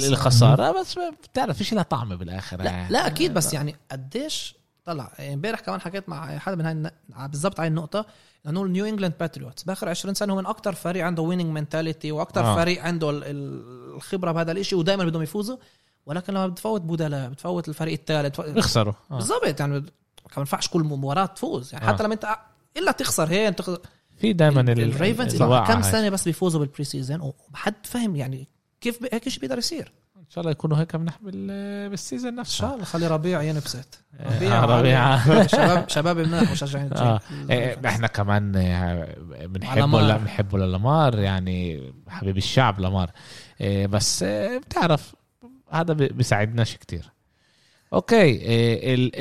الخسارة. 0.08 0.80
بس 0.82 1.00
بتعرف 1.32 1.58
فيش 1.58 1.74
لها 1.74 1.84
طعم 1.84 2.16
بالآخر. 2.16 2.62
لا 2.62 2.90
لا 2.90 3.08
أكيد 3.08 3.34
بس 3.34 3.54
يعني 3.54 3.76
قديش 3.92 4.56
طلع. 4.86 5.12
امبارح 5.20 5.60
كمان 5.60 5.82
حكيت 5.82 6.10
مع 6.10 6.38
حدا 6.38 6.56
من 6.56 6.66
هاي 6.66 7.28
بالضبط 7.28 7.60
هاي 7.60 7.68
النقطة 7.68 8.06
إنه 8.48 8.66
New 8.68 8.86
England 8.86 9.14
Patriots 9.20 9.64
بآخر 9.64 9.90
20 9.90 10.14
سنة 10.14 10.34
هو 10.34 10.38
من 10.38 10.46
أكثر 10.46 10.74
فريق 10.74 11.06
عنده 11.06 11.22
winning 11.22 11.46
mentality 11.46 12.12
وأكثر 12.12 12.42
آه. 12.46 12.56
فريق 12.56 12.84
عنده 12.84 13.10
ال- 13.10 13.24
ال- 13.24 13.96
الخبرة 13.96 14.32
بهذا 14.32 14.52
الإشي 14.52 14.76
ودائما 14.76 15.06
بدهم 15.06 15.22
يفوزوا. 15.22 15.58
ولكن 16.06 16.34
لما 16.34 16.48
بتفوت 16.48 16.82
بدلاء 16.82 17.30
بتفوت 17.30 17.70
الفريق 17.70 17.94
الثالث 17.94 18.42
بيخسروا. 18.42 18.94
آه. 19.12 19.16
بالضبط 19.16 19.60
يعني 19.60 19.80
كمان 19.80 19.86
ينفعش 20.38 20.68
كل 20.68 20.84
مباراة 20.84 21.26
تفوز. 21.26 21.74
يعني 21.74 21.86
آه. 21.86 21.88
حتى 21.88 22.04
لما 22.04 22.14
انت 22.14 22.36
إلا 22.78 22.92
تخسر 22.92 23.30
هين 23.30 23.56
تخسر 23.56 23.80
في 24.18 24.34
دائما 24.34 24.62
ال 24.62 24.74
Ravens 24.74 25.44
كم 25.44 25.82
سنه 25.82 26.10
بس 26.10 26.24
بيفوزوا 26.24 26.60
بال 26.60 26.84
preseason 26.84 27.32
وحدش 27.54 27.74
فاهم 27.84 28.16
يعني 28.16 28.48
كيف 28.82 29.00
هيك 29.14 29.30
شيء 29.30 29.42
بيقدر 29.42 29.58
يصير. 29.58 29.94
إن 30.18 30.34
شاء 30.34 30.42
الله 30.42 30.52
يكونوا 30.52 30.78
هيك 30.78 30.96
منح 30.96 31.20
بال 31.22 31.50
season 31.50 32.36
نفسه. 32.36 32.52
إن 32.52 32.70
شاء 32.70 32.74
الله 32.74 32.86
خلي 32.86 33.08
ربيع 33.08 33.42
ينبسط. 33.42 34.04
ربيع 34.20 34.66
ربيع. 34.66 35.18
شباب 35.48 35.90
شباب 35.90 36.18
مناح 36.18 36.52
مشجعين 36.52 36.94
آه. 36.94 37.20
إيه، 37.50 37.80
إحنا 37.86 38.08
كمان 38.08 38.56
آه، 38.56 39.16
بنحبه 39.46 39.98
ولا 39.98 40.18
بنحبه 40.18 40.58
للامار 40.58 41.20
يعني 41.20 41.92
حبيب 42.08 42.38
الشعب 42.38 42.80
لامار. 42.80 43.12
إيه، 43.62 43.88
بس 43.88 44.24
آه، 44.24 44.58
بتعرف 44.58 45.16
هذا 45.72 45.94
بيساعدناش 45.94 46.78
كتير. 46.78 47.12
أوكي 47.94 48.40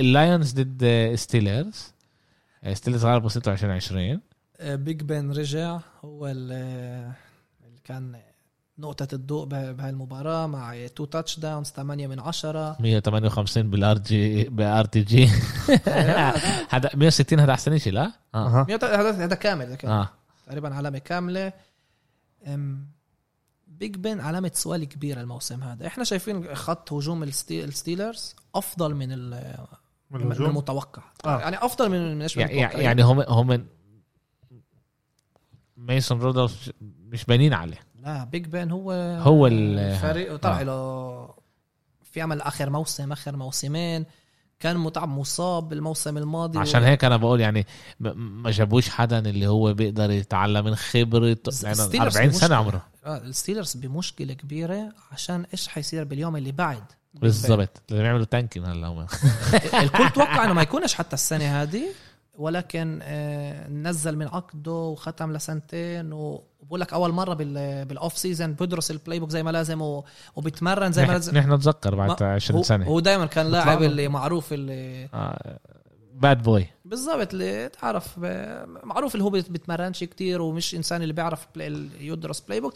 ال 0.00 0.09
Lions 0.09 0.52
ضد 0.52 1.14
Steelers 1.14 1.92
Steelers 2.72 3.04
غلبوا 3.04 3.28
26 3.28 3.72
20 3.74 4.20
Big 4.60 5.02
Ben 5.02 5.30
رجع. 5.32 5.80
هو 6.04 6.26
اللي 6.26 7.12
كان 7.84 8.20
نقطة 8.78 9.08
الضوء 9.14 9.46
بهاي 9.46 9.90
المباراة 9.90 10.46
مع 10.46 10.86
تو 10.86 11.04
touchdowns 11.04 11.66
8 11.66 12.06
من 12.06 12.20
10 12.20 12.76
158 12.80 13.70
بال 13.70 13.98
RG 13.98 14.44
بال 14.44 14.84
RTG. 14.84 15.26
هذا 16.70 16.90
160 16.94 17.40
هذا 17.40 17.52
أحسن 17.52 17.78
شيء 17.78 17.92
لا؟ 17.92 18.12
هذا 18.34 19.10
هذا 19.10 19.34
كامل 19.34 19.74
كامل 19.74 19.92
آه. 19.94 20.08
تقريبا 20.46 20.74
علامة 20.74 20.98
كاملة. 20.98 21.52
بيج 23.78 23.96
بن 23.96 24.20
علامة 24.20 24.50
سؤال 24.54 24.84
كبيرة 24.84 25.20
الموسم 25.20 25.62
هذا. 25.62 25.86
إحنا 25.86 26.04
شايفين 26.04 26.54
خط 26.54 26.92
هجوم 26.92 27.22
الستيلرز 27.22 28.36
أفضل 28.54 28.94
من 28.94 29.08
من 30.10 30.32
المتوقع. 30.32 31.02
آه. 31.24 31.40
يعني 31.40 31.56
أفضل 31.64 31.90
من 31.90 32.22
إيش 32.22 32.36
يعني, 32.36 32.56
يعني 32.56 33.02
هم 33.02 33.20
هم 33.20 33.66
ميسون 35.76 36.20
رودولف 36.20 36.70
مش 36.80 37.24
باينين 37.24 37.54
عليه. 37.54 37.78
لا 37.94 38.24
بيج 38.24 38.46
بن 38.46 38.70
هو 38.70 38.92
هو 39.22 39.46
الفريق 39.46 40.36
طلع 40.36 40.60
آه. 40.60 40.62
له 40.62 41.34
في 42.02 42.20
عمل 42.20 42.40
آخر 42.40 42.70
موسم 42.70 43.12
آخر 43.12 43.36
موسمين. 43.36 44.06
كان 44.60 44.76
متعب 44.76 45.08
مصاب 45.08 45.72
الموسم 45.72 46.16
الماضي 46.18 46.58
عشان 46.58 46.82
و... 46.82 46.84
هيك 46.84 47.04
أنا 47.04 47.16
بقول 47.16 47.40
يعني 47.40 47.66
ما 48.00 48.50
جابوش 48.50 48.88
حدا 48.88 49.18
اللي 49.18 49.46
هو 49.46 49.74
بيقدر 49.74 50.10
يتعلم 50.10 50.64
من 50.64 50.74
خبرة 50.74 51.36
يعني 51.62 52.00
40 52.00 52.32
سنة 52.32 52.56
عمره. 52.56 52.86
آه 53.04 53.16
ال 53.16 53.23
Steelers 53.23 53.76
بمشكلة 53.76 54.34
كبيرة 54.34 54.92
عشان 55.12 55.46
إيش 55.52 55.68
حيصير 55.68 56.04
باليوم 56.04 56.36
اللي 56.36 56.52
بعد. 56.52 56.84
بالضبط. 57.14 57.82
لازم 57.90 58.04
يعملوا 58.04 58.24
tanking 58.24 58.64
هلا 58.64 58.88
الكل 59.82 60.10
توقع 60.10 60.44
إنه 60.44 60.52
ما 60.52 60.62
يكونش 60.62 60.94
حتى 60.94 61.14
السنة 61.14 61.62
هذه. 61.62 61.88
ولكن 62.38 62.98
آه 63.02 63.68
نزل 63.68 64.16
من 64.16 64.28
عقده 64.28 64.72
وختم 64.72 65.32
لسنتين 65.32 66.12
و... 66.12 66.42
بقول 66.62 66.80
لك 66.80 66.92
أول 66.92 67.12
مرة 67.12 67.34
بال 67.84 68.18
offseason 68.18 68.52
بدرس 68.52 68.90
ال 68.90 69.20
playbook 69.20 69.30
زي 69.30 69.42
ما 69.42 69.50
لازم 69.50 70.02
وبيتمرن 70.36 70.92
زي 70.92 71.06
ما 71.06 71.12
لازم. 71.12 71.36
نحن 71.38 71.52
نتذكر 71.52 71.94
بعد 71.94 72.22
20 72.22 72.62
سنة. 72.62 72.86
هو 72.86 73.00
دايما 73.00 73.26
كان 73.26 73.46
لاعب 73.46 73.82
اللي 73.82 74.08
معروف 74.08 74.52
اللي 74.52 75.08
آه. 75.14 75.58
bad 76.20 76.42
boy 76.42 76.66
بالضبط 76.84 77.32
اللي 77.32 77.68
تعرف 77.68 78.18
معروف 78.84 79.14
اللي 79.14 79.24
هو 79.24 79.30
بيتمرنش 79.30 80.04
كتير 80.04 80.42
ومش 80.42 80.74
إنسان 80.74 81.02
اللي 81.02 81.12
بيعرف 81.12 81.46
يدرس 82.00 82.40
playbook 82.40 82.74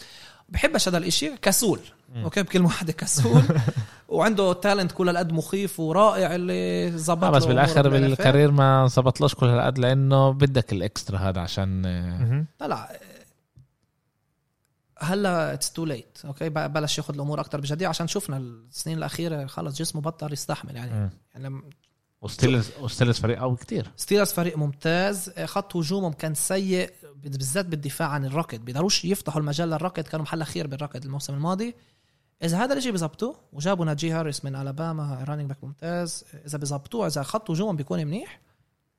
بحبش 0.49 0.89
هذا 0.89 0.99
الإشي 0.99 1.37
كسول. 1.37 1.81
م. 2.15 2.23
أوكي؟ 2.25 2.43
بكلمة 2.43 2.67
واحدة 2.67 2.93
كسول. 2.93 3.43
وعنده 4.09 4.53
talent 4.53 4.93
كل 4.93 5.09
هالقد 5.09 5.33
مخيف 5.33 5.81
ورائع 5.81 6.35
اللي 6.35 6.93
ظبط 6.99 7.25
آه 7.25 7.31
بس 7.31 7.45
بالآخر 7.45 7.89
بال 7.89 8.04
career 8.04 8.51
ما 8.51 8.87
ظبطلوش 8.87 9.35
كل 9.35 9.47
هالقد 9.47 9.79
لأنه 9.79 10.31
بدك 10.31 10.73
ال 10.73 10.80
extra 10.80 11.19
هذا 11.19 11.41
عشان 11.41 11.83
لا 12.61 12.69
لا. 12.69 13.01
هلا 14.99 15.53
it's 15.53 15.73
too 15.73 15.85
late 15.85 16.19
أوكي؟ 16.25 16.49
بلش 16.49 16.99
ياخذ 16.99 17.15
الأمور 17.15 17.41
أكثر 17.41 17.61
بجدية 17.61 17.89
عشان 17.89 18.07
شفنا 18.09 18.37
السنين 18.37 18.99
الأخيرة 18.99 19.47
خلص 19.47 19.79
جسمه 19.79 20.03
بطل 20.03 20.33
يستحمل 20.33 20.77
يعني. 20.77 20.91
م. 20.91 21.11
يعني 21.35 21.47
لما 21.47 21.63
و 22.23 22.28
Steelers 22.28 22.71
و 22.81 22.85
Steelers 22.85 23.19
فريق 23.19 23.39
قوي 23.39 23.57
كتير. 23.57 23.91
Steelers 23.97 24.33
فريق 24.33 24.59
ممتاز. 24.59 25.31
خط 25.45 25.77
هجومهم 25.77 26.13
كان 26.13 26.35
سيء 26.35 26.93
بالذات 27.25 27.67
بالدفاع 27.67 28.09
عن 28.09 28.25
الروكت 28.25 28.61
بيقدروش 28.61 29.05
يفتحوا 29.05 29.41
المجال 29.41 29.71
للروكت 29.71 30.09
كانوا 30.09 30.25
محل 30.25 30.43
خير 30.43 30.67
بالروكت 30.67 31.05
الموسم 31.05 31.35
الماضي. 31.35 31.75
إذا 32.43 32.65
هذا 32.65 32.75
الشيء 32.75 32.93
بيظبطوه 32.93 33.37
وجابوا 33.53 33.85
ناجي 33.85 34.11
هاريس 34.11 34.45
من 34.45 34.57
ألاباما 34.57 35.25
running 35.29 35.49
back 35.49 35.65
ممتاز. 35.65 36.25
إذا 36.47 36.59
بيظبطوه 36.59 37.07
إذا 37.07 37.23
خط 37.23 37.51
هجومهم 37.51 37.77
بيكون 37.77 38.07
منيح 38.07 38.41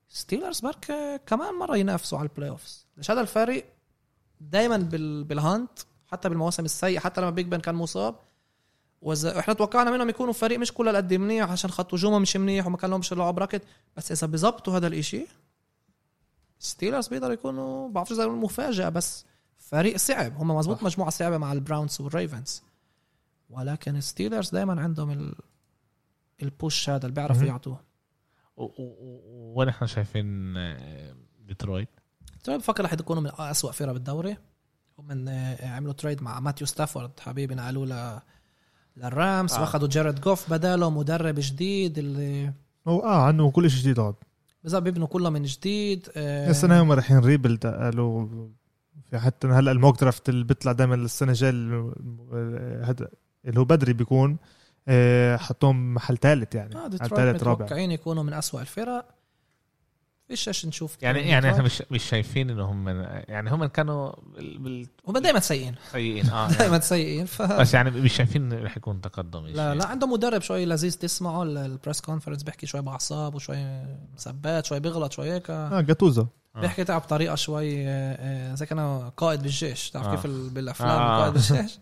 Steelers 0.08 0.60
برك 0.60 0.92
كمان 1.26 1.54
مرة 1.54 1.76
ينافسوا 1.76 2.18
على 2.18 2.28
ال 2.28 2.50
playoffs 2.50 2.86
ليش 2.96 3.10
هذا 3.10 3.20
الفريق 3.20 3.64
دائما 4.40 4.76
بال 5.28 5.45
hunt 5.45 5.78
حتى 6.06 6.28
بالمواسم 6.28 6.64
السيئة 6.64 6.98
حتى 6.98 7.20
لما 7.20 7.30
Big 7.30 7.46
Ben 7.46 7.60
كان 7.60 7.74
مصاب 7.74 8.14
واذا 9.04 9.38
إحنا 9.38 9.54
توقعنا 9.54 9.90
منهم 9.90 10.08
يكونوا 10.08 10.32
فريق 10.32 10.58
مش 10.58 10.72
كل 10.72 10.96
قد 10.96 11.14
منيح 11.14 11.50
عشان 11.50 11.70
خط 11.70 11.94
هجومهم 11.94 12.22
مش 12.22 12.36
منيح 12.36 12.66
وما 12.66 12.76
كان 12.76 12.90
لهمش 12.90 13.12
يلعبوا 13.12 13.30
براكت 13.30 13.62
بس 13.96 14.12
إذا 14.12 14.26
بيظبطوا 14.26 14.76
هذا 14.76 14.86
الإشي 14.86 15.26
Steelers 16.58 17.08
بيقدروا 17.08 17.32
يكونوا 17.32 17.88
بعرفش 17.88 18.12
إذا 18.12 18.26
مفاجأة 18.26 18.88
بس 18.88 19.24
فريق 19.58 19.96
صعب. 19.96 20.36
هم 20.36 20.50
مزبوط 20.50 20.76
صح. 20.76 20.82
مجموعة 20.82 21.10
صعبة 21.10 21.38
مع 21.38 21.52
ال 21.52 21.59
Browns 21.59 22.00
وال 22.00 22.16
Ravens 22.16 22.62
ولكن 23.50 24.00
Steelers 24.00 24.50
دائما 24.50 24.82
عندهم 24.82 25.10
ال... 25.10 25.34
ال 26.42 26.52
push 26.52 26.90
هذا 26.90 27.06
اللي 27.06 27.14
بيعرفوا 27.14 27.46
يعطوه. 27.46 27.80
وين 28.56 29.68
إحنا 29.68 29.86
شايفين 29.86 30.54
ديترويت؟ 31.38 31.88
ديترويت 32.32 32.60
بفكر 32.60 32.84
رح 32.84 32.92
يكونوا 32.92 33.22
من 33.22 33.30
اسوء 33.38 33.72
فرق 33.72 33.92
بالدوري. 33.92 34.36
هم 34.98 35.28
عملوا 35.62 35.92
trade 35.92 36.22
مع 36.22 36.40
ماتيو 36.40 36.66
ستافورد 36.66 37.20
حبيبي 37.20 37.54
نقلوا 37.54 37.86
ل 37.86 38.20
لل 38.96 39.15
Rams 39.15 39.52
آه. 39.52 39.60
واخذوا 39.60 39.88
جارد 39.88 40.20
جوف 40.20 40.50
بداله 40.50 40.90
مدرب 40.90 41.34
جديد 41.38 41.98
اللي 41.98 42.52
هو 42.88 43.00
آه 43.00 43.22
عنده 43.22 43.50
كل 43.50 43.70
شيء 43.70 43.80
جديد 43.80 44.00
هذا. 44.00 44.14
بالظبط 44.62 44.82
بيبنوا 44.82 45.06
كله 45.06 45.30
من 45.30 45.42
جديد 45.42 46.08
آه. 46.16 46.50
السنة 46.50 46.82
هم 46.82 46.92
رايحين 46.92 47.18
rebuild 47.18 47.66
قالوا 47.66 48.28
في 49.10 49.18
حتى 49.18 49.46
هلأ 49.46 49.72
ال 49.72 49.78
mock 49.78 50.00
draft 50.00 50.28
اللي 50.28 50.44
بيطلع 50.44 50.72
دائما 50.72 50.94
السنة 50.94 51.30
الجاية 51.32 51.92
هذا 52.84 53.08
اللي 53.44 53.60
هو 53.60 53.64
بدري 53.64 53.92
بيكون 53.92 54.36
آه 54.88 55.36
حطوهم 55.36 55.94
محل 55.94 56.16
ثالث 56.16 56.54
يعني 56.54 56.76
آه 56.76 56.88
ثالث 56.88 57.42
رابع. 57.42 57.64
متوقعين 57.64 57.90
يكونوا 57.90 58.22
من 58.22 58.32
أسوأ 58.32 58.60
الفرق. 58.60 59.14
فيش 60.28 60.48
إيش 60.48 60.66
نشوف 60.66 60.96
يعني 61.02 61.28
يعني 61.28 61.50
إحنا 61.50 61.62
مش 61.62 61.82
مش 61.90 62.04
شايفين 62.04 62.50
انهم 62.50 62.88
يعني 63.28 63.50
هم 63.50 63.64
كانوا 63.64 64.12
بال... 64.38 64.86
هم 65.08 65.18
دائما 65.18 65.40
سيئين. 65.40 65.74
سيئين 65.92 66.30
آه 66.30 66.48
دائما 66.58 66.80
سيئين 66.80 67.26
ف... 67.26 67.42
بس 67.42 67.74
يعني 67.74 67.90
مش 67.90 68.16
شايفين 68.16 68.64
رح 68.64 68.76
يكون 68.76 69.00
تقدم 69.00 69.46
لا 69.46 69.74
لا 69.74 69.86
عنده 69.86 70.06
مدرب 70.06 70.42
شوي 70.42 70.66
لذيذ 70.66 70.94
تسمعه 70.94 71.42
ال 71.42 71.52
press 71.52 72.00
conference 72.00 72.42
بيحكي 72.42 72.66
شوي 72.66 72.82
بأعصاب 72.82 73.34
وشوي 73.34 73.86
مثبات 74.14 74.66
شوي 74.66 74.80
بيغلط 74.80 75.12
شوي 75.12 75.32
هيك. 75.32 75.50
آه 75.50 75.80
جاتوزا 75.80 76.26
بيحكي 76.54 76.84
تعب 76.84 77.00
بطريقة 77.00 77.34
شوي 77.34 77.88
آه، 77.88 78.52
آه، 78.52 78.54
زي 78.54 78.66
كان 78.66 79.10
قائد 79.16 79.42
بالجيش. 79.42 79.90
تعرف 79.90 80.06
آه. 80.06 80.14
كيف 80.14 80.26
بالأفلام 80.26 81.00
آه. 81.00 81.20
قائد 81.20 81.32
بالجيش؟ 81.34 81.78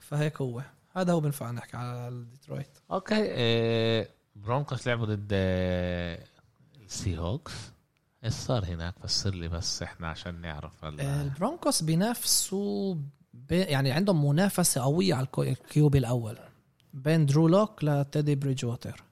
فهيك 0.00 0.40
هو. 0.40 0.62
هذا 0.96 1.12
هو 1.12 1.20
بنفع 1.20 1.50
نحكي 1.50 1.76
على 1.76 2.24
ديترويت. 2.32 2.78
okay 2.90 3.14
إيه 3.14 4.08
Broncos 4.36 4.86
لعبوا 4.86 5.06
ضد 5.06 5.32
ال 6.90 7.18
Seahawks 7.18 7.52
إيش 8.24 8.32
صار 8.32 8.64
هناك؟ 8.64 8.94
فسر 9.02 9.34
لي 9.34 9.48
بس 9.48 9.82
إحنا 9.82 10.08
عشان 10.08 10.40
نعرف 10.40 10.84
ال 10.84 10.96
Broncos 10.96 11.82
بينافسوا 11.82 12.96
يعني 13.50 13.92
عندهم 13.92 14.28
منافسة 14.28 14.80
قوية 14.80 15.14
على 15.14 15.26
ال 15.38 15.58
QB 15.58 15.98
الأول. 15.98 16.38
بين 16.94 17.26
درو 17.26 17.48
لوك 17.48 17.84
لتيدي 17.84 18.34
بريدج 18.34 18.64
ووتر 18.64 19.02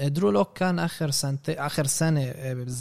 درو 0.00 0.30
لوك 0.30 0.58
كان 0.58 0.78
آخر 0.78 1.10
سنه 1.10 1.38
آخر 1.48 1.86
سنة 1.86 2.32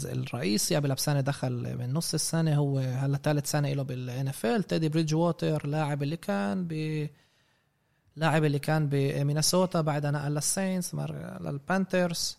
الرئيسي 0.06 0.76
قبل 0.76 0.94
بسنة 0.94 1.22
دخل 1.22 1.78
من 1.78 1.94
نص 1.94 2.14
السنة 2.14 2.56
هو 2.56 2.80
هلا 2.80 3.18
ثالث 3.18 3.52
سنة 3.52 3.74
له 3.74 3.84
بال 3.84 4.28
NFL 4.28 4.64
تيدي 4.64 4.89
بريدج 4.89 5.16
ووتر 5.16 5.68
لاعب 5.68 6.04
اللي 6.04 6.18
كان 6.18 6.68
ب 6.68 6.74
لاعب 8.16 8.44
اللي 8.44 8.60
كان 8.60 8.89
بمينيسوتا 8.89 9.82
بعدها 9.82 10.12
نقل 10.12 10.32
لل 10.32 10.47
Saints 10.47 10.95
لل 10.95 11.24
Panthers 11.24 12.38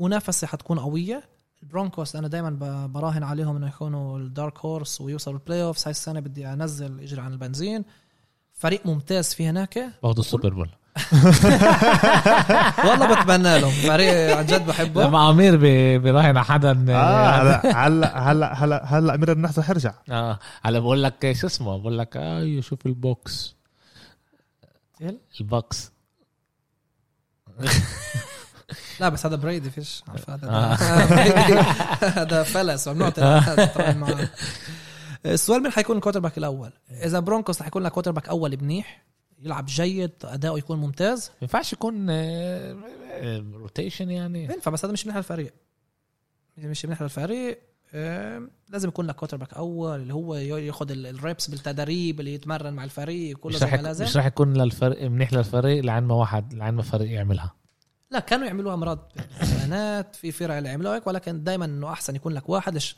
منافسة 0.00 0.46
حتكون 0.46 0.78
قوية. 0.78 1.22
ال 1.62 1.69
Broncos 1.69 2.16
أنا 2.16 2.28
دائما 2.28 2.86
براهن 2.86 3.22
عليهم 3.22 3.56
إنه 3.56 3.68
يكونوا 3.68 4.18
ال 4.18 4.26
dark 4.26 4.58
horse 4.58 5.00
ويوصلوا 5.00 5.38
ال 5.38 5.62
playoffs 5.62 5.82
هاي 5.84 5.90
السنة 5.90 6.20
بدي 6.20 6.52
أنزل 6.52 7.00
إجري 7.00 7.20
عن 7.20 7.32
البنزين. 7.32 7.84
فريق 8.52 8.86
ممتاز 8.86 9.34
في 9.34 9.46
هناك. 9.46 9.78
باخذوا 10.02 10.20
ال 10.24 10.29
Super 10.29 10.54
Bowl. 10.54 10.70
والله 12.84 13.22
بتمنى 13.22 13.58
لهم. 13.58 13.70
فريق 13.70 14.36
عن 14.36 14.46
جد 14.46 14.66
بحبه. 14.66 15.04
لما 15.04 15.30
امير 15.30 15.56
براهن 15.98 16.36
على 16.36 16.44
حدا 16.44 16.86
آه 16.88 17.60
هلا 17.66 18.18
هلا 18.32 18.64
هلا 18.64 18.84
هلا 18.84 19.14
أمير 19.14 19.32
النحس 19.32 19.60
حيرجع 19.60 19.94
آه 20.10 20.38
هلا 20.62 20.78
بقول 20.78 21.02
لك 21.02 21.32
شو 21.32 21.46
اسمه؟ 21.46 21.78
بقول 21.78 21.98
لك 21.98 22.16
أيوه 22.16 22.60
شوف 22.62 22.86
ال 22.86 23.00
Bucs 23.00 23.56
ال 25.40 25.49
Bucs. 25.49 25.92
لا 29.00 29.08
بس 29.08 29.26
هذا 29.26 29.36
بريدي 29.36 29.70
فيش 29.70 30.02
عارف 30.08 30.30
هذا 30.30 30.48
آه. 30.48 30.74
هذا 32.20 32.42
خلص. 32.42 32.88
ممنوع 32.88 33.12
معه 33.92 34.28
السؤال 35.26 35.62
مين 35.62 35.72
حيكون 35.72 35.96
ال 35.96 36.20
quarterback 36.20 36.38
الأول؟ 36.38 36.72
إذا 36.90 37.20
Broncos 37.20 37.60
رح 37.60 37.66
يكون 37.66 37.82
لك 37.82 37.92
quarterback 37.92 38.28
أول 38.28 38.58
منيح 38.62 39.04
يلعب 39.42 39.66
جيد 39.66 40.10
أداؤه 40.24 40.58
يكون 40.58 40.78
ممتاز؟ 40.78 41.28
ما 41.28 41.36
ينفعش 41.42 41.72
يكون 41.72 42.10
rotation 43.54 44.10
يعني. 44.10 44.44
ينفع 44.44 44.70
بس 44.70 44.84
هذا 44.84 44.92
مش 44.92 45.06
منيح 45.06 45.16
للفريق. 45.16 45.54
مش 46.58 46.84
منيح 46.86 47.02
للفريق. 47.02 47.60
آم، 47.94 48.50
لازم 48.68 48.88
يكون 48.88 49.06
لك 49.06 49.14
quarterback 49.14 49.54
أول 49.54 50.00
اللي 50.00 50.14
هو 50.14 50.34
ياخذ 50.34 50.90
ال 50.90 51.02
reps 51.02 51.50
بالتدريب 51.50 52.20
اللي 52.20 52.34
يتمرن 52.34 52.72
مع 52.72 52.84
الفريق 52.84 53.36
كله 53.36 53.58
زي 53.58 53.66
ما 53.70 53.76
لازم. 53.76 54.04
مش 54.04 54.16
رح 54.16 54.26
يكون 54.26 54.52
للفريق 54.54 55.02
منيح 55.10 55.32
للفريق 55.32 55.84
لعند 55.84 56.06
ما 56.08 56.14
واحد 56.14 56.54
لعند 56.54 56.74
ما 56.74 56.82
فريق 56.82 57.10
يعملها. 57.10 57.54
لا 58.10 58.18
كانوا 58.20 58.46
يعملوها 58.46 58.76
مرات 58.76 59.12
بيانات 59.40 60.16
في 60.16 60.32
فرق 60.32 60.54
اللي 60.54 60.68
عملوها 60.68 60.96
هيك 60.96 61.06
ولكن 61.06 61.44
دائما 61.44 61.64
إنه 61.64 61.92
أحسن 61.92 62.16
يكون 62.16 62.32
لك 62.32 62.48
واحد. 62.48 62.74
ليش 62.74 62.96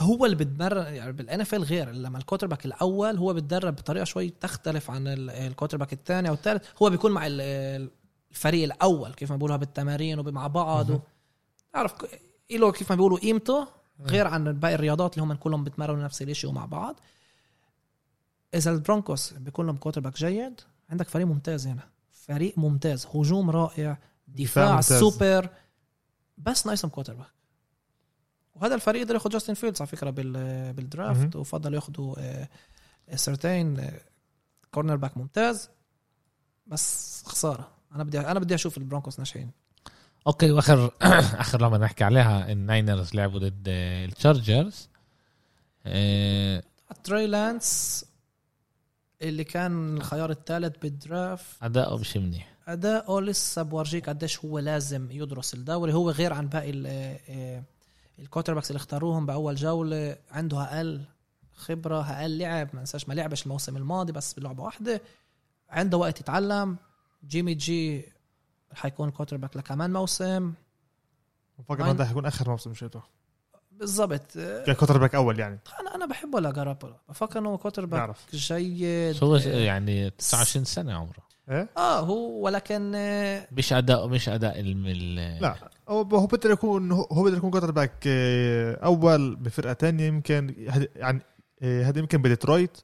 هو 0.00 0.24
اللي 0.24 0.36
بتمرن 0.36 0.94
يعني 0.94 1.12
بال 1.12 1.40
NFL 1.40 1.54
غير 1.54 1.90
لما 1.90 2.18
ال 2.18 2.46
quarterback 2.46 2.66
الأول 2.66 3.16
هو 3.16 3.34
بتدرب 3.34 3.76
بطريقة 3.76 4.04
شوي 4.04 4.30
تختلف 4.40 4.90
عن 4.90 5.06
ال- 5.08 5.30
ال 5.30 5.76
quarterback 5.76 5.92
الثاني 5.92 6.28
أو 6.28 6.34
الثالث. 6.34 6.64
هو 6.82 6.90
بيكون 6.90 7.12
مع 7.12 7.26
ال- 7.26 7.90
الفريق 8.30 8.64
الأول 8.64 9.14
كيف 9.14 9.30
ما 9.30 9.36
بيقولوها 9.36 9.58
بالتمارين 9.58 10.18
ومع 10.18 10.46
بعض 10.46 10.90
و- 10.90 11.00
تعرف 11.72 11.92
له 12.50 12.72
كيف 12.72 12.90
ما 12.90 12.96
بيقولوا 12.96 13.18
قيمته 13.18 13.68
غير 14.00 14.26
عن 14.26 14.52
باقي 14.52 14.74
الرياضات 14.74 15.14
اللي 15.18 15.22
هم 15.24 15.32
كلهم 15.34 15.64
بيتمرنوا 15.64 16.04
نفس 16.04 16.22
الشيء 16.22 16.50
ومع 16.50 16.64
بعض. 16.66 17.00
إذا 18.54 18.70
ال 18.70 18.78
Broncos 18.78 19.32
بيكون 19.32 19.66
لهم 19.66 19.76
quarterback 19.76 20.16
جيد 20.16 20.60
عندك 20.90 21.08
فريق 21.08 21.26
ممتاز 21.26 21.66
هنا. 21.66 21.82
فريق 22.28 22.58
ممتاز 22.58 23.06
هجوم 23.06 23.50
رائع 23.50 23.98
دفاع 24.28 24.74
ممتاز. 24.74 25.00
سوبر. 25.00 25.48
بس 26.38 26.66
ناقصهم 26.66 26.90
quarterback 26.90 27.26
وهذا 28.54 28.74
الفريق 28.74 29.04
قدر 29.04 29.14
ياخذ 29.14 29.30
جاستن 29.30 29.54
فيلدز 29.54 29.80
على 29.80 29.88
فكرة 29.88 30.10
بال 30.10 30.72
بال 30.72 30.90
draft 30.90 31.36
وفضل 31.36 31.74
ياخذوا 31.74 32.14
سرتين 33.14 33.90
cornerback 34.70 35.16
ممتاز. 35.16 35.70
بس 36.66 37.22
خسارة. 37.26 37.70
أنا 37.94 38.04
بدي 38.04 38.20
أنا 38.20 38.40
بدي 38.40 38.54
أشوف 38.54 38.78
ال 38.78 38.83
Broncos 38.83 39.18
ناجحين 39.18 39.50
okay 40.26 40.50
واخر 40.50 40.90
آخر 41.42 41.62
لما 41.62 41.78
نحكي 41.78 42.04
عليها 42.04 42.52
ال 42.52 42.61
Niners 42.61 43.14
لعبوا 43.14 43.38
ضد 43.38 43.64
ال 43.68 43.81
Chargers 43.81 44.88
تري 47.04 47.26
لانس 47.26 48.04
اللي 49.22 49.44
كان 49.44 49.96
الخيار 49.96 50.30
الثالث 50.30 50.76
بال 50.82 51.02
draft. 51.02 51.62
اداؤه 51.62 51.98
مش 51.98 52.16
منيح. 52.16 52.54
اداؤه 52.68 53.20
لسه 53.20 53.62
بورجيك 53.62 54.08
قديش 54.08 54.44
هو 54.44 54.58
لازم 54.58 55.10
يدرس 55.10 55.54
الدوري. 55.54 55.92
هو 55.92 56.10
غير 56.10 56.32
عن 56.32 56.48
باقي 56.48 56.70
ال 58.18 58.54
quarterbacks 58.54 58.70
اللي 58.70 58.76
اختاروهم 58.76 59.26
بأول 59.26 59.54
جولة. 59.54 60.16
عنده 60.30 60.62
أقل 60.62 61.04
خبرة 61.54 62.02
أقل 62.10 62.38
لعب. 62.38 62.68
ما 62.72 62.80
ننساش 62.80 63.08
ما 63.08 63.14
لعبش 63.14 63.42
الموسم 63.42 63.76
الماضي 63.76 64.12
بس 64.12 64.34
بلعبة 64.34 64.62
واحدة. 64.62 65.02
عنده 65.70 65.96
وقت 65.96 66.20
يتعلم. 66.20 66.76
جيمي 67.28 67.54
جي 67.54 68.04
حيكون 68.74 69.10
quarterback 69.10 69.56
لكمان 69.56 69.92
موسم. 69.92 70.52
إنه 71.70 71.92
ده 71.92 72.06
حيكون 72.06 72.26
آخر 72.26 72.50
موسم 72.50 72.74
شيته 72.74 73.02
بالضبط. 73.78 74.38
ك 74.66 74.98
quarterback 74.98 75.14
أول 75.14 75.38
يعني. 75.38 75.58
أنا 75.80 75.94
أنا 75.94 76.06
بحبه 76.06 76.40
لجارابولو 76.40 76.94
بفكر 77.08 77.38
إنه 77.38 77.56
quarterback 77.56 78.00
بعرف 78.00 78.26
جيد 78.34 79.24
هو 79.24 79.36
يعني 79.36 80.10
29 80.10 80.64
سنة 80.64 80.94
عمره. 80.94 81.28
إيه؟ 81.50 81.68
آه 81.76 82.00
هو 82.00 82.40
ولكن 82.44 82.92
آه، 82.96 83.48
مش 83.52 83.72
اداؤه 83.72 84.06
مش 84.08 84.28
أداء 84.28 84.60
ال- 84.60 85.40
لا. 85.42 85.54
هو 85.88 86.02
هو 86.02 86.26
بقدر 86.26 86.50
يكون 86.50 86.92
هو 86.92 87.02
هو 87.04 87.22
بقدر 87.22 87.36
يكون 87.36 87.50
quarterback 87.50 87.92
آه، 88.06 88.74
أول 88.84 89.36
بفرقة 89.36 89.72
تانية 89.72 90.04
يمكن 90.06 90.54
هد- 90.68 90.88
يعني 90.96 91.22
آه، 91.62 91.82
هذا 91.84 91.98
يمكن 91.98 92.22
بديترويت. 92.22 92.76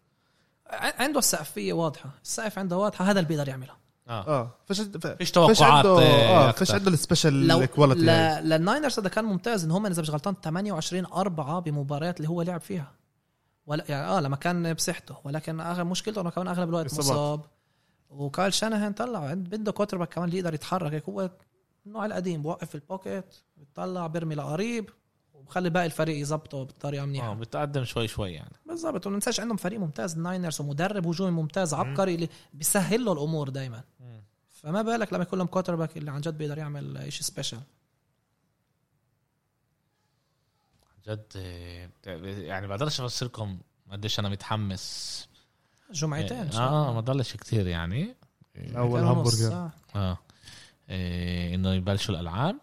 عنده 0.71 1.19
السقفية 1.19 1.73
واضحة. 1.73 2.11
السقف 2.25 2.59
عنده 2.59 2.77
واضحة. 2.77 3.05
هذا 3.05 3.19
اللي 3.21 3.29
بيقدر 3.29 3.49
يعملها 3.49 3.77
آه. 4.09 4.27
آه. 4.41 4.51
فيش 4.67 4.81
ف- 4.81 5.07
فيش 5.07 5.31
توقعات 5.31 5.63
عنده 5.63 5.89
آه 5.99 6.49
أكتر. 6.49 6.59
فيش 6.65 6.75
عنده 6.75 6.91
ال 6.91 6.98
special 6.98 7.47
لو 7.47 7.67
quality 7.67 8.01
ل... 8.01 8.09
هاي. 8.09 8.43
لل 8.43 8.57
Niners 8.57 8.99
هذا 8.99 9.09
كان 9.09 9.25
ممتاز 9.25 9.65
إن 9.65 9.71
هم 9.71 9.87
إذا 9.87 10.03
مش 10.03 10.11
غلطان 10.11 10.35
28 10.45 11.07
4 11.07 11.61
بمباريات 11.61 12.17
اللي 12.17 12.29
هو 12.29 12.43
لعب 12.43 12.61
فيها. 12.61 12.93
ولا 13.67 13.85
يعني 13.89 14.07
آه 14.07 14.21
لما 14.21 14.37
كان 14.37 14.73
بصحته 14.75 15.17
ولكن 15.25 15.61
اغلب 15.61 15.87
مشكلته 15.87 16.21
إنه 16.21 16.31
كمان 16.31 16.49
أغلب 16.49 16.69
الوقت. 16.69 16.95
مصاب. 16.99 17.41
وكايل 18.11 18.55
شانهان 18.55 18.93
طلع 18.93 19.19
عند 19.25 19.49
بده 19.57 19.73
quarterback 19.73 20.09
كمان 20.15 20.29
اللي 20.29 20.39
يقدر 20.39 20.55
يتحرك. 20.55 20.93
هيك 20.93 21.05
هو 21.09 21.31
النوع 21.87 22.07
القديم 22.07 22.43
بوقف 22.43 22.69
في 22.69 22.75
ال 22.75 22.84
pocket 22.84 23.35
بيطلع 23.57 24.07
بيرمي 24.07 24.35
لقريب 24.35 24.91
وبخلي 25.35 25.71
باقي 25.71 25.87
الفريق 25.87 26.17
يظبطه 26.21 26.63
بطريقة 26.63 27.05
منيحة. 27.07 27.31
آه 27.31 27.35
بتقدم 27.35 27.85
شوي 27.85 28.09
شوي 28.09 28.33
يعني. 28.33 28.53
بالضبط. 28.75 29.07
وما 29.07 29.15
ننساش 29.15 29.41
عندهم 29.41 29.57
فريق 29.57 29.81
ممتاز 29.81 30.15
ال 30.17 30.23
Niners 30.23 30.61
ومدرب 30.61 31.07
هجومي 31.07 31.31
ممتاز 31.31 31.75
عبقري 31.75 32.15
اللي 32.15 32.29
بيسهل 32.55 33.05
له 33.05 33.13
الأمور 33.13 33.49
دائما 33.49 33.83
فما 34.53 34.83
بالك 34.83 35.13
لما 35.13 35.23
يكون 35.23 35.39
لهم 35.39 35.49
quarterback 35.49 35.97
اللي 35.97 36.11
عن 36.11 36.21
جد 36.21 36.39
بيقدر 36.39 36.59
يعمل 36.59 37.13
شيء 37.13 37.23
special 37.23 37.61
جد 41.09 41.23
آه، 41.37 41.89
يعني 42.41 42.67
بقدرش 42.67 43.01
افسركم 43.01 43.59
قديش 43.93 44.19
أنا 44.21 44.29
متحمس. 44.29 45.29
جمعتين 45.93 46.37
آه 46.39 46.83
الله. 46.83 46.93
ما 46.95 47.01
ضلش 47.01 47.37
كتير 47.37 47.67
يعني. 47.67 48.15
أول 48.77 49.01
همبرجر. 49.01 49.71
آه. 49.97 50.19
إيه 50.91 51.55
إنه 51.55 51.73
يبلشوا 51.75 52.15
الألعاب. 52.15 52.57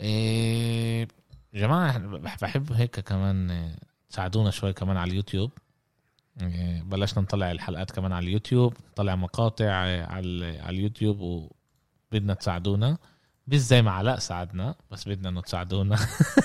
إيه 0.00 1.08
جماعة 1.54 1.98
بح- 1.98 2.38
بحب 2.40 2.72
هيك 2.72 3.00
كمان 3.00 3.70
تساعدونا 4.10 4.50
شوي 4.50 4.72
كمان 4.72 4.96
على 4.96 5.10
اليوتيوب 5.10 5.50
إيه 6.42 6.82
بلشنا 6.82 7.22
نطلع 7.22 7.50
الحلقات 7.50 7.90
كمان 7.90 8.12
على 8.12 8.26
اليوتيوب 8.26 8.74
نطلع 8.92 9.16
مقاطع 9.16 9.70
على 9.72 10.00
على 10.60 10.70
اليوتيوب 10.70 11.20
وبدنا 11.20 12.34
تساعدونا 12.34 12.98
مش 13.46 13.56
زي 13.58 13.82
ما 13.82 13.90
علاء 13.90 14.18
ساعدنا 14.18 14.74
بس 14.90 15.08
بدنا 15.08 15.28
انه 15.28 15.40
تساعدونا 15.40 15.96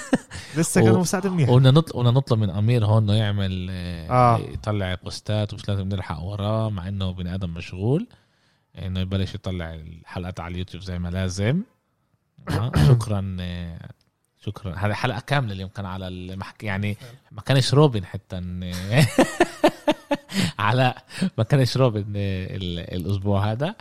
لسه 0.58 0.82
و- 0.82 0.86
كان 0.86 0.94
مساعد 0.96 1.28
منيح 1.28 1.50
وبدنا 1.50 1.72
نطلب 1.72 2.06
نطلب 2.06 2.40
من 2.40 2.50
أمير 2.50 2.86
هون 2.86 3.04
إنه 3.04 3.14
يعمل 3.14 3.68
آه. 3.70 4.10
آه. 4.10 4.40
يطلع 4.40 4.96
بوستات 4.96 5.54
ومش 5.54 5.70
لازم 5.70 5.88
نلحق 5.88 6.20
وراه 6.22 6.70
مع 6.70 6.88
إنه 6.88 7.12
بني 7.12 7.36
آدم 7.36 7.54
مشغول 7.54 8.08
إنه 8.78 9.00
يبلش 9.00 9.36
يطلع 9.36 9.74
الحلقات 9.74 10.40
على 10.40 10.52
اليوتيوب 10.52 10.84
زي 10.84 11.00
ما 11.00 11.10
لازم 11.10 11.62
آه. 12.50 12.72
شكرا 12.88 13.38
آه، 13.40 13.90
شكرا. 14.46 14.76
هذه 14.76 14.94
حلقة 14.94 15.20
كاملة 15.20 15.54
اليوم 15.54 15.70
كان 15.70 15.86
على 15.86 16.08
المحكي 16.08 16.66
يعني 16.66 16.98
ما 17.32 17.42
كانش 17.42 17.74
روبن 17.74 18.06
حتى 18.06 18.36
علاء 20.60 21.04
ما 21.38 21.44
كانش 21.44 21.78
روبن 21.78 22.04
ال- 22.16 22.80
الأسبوع 22.96 23.52
هذا. 23.52 23.76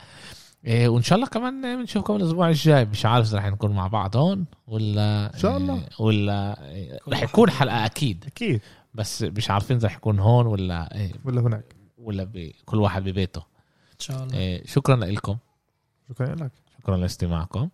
إيه 0.64 0.88
وإن 0.88 1.02
شاء 1.02 1.16
الله 1.16 1.28
كمان 1.28 1.80
بنشوفكم 1.80 2.16
الأسبوع 2.16 2.48
الجاي. 2.48 2.84
مش 2.84 3.06
عارف 3.06 3.26
إذا 3.28 3.38
رح 3.38 3.46
نكون 3.46 3.70
مع 3.70 3.86
بعض 3.86 4.16
هون 4.16 4.44
ولا 4.66 5.34
إن 5.34 5.38
شاء 5.38 5.56
الله. 5.56 5.74
إيه، 5.74 5.88
ولا 5.98 6.68
إيه، 6.70 6.98
رح 7.08 7.22
يكون 7.22 7.50
حلقة 7.50 7.84
أكيد. 7.84 8.24
أكيد. 8.26 8.60
بس 8.94 9.22
مش 9.22 9.50
عارفين 9.50 9.76
إذا 9.76 9.86
رح 9.86 9.96
يكون 9.96 10.18
هون 10.18 10.46
ولا 10.46 11.10
ولا 11.24 11.40
هناك. 11.40 11.74
ولا 11.98 12.50
كل 12.64 12.78
واحد 12.80 13.02
ببيته. 13.04 13.42
إن 13.92 13.98
شاء 13.98 14.24
الله. 14.24 14.60
شكرا 14.66 14.96
لكم. 14.96 15.36
شكرا 16.08 16.34
لك. 16.34 16.52
شكرا 16.80 16.96
لاستماعكم. 16.96 17.68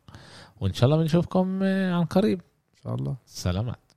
وإن 0.61 0.73
شاء 0.73 0.85
الله 0.85 0.97
بنشوفكم 1.03 1.63
عن 1.63 2.05
قريب. 2.05 2.41
ان 2.41 2.50
شاء 2.85 2.95
الله. 2.95 3.17
سلامات. 3.27 3.90